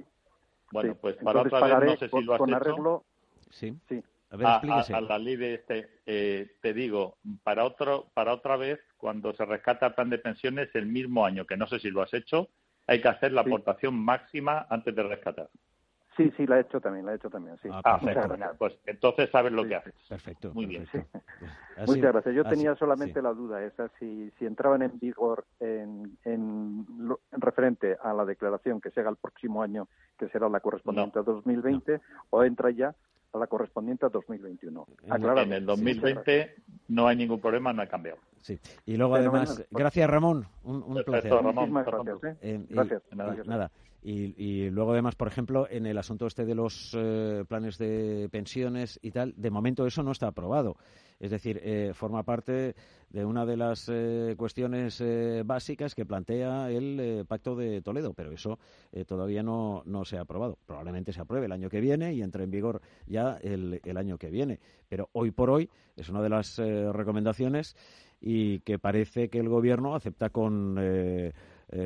Bueno, 0.70 0.94
pues 0.94 1.16
para 1.16 1.40
otra 1.42 1.78
vez, 1.78 1.90
no 1.90 1.96
sé 1.96 2.08
si 2.08 2.22
lo 2.22 2.32
has 2.34 2.38
con 2.38 2.54
arreglo, 2.54 3.04
Sí. 3.50 3.76
sí. 3.88 4.02
A, 4.30 4.36
ver, 4.36 4.46
a, 4.46 4.80
a, 4.80 5.00
la 5.02 5.18
ley 5.18 5.36
de 5.36 5.54
este, 5.54 5.90
eh, 6.06 6.56
te 6.62 6.72
digo, 6.72 7.18
para 7.42 7.64
otro, 7.64 8.06
para 8.14 8.32
otra 8.32 8.56
vez, 8.56 8.80
cuando 8.96 9.34
se 9.34 9.44
rescata 9.44 9.88
el 9.88 9.94
plan 9.94 10.08
de 10.08 10.16
pensiones 10.16 10.70
el 10.74 10.86
mismo 10.86 11.26
año, 11.26 11.44
que 11.44 11.58
no 11.58 11.66
sé 11.66 11.80
si 11.80 11.90
lo 11.90 12.00
has 12.00 12.14
hecho, 12.14 12.48
hay 12.86 13.00
que 13.00 13.08
hacer 13.08 13.32
la 13.32 13.42
aportación 13.42 13.94
máxima 13.94 14.66
antes 14.68 14.94
de 14.94 15.02
rescatar. 15.02 15.48
Sí, 16.16 16.30
sí, 16.36 16.46
la 16.46 16.58
he 16.58 16.60
hecho 16.60 16.78
también, 16.78 17.06
la 17.06 17.12
he 17.12 17.16
hecho 17.16 17.30
también, 17.30 17.56
sí. 17.62 17.68
Ah, 17.72 17.98
ah 18.02 18.52
Pues 18.58 18.78
entonces 18.84 19.30
sabes 19.30 19.50
lo 19.50 19.66
que 19.66 19.76
haces. 19.76 19.94
Perfecto. 20.06 20.52
Muy 20.52 20.66
bien. 20.66 20.86
Muchas 21.86 22.12
gracias. 22.12 22.34
Yo 22.34 22.44
tenía 22.44 22.74
solamente 22.76 23.22
la 23.22 23.32
duda 23.32 23.64
esa, 23.64 23.88
si, 23.98 24.30
si 24.38 24.44
entraban 24.44 24.82
en 24.82 24.98
vigor 24.98 25.46
en, 25.58 26.18
en, 26.24 26.86
referente 27.30 27.96
a 28.02 28.12
la 28.12 28.26
declaración 28.26 28.80
que 28.80 28.90
se 28.90 29.00
haga 29.00 29.08
el 29.08 29.16
próximo 29.16 29.62
año, 29.62 29.88
que 30.18 30.28
será 30.28 30.50
la 30.50 30.60
correspondiente 30.60 31.18
a 31.18 31.22
2020, 31.22 32.00
o 32.28 32.44
entra 32.44 32.70
ya 32.70 32.94
a 33.32 33.38
la 33.38 33.46
correspondiente 33.46 34.04
a 34.04 34.10
2021. 34.10 34.86
En 35.14 35.52
el 35.52 35.64
2020 35.64 36.56
no 36.88 37.08
hay 37.08 37.16
ningún 37.16 37.40
problema, 37.40 37.72
no 37.72 37.80
ha 37.80 37.86
cambiado. 37.86 38.18
Sí. 38.42 38.58
Y 38.84 38.96
luego, 38.96 39.14
además, 39.14 39.64
gracias 39.70 40.10
Ramón, 40.10 40.46
un, 40.64 40.82
un 40.82 41.02
placer. 41.04 41.32
Ramón, 41.32 41.72
gracias. 41.72 42.24
¿eh? 42.24 42.36
Eh, 42.42 42.66
gracias. 42.68 43.02
nada. 43.46 43.70
Y, 44.04 44.34
y, 44.36 44.70
luego, 44.70 44.92
además, 44.92 45.14
por 45.14 45.28
ejemplo, 45.28 45.68
en 45.70 45.86
el 45.86 45.96
asunto 45.96 46.26
este 46.26 46.44
de 46.44 46.56
los 46.56 46.92
eh, 46.98 47.44
planes 47.46 47.78
de 47.78 48.28
pensiones 48.32 48.98
y 49.00 49.12
tal, 49.12 49.32
de 49.36 49.50
momento 49.50 49.86
eso 49.86 50.02
no 50.02 50.10
está 50.10 50.26
aprobado. 50.26 50.76
Es 51.20 51.30
decir, 51.30 51.60
eh, 51.62 51.92
forma 51.94 52.24
parte 52.24 52.74
de 53.10 53.24
una 53.24 53.46
de 53.46 53.56
las 53.56 53.88
eh, 53.88 54.34
cuestiones 54.36 55.00
básicas 55.44 55.94
que 55.94 56.04
plantea 56.04 56.68
el 56.70 57.24
Pacto 57.28 57.54
de 57.54 57.80
Toledo, 57.80 58.12
pero 58.12 58.32
eso 58.32 58.58
todavía 59.06 59.44
no, 59.44 59.82
no 59.86 60.04
se 60.04 60.18
ha 60.18 60.22
aprobado. 60.22 60.58
Probablemente 60.66 61.12
se 61.12 61.20
apruebe 61.20 61.46
el 61.46 61.52
año 61.52 61.68
que 61.68 61.80
viene 61.80 62.12
y 62.12 62.22
entre 62.22 62.42
en 62.42 62.50
vigor 62.50 62.80
ya 63.06 63.38
el, 63.40 63.80
el 63.84 63.96
año 63.96 64.18
que 64.18 64.30
viene. 64.30 64.58
Pero 64.88 65.10
hoy 65.12 65.30
por 65.30 65.48
hoy 65.48 65.70
es 65.94 66.08
una 66.08 66.22
de 66.22 66.30
las 66.30 66.58
recomendaciones 66.58 67.76
y 68.22 68.60
que 68.60 68.78
parece 68.78 69.28
que 69.28 69.38
el 69.38 69.48
Gobierno 69.48 69.94
acepta 69.94 70.30
con 70.30 70.78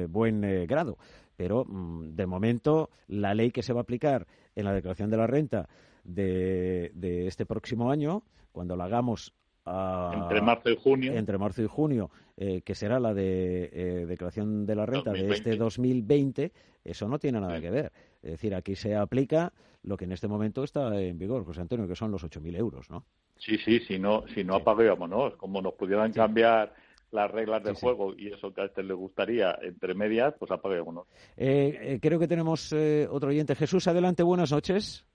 buen 0.09 0.67
grado 0.67 0.99
pero 1.37 1.65
mm, 1.65 2.15
de 2.15 2.27
momento 2.27 2.91
la 3.09 3.35
ley 3.35 3.51
que 3.51 3.63
se 3.63 3.73
va 3.73 3.81
a 3.81 3.83
aplicar 3.83 4.27
en 4.55 4.65
la 4.65 4.73
declaración 4.73 5.11
de 5.11 5.17
la 5.17 5.27
renta 5.27 5.69
de, 6.05 7.27
este 7.27 7.47
próximo 7.47 7.91
año, 7.91 8.23
cuando 8.53 8.77
la 8.77 8.85
hagamos 8.85 9.35
entre 9.67 10.41
marzo 10.41 10.71
y 10.71 10.77
junio, 10.77 11.13
entre 11.13 11.39
marzo 11.39 11.63
y 11.63 11.67
junio, 11.67 12.11
eh, 12.37 12.63
que 12.63 12.75
será 12.75 13.01
la 13.01 13.13
de 13.13 13.71
eh, 13.73 14.07
declaración 14.07 14.65
de 14.65 14.77
la 14.77 14.87
renta 14.87 15.13
de 15.13 15.29
este 15.29 15.57
2020, 15.57 16.53
eso 16.85 17.09
no 17.09 17.19
tiene 17.19 17.41
nada 17.41 17.61
que 17.61 17.71
ver. 17.71 17.93
Es 18.23 18.33
decir, 18.33 18.55
aquí 18.55 18.77
se 18.77 18.95
aplica 18.95 19.53
lo 19.83 19.97
que 19.97 20.05
en 20.05 20.13
este 20.13 20.29
momento 20.29 20.63
está 20.63 21.01
en 21.01 21.19
vigor, 21.19 21.45
José 21.45 21.61
Antonio, 21.63 21.89
que 21.89 21.97
son 21.97 22.13
los 22.13 22.25
8.000 22.25 22.57
euros, 22.57 22.89
¿no? 22.91 23.05
Sí, 23.39 23.59
sí, 23.59 23.81
si 23.81 23.99
no, 23.99 24.25
si 24.35 24.45
no 24.45 24.57
apagámonos, 24.57 25.37
como 25.37 25.61
nos 25.61 25.75
pudieran 25.75 26.13
cambiar 26.13 26.73
las 27.11 27.31
reglas 27.31 27.63
del 27.63 27.75
juego 27.75 28.13
y 28.17 28.33
eso 28.33 28.53
que 28.53 28.63
a 28.63 28.65
este 28.65 28.83
le 28.83 28.95
gustaría 28.95 29.57
entre 29.63 29.95
medias, 29.95 30.35
pues 30.39 30.51
apaguémonos. 30.51 31.07
Eh, 31.37 31.79
eh, 31.81 31.99
creo 32.01 32.19
que 32.19 32.29
tenemos 32.29 32.73
eh, 32.73 33.07
otro 33.11 33.29
oyente. 33.29 33.55
Jesús, 33.55 33.87
adelante, 33.89 34.23
buenas 34.23 34.53
noches. 34.53 35.07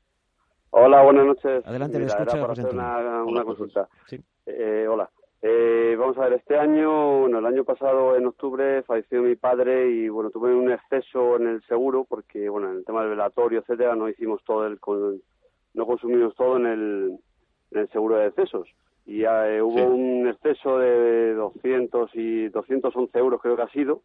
Hola, 0.69 1.03
buenas 1.03 1.25
noches. 1.25 1.65
Adelante, 1.65 1.99
le 1.99 2.05
escucha, 2.05 2.37
una, 2.43 3.43
consulta. 3.43 3.89
hola. 4.89 5.09
vamos 5.97 6.17
a 6.17 6.21
ver, 6.21 6.33
este 6.33 6.57
año, 6.57 7.19
bueno, 7.19 7.39
el 7.39 7.45
año 7.45 7.65
pasado 7.65 8.15
en 8.15 8.25
octubre 8.25 8.81
falleció 8.83 9.21
mi 9.21 9.35
padre 9.35 9.91
y 9.91 10.07
bueno, 10.07 10.29
tuve 10.29 10.55
un 10.55 10.71
exceso 10.71 11.35
en 11.35 11.47
el 11.47 11.61
seguro 11.63 12.05
porque 12.07 12.47
bueno, 12.47 12.71
en 12.71 12.77
el 12.77 12.85
tema 12.85 13.01
del 13.01 13.09
velatorio, 13.09 13.59
etcétera, 13.59 13.95
no 13.95 14.07
hicimos 14.07 14.41
todo 14.45 14.65
el, 14.65 14.79
no 15.73 15.85
consumimos 15.85 16.33
todo 16.35 16.55
en 16.55 16.65
el, 16.65 17.19
en 17.71 17.79
el 17.79 17.89
seguro 17.89 18.17
de 18.17 18.27
excesos 18.27 18.67
y 19.05 19.23
eh, 19.23 19.61
hubo 19.61 19.83
un 19.83 20.27
exceso 20.27 20.77
de 20.79 21.33
200 21.33 22.11
y 22.13 22.49
211 22.49 23.17
euros 23.17 23.41
creo 23.41 23.55
que 23.55 23.63
ha 23.63 23.69
sido, 23.69 24.01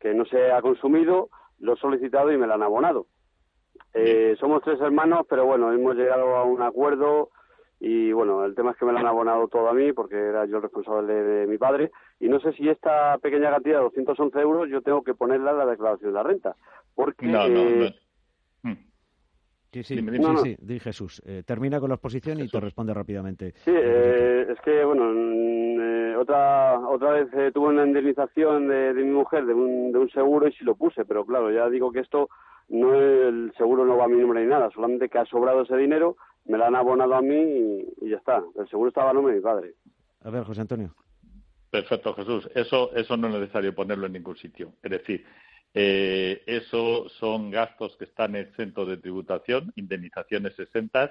que 0.00 0.14
no 0.14 0.24
se 0.24 0.52
ha 0.52 0.62
consumido, 0.62 1.28
lo 1.58 1.74
he 1.74 1.76
solicitado 1.76 2.32
y 2.32 2.38
me 2.38 2.46
lo 2.46 2.54
han 2.54 2.62
abonado. 2.62 3.06
Eh, 3.92 4.36
somos 4.38 4.62
tres 4.62 4.80
hermanos, 4.80 5.26
pero 5.28 5.46
bueno, 5.46 5.72
hemos 5.72 5.96
llegado 5.96 6.36
a 6.36 6.44
un 6.44 6.62
acuerdo 6.62 7.30
y 7.80 8.12
bueno, 8.12 8.44
el 8.44 8.54
tema 8.54 8.70
es 8.70 8.76
que 8.76 8.84
me 8.84 8.92
lo 8.92 8.98
han 8.98 9.06
abonado 9.06 9.48
todo 9.48 9.68
a 9.68 9.74
mí 9.74 9.92
porque 9.92 10.16
era 10.16 10.46
yo 10.46 10.56
el 10.56 10.62
responsable 10.62 11.12
de, 11.12 11.46
mi 11.46 11.58
padre 11.58 11.90
y 12.20 12.28
no 12.28 12.40
sé 12.40 12.52
si 12.52 12.68
esta 12.68 13.18
pequeña 13.18 13.50
cantidad 13.50 13.78
de 13.78 13.84
211 13.84 14.38
euros 14.40 14.68
yo 14.70 14.80
tengo 14.80 15.02
que 15.02 15.14
ponerla 15.14 15.50
en 15.50 15.58
la 15.58 15.66
declaración 15.66 16.10
de 16.10 16.14
la 16.14 16.22
renta 16.22 16.56
porque 16.94 17.26
no, 17.26 17.46
no, 17.48 17.60
hmm. 17.60 17.94
Sí, 19.82 19.96
sí, 19.96 19.96
sí, 19.96 20.36
sí, 20.42 20.56
di 20.58 20.80
Jesús. 20.80 21.22
Eh, 21.26 21.42
termina 21.44 21.78
con 21.80 21.90
la 21.90 21.96
exposición 21.96 22.40
y 22.40 22.48
te 22.48 22.60
responde 22.60 22.94
rápidamente. 22.94 23.52
Sí, 23.64 23.72
eh, 23.74 24.46
es 24.48 24.58
que, 24.60 24.84
bueno, 24.84 25.12
eh, 25.12 26.16
otra 26.16 26.80
otra 26.88 27.10
vez 27.10 27.52
tuve 27.52 27.68
una 27.68 27.84
indemnización 27.84 28.68
de, 28.68 28.94
mi 28.94 29.10
mujer 29.10 29.44
de 29.44 29.52
un, 29.52 29.92
de 29.92 29.98
un 29.98 30.08
seguro 30.10 30.48
y 30.48 30.52
sí 30.52 30.64
lo 30.64 30.76
puse, 30.76 31.04
pero 31.04 31.26
claro, 31.26 31.50
ya 31.50 31.68
digo 31.68 31.92
que 31.92 32.00
esto 32.00 32.30
no 32.68 32.94
el 32.94 33.52
seguro 33.58 33.84
no 33.84 33.98
va 33.98 34.04
a 34.04 34.08
mi 34.08 34.16
nombre 34.18 34.42
ni 34.42 34.48
nada, 34.48 34.70
solamente 34.70 35.10
que 35.10 35.18
ha 35.18 35.26
sobrado 35.26 35.62
ese 35.62 35.76
dinero, 35.76 36.16
me 36.46 36.56
lo 36.56 36.64
han 36.64 36.74
abonado 36.74 37.14
a 37.14 37.20
mí 37.20 37.84
y, 38.00 38.08
ya 38.08 38.16
está. 38.16 38.42
El 38.58 38.68
seguro 38.68 38.88
estaba 38.88 39.10
a 39.10 39.12
nombre 39.12 39.34
de 39.34 39.40
mi 39.40 39.44
padre. 39.44 39.74
A 40.22 40.30
ver, 40.30 40.44
José 40.44 40.62
Antonio. 40.62 40.94
Perfecto, 41.70 42.14
Jesús. 42.14 42.48
Eso, 42.54 42.94
eso 42.94 43.16
no 43.16 43.28
es 43.28 43.34
necesario 43.34 43.74
ponerlo 43.74 44.06
en 44.06 44.14
ningún 44.14 44.36
sitio. 44.36 44.72
Es 44.82 44.90
decir, 44.90 45.24
eh, 45.78 46.42
eso 46.46 47.06
son 47.10 47.50
gastos 47.50 47.98
que 47.98 48.06
están 48.06 48.34
exentos 48.34 48.88
de 48.88 48.96
tributación, 48.96 49.74
indemnizaciones 49.76 50.58
exentas 50.58 51.10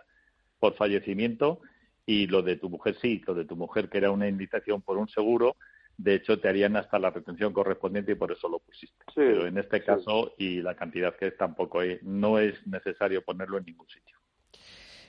por 0.60 0.74
fallecimiento 0.74 1.60
y 2.04 2.26
lo 2.26 2.42
de 2.42 2.56
tu 2.56 2.68
mujer 2.68 2.96
sí, 3.00 3.22
lo 3.28 3.36
de 3.36 3.46
tu 3.46 3.56
mujer 3.56 3.90
que 3.90 4.00
era 4.00 4.10
una 4.10 4.28
indemnización 4.28 4.82
por 4.82 4.98
un 4.98 5.08
seguro, 5.08 5.56
de 6.00 6.16
hecho 6.16 6.40
te 6.40 6.50
harían 6.50 6.76
hasta 6.78 6.98
la 6.98 7.12
retención 7.12 7.54
correspondiente 7.54 8.14
y 8.14 8.16
por 8.16 8.32
eso 8.32 8.50
lo 8.50 8.58
pusiste. 8.58 9.06
Pero 9.14 9.46
en 9.46 9.60
este 9.60 9.84
caso 9.84 10.34
y 10.40 10.64
la 10.64 10.74
cantidad 10.74 11.16
que 11.16 11.28
es 11.28 11.38
tampoco 11.38 11.82
no 12.02 12.40
es 12.40 12.56
necesario 12.66 13.24
ponerlo 13.24 13.60
en 13.60 13.66
ningún 13.66 13.88
sitio. 13.88 14.18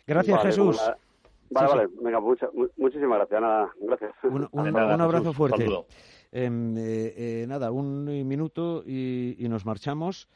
Gracias 0.07 0.43
Jesús. 0.43 0.79
Vale, 1.49 1.69
vale, 1.69 1.89
Venga, 2.03 2.21
muchísimas 2.77 3.19
gracias. 3.21 3.41
Nada, 3.41 3.73
gracias. 3.81 4.13
Un, 4.23 5.01
abrazo 5.01 5.33
fuerte. 5.33 5.65
Em, 5.65 5.71
eh, 5.71 5.75
eh, 5.75 5.85
nada, 6.37 7.71
un 7.71 8.05
minuto 8.29 8.85
y, 8.87 9.37
nos 9.49 9.65
marchamos, 9.65 10.29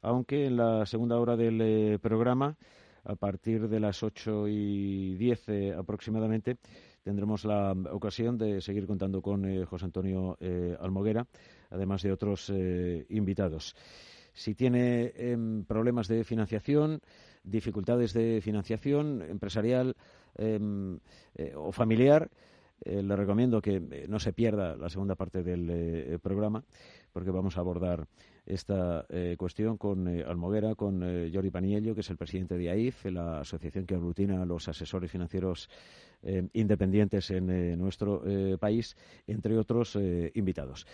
aunque 0.00 0.46
en 0.46 0.56
la 0.56 0.86
segunda 0.86 1.18
hora 1.18 1.36
del 1.36 1.60
eh, 1.60 1.98
programa, 2.00 2.56
a 3.02 3.16
partir 3.16 3.68
de 3.68 3.80
las 3.80 4.02
ocho 4.02 4.46
y 4.46 5.16
diez 5.16 5.44
aproximadamente, 5.76 6.58
tendremos 7.02 7.44
la 7.44 7.72
ocasión 7.90 8.38
de 8.38 8.60
seguir 8.60 8.86
contando 8.86 9.22
con 9.22 9.64
José 9.64 9.86
Antonio 9.86 10.36
Almoguera, 10.80 11.26
además 11.70 12.02
de 12.02 12.12
otros 12.12 12.52
invitados. 13.08 13.74
Si 14.34 14.54
tiene 14.54 15.12
em, 15.16 15.64
problemas 15.64 16.06
de 16.06 16.22
financiación, 16.22 17.00
dificultades 17.42 18.12
de 18.12 18.40
financiación 18.40 19.22
empresarial 19.22 19.96
em, 20.36 21.00
o 21.56 21.72
familiar, 21.72 22.30
eh, 22.82 23.02
le 23.02 23.16
recomiendo 23.16 23.60
que 23.60 23.76
eh, 23.76 24.06
no 24.08 24.18
se 24.18 24.32
pierda 24.32 24.76
la 24.76 24.88
segunda 24.88 25.14
parte 25.14 25.42
del 25.42 25.68
eh, 25.70 26.18
programa, 26.22 26.64
porque 27.12 27.30
vamos 27.30 27.56
a 27.56 27.60
abordar 27.60 28.06
esta 28.46 29.06
cuestión 29.36 29.76
con 29.76 30.08
Almoguera, 30.08 30.74
con 30.74 31.02
Jordi 31.32 31.50
Paniello, 31.50 31.94
que 31.94 32.00
es 32.00 32.10
el 32.10 32.16
presidente 32.16 32.56
de 32.56 32.70
AIF, 32.70 33.04
la 33.04 33.40
asociación 33.40 33.86
que 33.86 33.94
aglutina 33.94 34.42
a 34.42 34.44
los 34.44 34.66
asesores 34.66 35.08
financieros 35.08 35.68
independientes 36.52 37.30
en 37.30 37.78
nuestro 37.78 38.24
país, 38.58 38.96
entre 39.28 39.56
otros 39.56 39.96
invitados. 40.34 40.84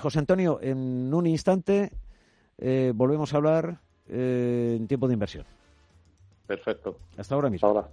José 0.00 0.20
Antonio, 0.20 0.60
en 0.62 1.12
un 1.12 1.26
instante 1.26 1.90
volvemos 2.94 3.34
a 3.34 3.36
hablar 3.36 3.80
en 4.08 4.86
tiempo 4.86 5.08
de 5.08 5.14
inversión. 5.14 5.44
Perfecto. 6.46 6.96
Hasta 7.18 7.34
ahora 7.34 7.50
mismo. 7.50 7.68
ahora. 7.68 7.88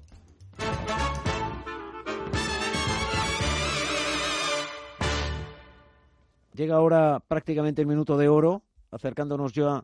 Llega 6.56 6.76
ahora 6.76 7.20
prácticamente 7.20 7.82
el 7.82 7.88
minuto 7.88 8.18
de 8.18 8.30
oro, 8.30 8.64
acercándonos 8.92 9.52
ya 9.52 9.84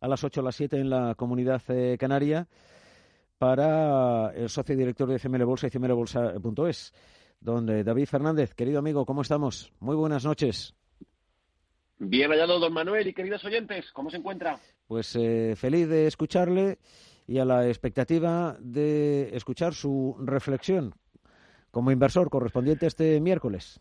a 0.00 0.08
las 0.08 0.22
8 0.22 0.40
o 0.40 0.44
las 0.44 0.54
7 0.54 0.78
en 0.78 0.88
la 0.88 1.16
comunidad 1.16 1.62
eh, 1.68 1.96
canaria, 1.98 2.46
para 3.38 4.32
el 4.34 4.48
socio 4.48 4.76
director 4.76 5.08
de 5.08 5.18
CML 5.18 5.44
Bolsa 5.44 5.66
y 5.66 5.70
cmlbolsa.es, 5.70 6.94
donde 7.40 7.82
David 7.82 8.06
Fernández, 8.06 8.54
querido 8.54 8.78
amigo, 8.78 9.04
¿cómo 9.04 9.22
estamos? 9.22 9.72
Muy 9.80 9.96
buenas 9.96 10.24
noches. 10.24 10.76
Bien 11.98 12.30
hallado, 12.30 12.60
don 12.60 12.72
Manuel 12.72 13.08
y 13.08 13.14
queridos 13.14 13.44
oyentes, 13.44 13.90
¿cómo 13.92 14.08
se 14.08 14.18
encuentra? 14.18 14.60
Pues 14.86 15.16
eh, 15.16 15.54
feliz 15.56 15.88
de 15.88 16.06
escucharle 16.06 16.78
y 17.26 17.38
a 17.38 17.44
la 17.44 17.66
expectativa 17.66 18.56
de 18.60 19.34
escuchar 19.34 19.74
su 19.74 20.16
reflexión 20.20 20.94
como 21.72 21.90
inversor 21.90 22.30
correspondiente 22.30 22.86
este 22.86 23.20
miércoles. 23.20 23.80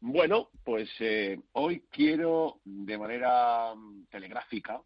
Bueno, 0.00 0.50
pues 0.64 0.88
eh, 1.00 1.40
hoy 1.52 1.82
quiero 1.90 2.60
de 2.64 2.96
manera 2.96 3.74
mm, 3.74 4.04
telegráfica 4.10 4.80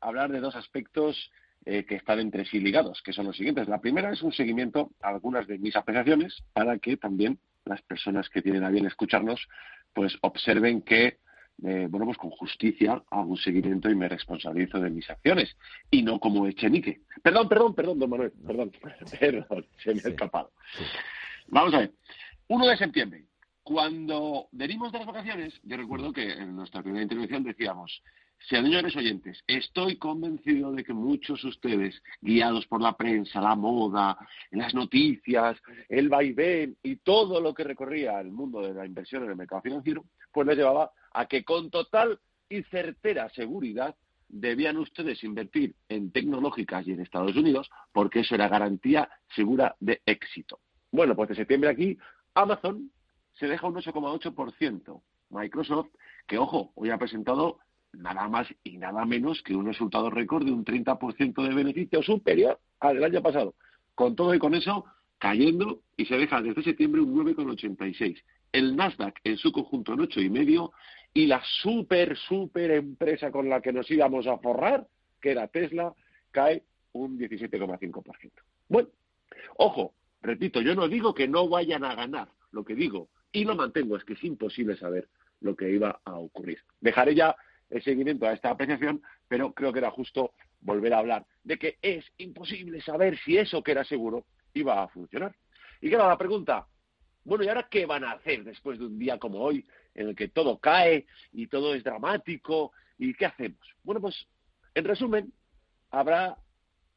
hablar 0.00 0.30
de 0.30 0.40
dos 0.40 0.54
aspectos 0.56 1.30
eh, 1.64 1.84
que 1.86 1.96
están 1.96 2.20
entre 2.20 2.44
sí 2.44 2.60
ligados, 2.60 3.00
que 3.02 3.14
son 3.14 3.26
los 3.26 3.36
siguientes. 3.36 3.66
La 3.66 3.80
primera 3.80 4.12
es 4.12 4.22
un 4.22 4.32
seguimiento 4.32 4.90
a 5.00 5.08
algunas 5.08 5.46
de 5.46 5.58
mis 5.58 5.74
apreciaciones 5.74 6.42
para 6.52 6.78
que 6.78 6.98
también 6.98 7.38
las 7.64 7.80
personas 7.82 8.28
que 8.28 8.42
tienen 8.42 8.62
a 8.62 8.70
bien 8.70 8.86
escucharnos 8.86 9.48
pues 9.94 10.16
observen 10.20 10.82
que 10.82 11.18
eh, 11.64 11.88
bueno, 11.90 12.06
pues 12.06 12.18
con 12.18 12.30
justicia 12.30 13.02
hago 13.10 13.30
un 13.30 13.36
seguimiento 13.36 13.90
y 13.90 13.96
me 13.96 14.08
responsabilizo 14.08 14.78
de 14.78 14.90
mis 14.90 15.08
acciones 15.10 15.56
y 15.90 16.02
no 16.02 16.20
como 16.20 16.46
Echenique. 16.46 17.00
Perdón, 17.22 17.48
perdón, 17.48 17.74
perdón, 17.74 17.98
don 17.98 18.10
Manuel, 18.10 18.32
perdón, 18.46 18.70
perdón, 19.20 19.66
se 19.82 19.94
me 19.94 20.00
ha 20.04 20.08
escapado. 20.08 20.52
Vamos 21.48 21.74
a 21.74 21.78
ver. 21.78 21.92
1 22.46 22.66
de 22.66 22.76
septiembre, 22.76 23.24
cuando 23.68 24.48
venimos 24.52 24.90
de 24.90 24.96
las 24.96 25.06
vacaciones, 25.06 25.60
yo 25.62 25.76
recuerdo 25.76 26.10
que 26.10 26.26
en 26.32 26.56
nuestra 26.56 26.82
primera 26.82 27.02
intervención 27.02 27.42
decíamos, 27.42 28.02
señores 28.48 28.96
oyentes, 28.96 29.44
estoy 29.46 29.98
convencido 29.98 30.72
de 30.72 30.82
que 30.82 30.94
muchos 30.94 31.42
de 31.42 31.48
ustedes, 31.48 32.02
guiados 32.22 32.66
por 32.66 32.80
la 32.80 32.96
prensa, 32.96 33.42
la 33.42 33.54
moda, 33.54 34.16
las 34.52 34.72
noticias, 34.72 35.58
el 35.90 36.08
vaivén 36.08 36.78
y 36.82 36.96
todo 36.96 37.42
lo 37.42 37.52
que 37.52 37.62
recorría 37.62 38.18
el 38.20 38.32
mundo 38.32 38.62
de 38.62 38.72
la 38.72 38.86
inversión 38.86 39.24
en 39.24 39.30
el 39.32 39.36
mercado 39.36 39.60
financiero, 39.60 40.06
pues 40.32 40.46
les 40.46 40.56
llevaba 40.56 40.90
a 41.12 41.26
que 41.26 41.44
con 41.44 41.68
total 41.68 42.18
y 42.48 42.62
certera 42.62 43.28
seguridad 43.28 43.94
debían 44.28 44.78
ustedes 44.78 45.22
invertir 45.24 45.74
en 45.90 46.10
tecnológicas 46.10 46.88
y 46.88 46.92
en 46.92 47.00
Estados 47.00 47.36
Unidos 47.36 47.68
porque 47.92 48.20
eso 48.20 48.34
era 48.34 48.48
garantía 48.48 49.10
segura 49.36 49.76
de 49.78 50.00
éxito. 50.06 50.58
Bueno, 50.90 51.14
pues 51.14 51.28
de 51.28 51.34
septiembre 51.34 51.68
aquí, 51.68 51.98
Amazon 52.32 52.90
se 53.38 53.46
deja 53.46 53.66
un 53.66 53.74
8,8%. 53.74 55.02
Microsoft, 55.30 55.88
que 56.26 56.38
ojo, 56.38 56.72
hoy 56.74 56.90
ha 56.90 56.98
presentado 56.98 57.58
nada 57.92 58.28
más 58.28 58.48
y 58.64 58.78
nada 58.78 59.04
menos 59.04 59.42
que 59.42 59.54
un 59.54 59.66
resultado 59.66 60.10
récord 60.10 60.44
de 60.44 60.52
un 60.52 60.64
30% 60.64 61.46
de 61.46 61.54
beneficio 61.54 62.02
superior 62.02 62.58
al 62.80 62.96
del 62.96 63.04
año 63.04 63.22
pasado. 63.22 63.54
Con 63.94 64.16
todo 64.16 64.34
y 64.34 64.38
con 64.38 64.54
eso, 64.54 64.84
cayendo 65.18 65.80
y 65.96 66.06
se 66.06 66.16
deja 66.16 66.40
desde 66.42 66.62
septiembre 66.62 67.00
un 67.00 67.14
9,86. 67.14 68.22
El 68.52 68.76
Nasdaq 68.76 69.20
en 69.24 69.36
su 69.36 69.52
conjunto 69.52 69.92
en 69.92 70.00
8,5 70.00 70.70
y 71.14 71.26
la 71.26 71.42
super, 71.62 72.16
super 72.16 72.70
empresa 72.70 73.30
con 73.30 73.48
la 73.48 73.60
que 73.60 73.72
nos 73.72 73.90
íbamos 73.90 74.26
a 74.26 74.38
forrar, 74.38 74.86
que 75.20 75.32
era 75.32 75.48
Tesla, 75.48 75.94
cae 76.30 76.64
un 76.92 77.18
17,5%. 77.18 78.30
Bueno, 78.68 78.88
ojo, 79.56 79.94
repito, 80.22 80.60
yo 80.60 80.74
no 80.74 80.88
digo 80.88 81.14
que 81.14 81.28
no 81.28 81.48
vayan 81.48 81.84
a 81.84 81.94
ganar, 81.94 82.28
lo 82.52 82.64
que 82.64 82.74
digo 82.74 83.08
y 83.32 83.44
lo 83.44 83.54
mantengo, 83.54 83.96
es 83.96 84.04
que 84.04 84.14
es 84.14 84.24
imposible 84.24 84.76
saber 84.76 85.08
lo 85.40 85.54
que 85.54 85.70
iba 85.70 86.00
a 86.04 86.18
ocurrir. 86.18 86.58
Dejaré 86.80 87.14
ya 87.14 87.36
el 87.70 87.82
seguimiento 87.82 88.26
a 88.26 88.32
esta 88.32 88.50
apreciación, 88.50 89.02
pero 89.28 89.52
creo 89.52 89.72
que 89.72 89.78
era 89.78 89.90
justo 89.90 90.32
volver 90.60 90.94
a 90.94 90.98
hablar 90.98 91.26
de 91.44 91.58
que 91.58 91.78
es 91.82 92.04
imposible 92.18 92.80
saber 92.80 93.18
si 93.18 93.36
eso 93.36 93.62
que 93.62 93.72
era 93.72 93.84
seguro 93.84 94.26
iba 94.54 94.82
a 94.82 94.88
funcionar. 94.88 95.34
Y 95.80 95.90
queda 95.90 96.08
la 96.08 96.18
pregunta, 96.18 96.66
bueno, 97.24 97.44
¿y 97.44 97.48
ahora 97.48 97.68
qué 97.70 97.86
van 97.86 98.04
a 98.04 98.12
hacer 98.12 98.42
después 98.44 98.78
de 98.78 98.86
un 98.86 98.98
día 98.98 99.18
como 99.18 99.38
hoy, 99.38 99.64
en 99.94 100.08
el 100.08 100.16
que 100.16 100.28
todo 100.28 100.58
cae 100.58 101.06
y 101.32 101.46
todo 101.46 101.74
es 101.74 101.84
dramático? 101.84 102.72
¿Y 102.98 103.14
qué 103.14 103.26
hacemos? 103.26 103.60
Bueno, 103.84 104.00
pues 104.00 104.26
en 104.74 104.84
resumen, 104.84 105.32
habrá 105.90 106.36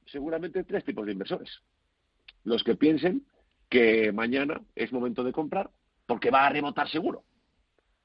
seguramente 0.06 0.64
tres 0.64 0.84
tipos 0.84 1.06
de 1.06 1.12
inversores. 1.12 1.62
Los 2.44 2.64
que 2.64 2.76
piensen 2.76 3.26
que 3.70 4.12
mañana 4.12 4.62
es 4.76 4.92
momento 4.92 5.24
de 5.24 5.32
comprar 5.32 5.70
porque 6.12 6.30
va 6.30 6.45
a 6.45 6.49
rebotar 6.49 6.89
seguro. 6.89 7.24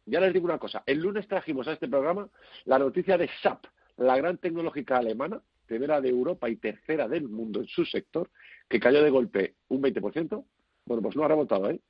Ya 0.05 0.21
les 0.21 0.33
digo 0.33 0.45
una 0.45 0.61
cosa, 0.61 0.85
el 0.87 1.01
lunes 1.01 1.27
trajimos 1.27 1.67
a 1.67 1.73
este 1.73 1.89
programa 1.89 2.29
la 2.65 2.79
noticia 2.79 3.19
de 3.19 3.29
SAP, 3.43 3.65
la 3.97 4.17
gran 4.17 4.39
tecnológica 4.39 4.99
alemana, 4.99 5.43
primera 5.67 6.01
de 6.01 6.11
Europa 6.11 6.49
y 6.49 6.55
tercera 6.55 7.09
del 7.09 7.29
mundo 7.29 7.59
en 7.59 7.67
su 7.67 7.85
sector, 7.85 8.31
que 8.69 8.79
cayó 8.79 9.03
de 9.03 9.11
golpe 9.11 9.57
un 9.67 9.83
20%. 9.83 10.45
Bueno, 10.85 11.03
pues 11.03 11.17
no 11.17 11.25
ha 11.25 11.29
rebotado, 11.29 11.69
¿eh? 11.69 11.81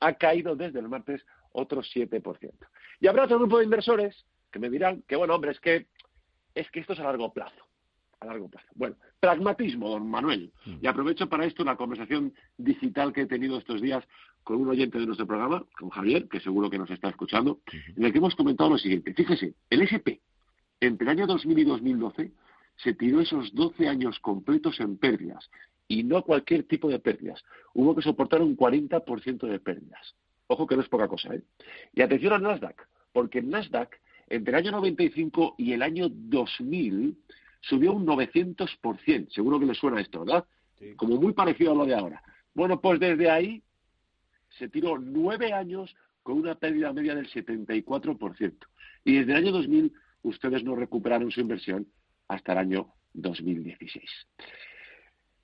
Ha 0.00 0.12
caído 0.12 0.56
desde 0.56 0.78
el 0.78 0.90
martes 0.90 1.24
otro 1.52 1.80
7%. 1.80 2.52
Y 3.00 3.06
habrá 3.06 3.24
otro 3.24 3.38
grupo 3.38 3.56
de 3.56 3.64
inversores 3.64 4.26
que 4.50 4.58
me 4.58 4.68
dirán 4.68 5.00
que, 5.08 5.16
bueno, 5.16 5.34
hombre, 5.34 5.52
es 5.52 5.60
que, 5.60 5.86
es 6.54 6.70
que 6.70 6.80
esto 6.80 6.92
es 6.92 7.00
a 7.00 7.04
largo 7.04 7.32
plazo. 7.32 7.66
A 8.20 8.26
largo 8.26 8.50
plazo. 8.50 8.68
Bueno, 8.74 8.96
pragmatismo, 9.20 9.88
don 9.88 10.06
Manuel. 10.06 10.52
Mm. 10.66 10.76
Y 10.82 10.86
aprovecho 10.86 11.30
para 11.30 11.46
esto 11.46 11.62
una 11.62 11.76
conversación 11.76 12.34
digital 12.58 13.14
que 13.14 13.22
he 13.22 13.26
tenido 13.26 13.56
estos 13.56 13.80
días 13.80 14.04
con 14.44 14.56
un 14.56 14.68
oyente 14.68 14.98
de 14.98 15.06
nuestro 15.06 15.26
programa, 15.26 15.64
con 15.78 15.90
Javier, 15.90 16.28
que 16.28 16.40
seguro 16.40 16.70
que 16.70 16.78
nos 16.78 16.90
está 16.90 17.08
escuchando, 17.08 17.60
en 17.96 18.04
el 18.04 18.12
que 18.12 18.18
hemos 18.18 18.34
comentado 18.34 18.70
lo 18.70 18.78
siguiente. 18.78 19.14
Fíjese, 19.14 19.54
el 19.70 19.82
SP, 19.86 20.20
entre 20.80 21.04
el 21.04 21.10
año 21.10 21.26
2000 21.26 21.58
y 21.58 21.64
2012, 21.64 22.32
se 22.76 22.94
tiró 22.94 23.20
esos 23.20 23.54
12 23.54 23.88
años 23.88 24.18
completos 24.20 24.80
en 24.80 24.96
pérdidas. 24.96 25.48
Y 25.88 26.04
no 26.04 26.22
cualquier 26.22 26.64
tipo 26.64 26.88
de 26.88 26.98
pérdidas. 26.98 27.44
Hubo 27.74 27.94
que 27.94 28.02
soportar 28.02 28.40
un 28.40 28.56
40% 28.56 29.46
de 29.46 29.60
pérdidas. 29.60 30.14
Ojo 30.46 30.66
que 30.66 30.76
no 30.76 30.82
es 30.82 30.88
poca 30.88 31.08
cosa, 31.08 31.34
¿eh? 31.34 31.42
Y 31.92 32.02
atención 32.02 32.32
al 32.32 32.42
Nasdaq, 32.42 32.88
porque 33.12 33.38
el 33.38 33.50
Nasdaq, 33.50 34.00
entre 34.28 34.52
el 34.52 34.58
año 34.58 34.72
95 34.72 35.54
y 35.58 35.72
el 35.72 35.82
año 35.82 36.08
2000, 36.08 37.16
subió 37.60 37.92
un 37.92 38.06
900%. 38.06 39.30
Seguro 39.30 39.60
que 39.60 39.66
le 39.66 39.74
suena 39.74 40.00
esto, 40.00 40.24
¿verdad? 40.24 40.44
Como 40.96 41.16
muy 41.16 41.32
parecido 41.32 41.72
a 41.72 41.74
lo 41.74 41.86
de 41.86 41.94
ahora. 41.94 42.22
Bueno, 42.54 42.80
pues 42.80 42.98
desde 42.98 43.30
ahí 43.30 43.62
se 44.58 44.68
tiró 44.68 44.98
nueve 44.98 45.52
años 45.52 45.94
con 46.22 46.38
una 46.38 46.54
pérdida 46.54 46.92
media 46.92 47.14
del 47.14 47.28
74%. 47.30 48.54
Y 49.04 49.16
desde 49.16 49.32
el 49.32 49.38
año 49.38 49.52
2000 49.52 49.92
ustedes 50.22 50.62
no 50.64 50.76
recuperaron 50.76 51.30
su 51.30 51.40
inversión 51.40 51.86
hasta 52.28 52.52
el 52.52 52.58
año 52.58 52.94
2016. 53.14 54.04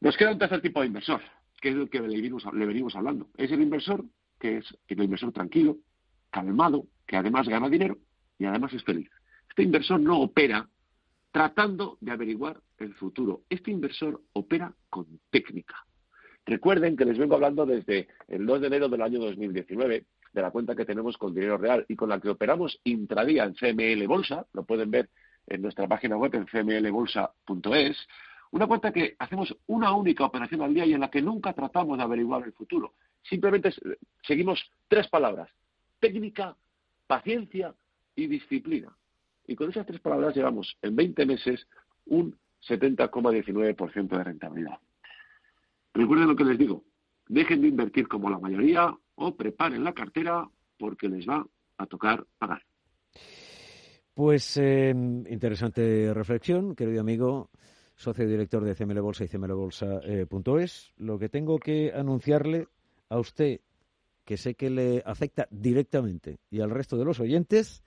Nos 0.00 0.16
queda 0.16 0.32
un 0.32 0.38
tercer 0.38 0.61
tipo 0.61 0.80
de 0.80 0.86
inversor, 0.86 1.20
que 1.61 1.70
es 1.70 1.74
el 1.74 1.90
que 1.90 2.00
le 2.00 2.66
venimos, 2.66 2.94
hablando. 2.94 3.28
Es 3.36 3.50
el 3.50 3.61
inversor 3.61 4.04
que 4.38 4.59
es 4.59 4.78
el 4.86 5.02
inversor 5.02 5.32
tranquilo, 5.32 5.78
calmado, 6.30 6.86
que 7.06 7.16
además 7.16 7.48
gana 7.48 7.68
dinero 7.68 7.98
y 8.38 8.44
además 8.44 8.72
es 8.72 8.84
feliz. 8.84 9.11
Este 9.48 9.64
inversor 9.64 9.98
no 9.98 10.20
opera 10.20 10.68
tratando 11.32 11.98
de 12.00 12.12
averiguar 12.12 12.62
el 12.78 12.94
futuro. 12.94 13.42
Este 13.50 13.72
inversor 13.72 14.22
opera 14.32 14.72
con 14.88 15.20
técnica. 15.30 15.74
Recuerden 16.49 16.96
que 16.96 17.05
les 17.05 17.18
vengo 17.18 17.34
hablando 17.34 17.66
desde 17.66 18.09
el 18.26 18.46
2 18.46 18.62
de 18.62 18.66
enero 18.68 18.88
del 18.88 19.03
año 19.03 19.18
2019 19.20 20.07
de 20.32 20.42
la 20.42 20.51
cuenta 20.51 20.74
que 20.74 20.86
tenemos 20.86 21.18
con 21.18 21.34
dinero 21.34 21.59
real 21.59 21.84
y 21.88 21.94
con 21.94 22.09
la 22.09 22.18
que 22.20 22.30
operamos 22.30 22.80
intradía 22.84 23.44
en 23.44 23.53
CML 23.53 24.07
Bolsa, 24.07 24.46
lo 24.55 24.64
pueden 24.64 24.90
ver 24.90 25.11
en 25.46 25.61
nuestra 25.61 25.86
página 25.86 26.16
web 26.16 26.34
en 26.34 26.46
cmlbolsa.es, 26.46 28.09
una 28.53 28.66
cuenta 28.66 28.92
que 28.92 29.14
hacemos 29.18 29.55
una 29.66 29.92
única 29.92 30.24
operación 30.24 30.62
al 30.62 30.72
día 30.72 30.86
y 30.86 30.94
en 30.94 31.01
la 31.01 31.11
que 31.11 31.20
nunca 31.20 31.53
tratamos 31.53 31.99
de 31.99 32.05
averiguar 32.05 32.42
el 32.44 32.55
futuro. 32.55 32.94
Simplemente 33.24 33.70
seguimos 34.26 34.72
tres 34.88 35.07
palabras, 35.09 35.51
técnica, 36.01 36.57
paciencia 37.07 37.74
y 38.16 38.26
disciplina. 38.26 38.96
Y 39.46 39.55
con 39.55 39.68
esas 39.68 39.84
tres 39.84 40.01
palabras 40.01 40.34
llevamos 40.34 40.78
en 40.80 40.96
20 40.96 41.26
meses 41.26 41.68
un 42.07 42.38
70,19% 42.66 44.09
de 44.09 44.24
rentabilidad. 44.24 44.78
Recuerden 45.99 46.28
lo 46.28 46.36
que 46.36 46.44
les 46.44 46.57
digo, 46.57 46.84
dejen 47.26 47.61
de 47.61 47.66
invertir 47.66 48.07
como 48.07 48.30
la 48.30 48.38
mayoría 48.38 48.96
o 49.16 49.34
preparen 49.34 49.82
la 49.82 49.92
cartera 49.92 50.49
porque 50.78 51.09
les 51.09 51.28
va 51.28 51.44
a 51.76 51.86
tocar 51.86 52.24
pagar. 52.38 52.62
Pues 54.14 54.57
em, 54.59 55.26
interesante 55.26 56.14
reflexión, 56.14 56.76
querido 56.76 57.01
amigo, 57.01 57.51
socio 57.96 58.28
director 58.28 58.62
de 58.62 58.76
CML 58.76 59.01
Bolsa 59.01 59.24
y 59.24 59.28
cmlbolsa.es. 59.28 60.92
Lo 60.99 61.18
que 61.18 61.28
tengo 61.28 61.59
que 61.59 61.92
anunciarle 61.92 62.68
a 63.09 63.18
usted, 63.18 63.61
que 64.24 64.36
sé 64.36 64.55
que 64.55 64.70
le 64.70 65.03
afecta 65.05 65.49
directamente, 65.51 66.38
y 66.49 66.61
al 66.61 66.70
resto 66.70 66.96
de 66.96 67.07
los 67.07 67.18
oyentes, 67.18 67.82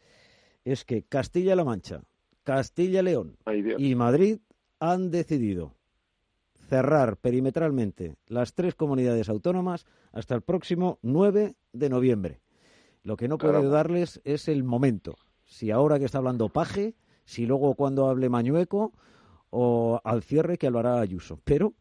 es 0.65 0.83
que 0.83 1.03
Castilla-La 1.03 1.63
Mancha, 1.63 2.01
Castilla-León 2.43 3.37
y 3.77 3.95
Madrid 3.95 4.39
han 4.81 5.11
decidido 5.11 5.77
cerrar 6.71 7.17
perimetralmente 7.17 8.15
las 8.27 8.53
tres 8.53 8.75
comunidades 8.75 9.27
autónomas 9.27 9.85
hasta 10.13 10.35
el 10.35 10.41
próximo 10.41 10.99
9 11.01 11.55
de 11.73 11.89
noviembre. 11.89 12.39
Lo 13.03 13.17
que 13.17 13.27
no 13.27 13.37
puedo 13.37 13.69
darles 13.69 14.21
es 14.23 14.47
el 14.47 14.63
momento. 14.63 15.17
Si 15.43 15.69
ahora 15.69 15.99
que 15.99 16.05
está 16.05 16.19
hablando 16.19 16.47
Paje, 16.47 16.95
si 17.25 17.45
luego 17.45 17.75
cuando 17.75 18.07
hable 18.07 18.29
Mañueco 18.29 18.93
o 19.49 19.99
al 20.05 20.23
cierre 20.23 20.57
que 20.57 20.71
lo 20.71 20.79
hará 20.79 21.01
Ayuso. 21.01 21.41
Pero 21.43 21.73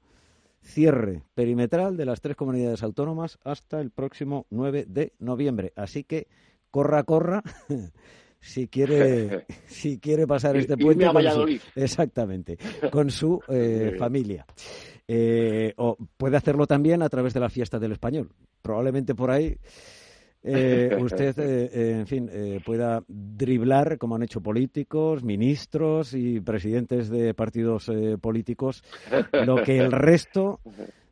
cierre 0.61 1.23
perimetral 1.35 1.97
de 1.97 2.07
las 2.07 2.21
tres 2.21 2.35
comunidades 2.35 2.83
autónomas 2.83 3.39
hasta 3.45 3.81
el 3.81 3.93
próximo 3.93 4.49
9 4.51 4.87
de 4.89 5.15
noviembre. 5.21 5.73
Así 5.77 6.03
que 6.03 6.27
corra, 6.73 7.05
corra. 7.05 7.45
si 8.41 8.69
quiere 8.69 9.47
si 9.67 9.99
quiere 9.99 10.27
pasar 10.27 10.57
este 10.57 10.77
puente 10.77 11.07
su, 11.07 11.61
exactamente 11.75 12.59
con 12.91 13.11
su 13.11 13.41
eh, 13.49 13.95
familia. 13.99 14.47
Eh, 15.07 15.75
o 15.77 15.97
puede 16.17 16.37
hacerlo 16.37 16.67
también 16.67 17.03
a 17.03 17.09
través 17.09 17.35
de 17.35 17.41
la 17.41 17.51
fiesta 17.51 17.79
del 17.79 17.93
español. 17.93 18.31
Probablemente 18.63 19.15
por 19.15 19.31
ahí 19.31 19.57
eh, 20.43 20.97
usted, 21.01 21.37
en 21.39 22.07
fin, 22.07 22.31
pueda 22.65 23.03
driblar, 23.09 23.99
como 23.99 24.15
han 24.15 24.23
hecho 24.23 24.41
políticos, 24.41 25.23
ministros 25.25 26.15
y 26.15 26.41
presidentes 26.41 27.11
de 27.11 27.35
partidos 27.35 27.91
políticos, 28.21 28.85
lo 29.45 29.63
que 29.65 29.79
el 29.79 29.93
resto 29.93 30.61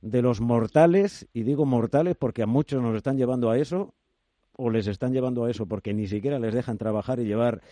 de 0.01 0.23
los 0.23 0.41
mortales, 0.41 1.27
y 1.33 1.43
digo 1.43 1.67
mortales 1.67 2.17
porque 2.17 2.43
a 2.43 2.47
muchos 2.47 2.81
nos 2.81 2.97
están 2.97 3.17
llevando 3.17 3.51
a 3.51 3.59
eso, 3.59 3.95
o 4.59 4.71
les 4.71 4.89
están 4.89 5.13
llevando 5.13 5.45
a 5.45 5.51
eso 5.51 5.67
porque 5.67 5.95
ni 5.95 6.09
siquiera 6.09 6.39
les 6.39 6.53
dejan 6.53 6.79
trabajar 6.79 7.21
y 7.21 7.25
llevar 7.25 7.63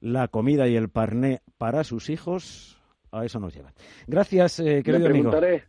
la 0.00 0.28
comida 0.28 0.66
y 0.66 0.74
el 0.74 0.88
parné 0.88 1.42
para 1.58 1.84
sus 1.84 2.08
hijos, 2.08 2.80
a 3.12 3.24
eso 3.24 3.38
nos 3.38 3.54
llevan. 3.54 3.74
Gracias, 4.06 4.58
eh, 4.60 4.82
querido 4.82 5.08
le 5.08 5.10
preguntaré, 5.10 5.64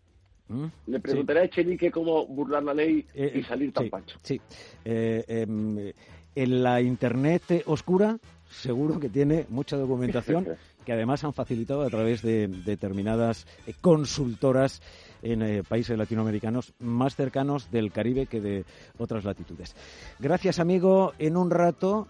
amigo. 0.49 0.67
¿Mm? 0.67 0.91
Le 0.91 0.99
preguntaré 1.01 1.39
a 1.41 1.43
Echenique 1.43 1.91
cómo 1.91 2.25
burlar 2.25 2.63
la 2.63 2.73
ley 2.73 3.05
eh, 3.13 3.33
y 3.35 3.43
salir 3.43 3.73
tan 3.73 3.89
pancho. 3.89 4.17
Sí. 4.23 4.39
Eh, 4.85 5.25
em, 5.27 5.91
en 6.35 6.63
la 6.63 6.81
Internet 6.81 7.63
oscura 7.65 8.17
seguro 8.49 9.01
que 9.01 9.09
tiene 9.09 9.45
mucha 9.49 9.75
documentación 9.75 10.47
que 10.85 10.93
además 10.93 11.25
han 11.25 11.33
facilitado 11.33 11.81
a 11.81 11.89
través 11.89 12.21
de 12.21 12.47
determinadas 12.47 13.45
consultoras 13.81 14.81
en 15.33 15.41
eh, 15.41 15.63
países 15.63 15.97
latinoamericanos 15.97 16.73
más 16.79 17.15
cercanos 17.15 17.71
del 17.71 17.91
Caribe 17.91 18.27
que 18.27 18.41
de 18.41 18.65
otras 18.97 19.23
latitudes. 19.23 19.75
Gracias, 20.19 20.59
amigo. 20.59 21.13
En 21.19 21.37
un 21.37 21.49
rato 21.49 22.07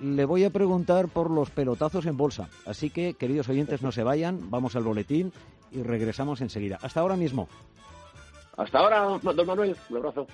le 0.00 0.24
voy 0.24 0.44
a 0.44 0.50
preguntar 0.50 1.08
por 1.08 1.30
los 1.30 1.50
pelotazos 1.50 2.06
en 2.06 2.16
bolsa. 2.16 2.48
Así 2.66 2.90
que, 2.90 3.14
queridos 3.14 3.48
oyentes, 3.48 3.82
no 3.82 3.92
se 3.92 4.02
vayan, 4.02 4.50
vamos 4.50 4.76
al 4.76 4.84
boletín 4.84 5.32
y 5.72 5.82
regresamos 5.82 6.40
enseguida. 6.40 6.78
Hasta 6.82 7.00
ahora 7.00 7.16
mismo. 7.16 7.48
Hasta 8.56 8.78
ahora, 8.78 9.18
don 9.22 9.46
Manuel. 9.46 9.76
Un 9.90 9.96
abrazo. 9.96 10.26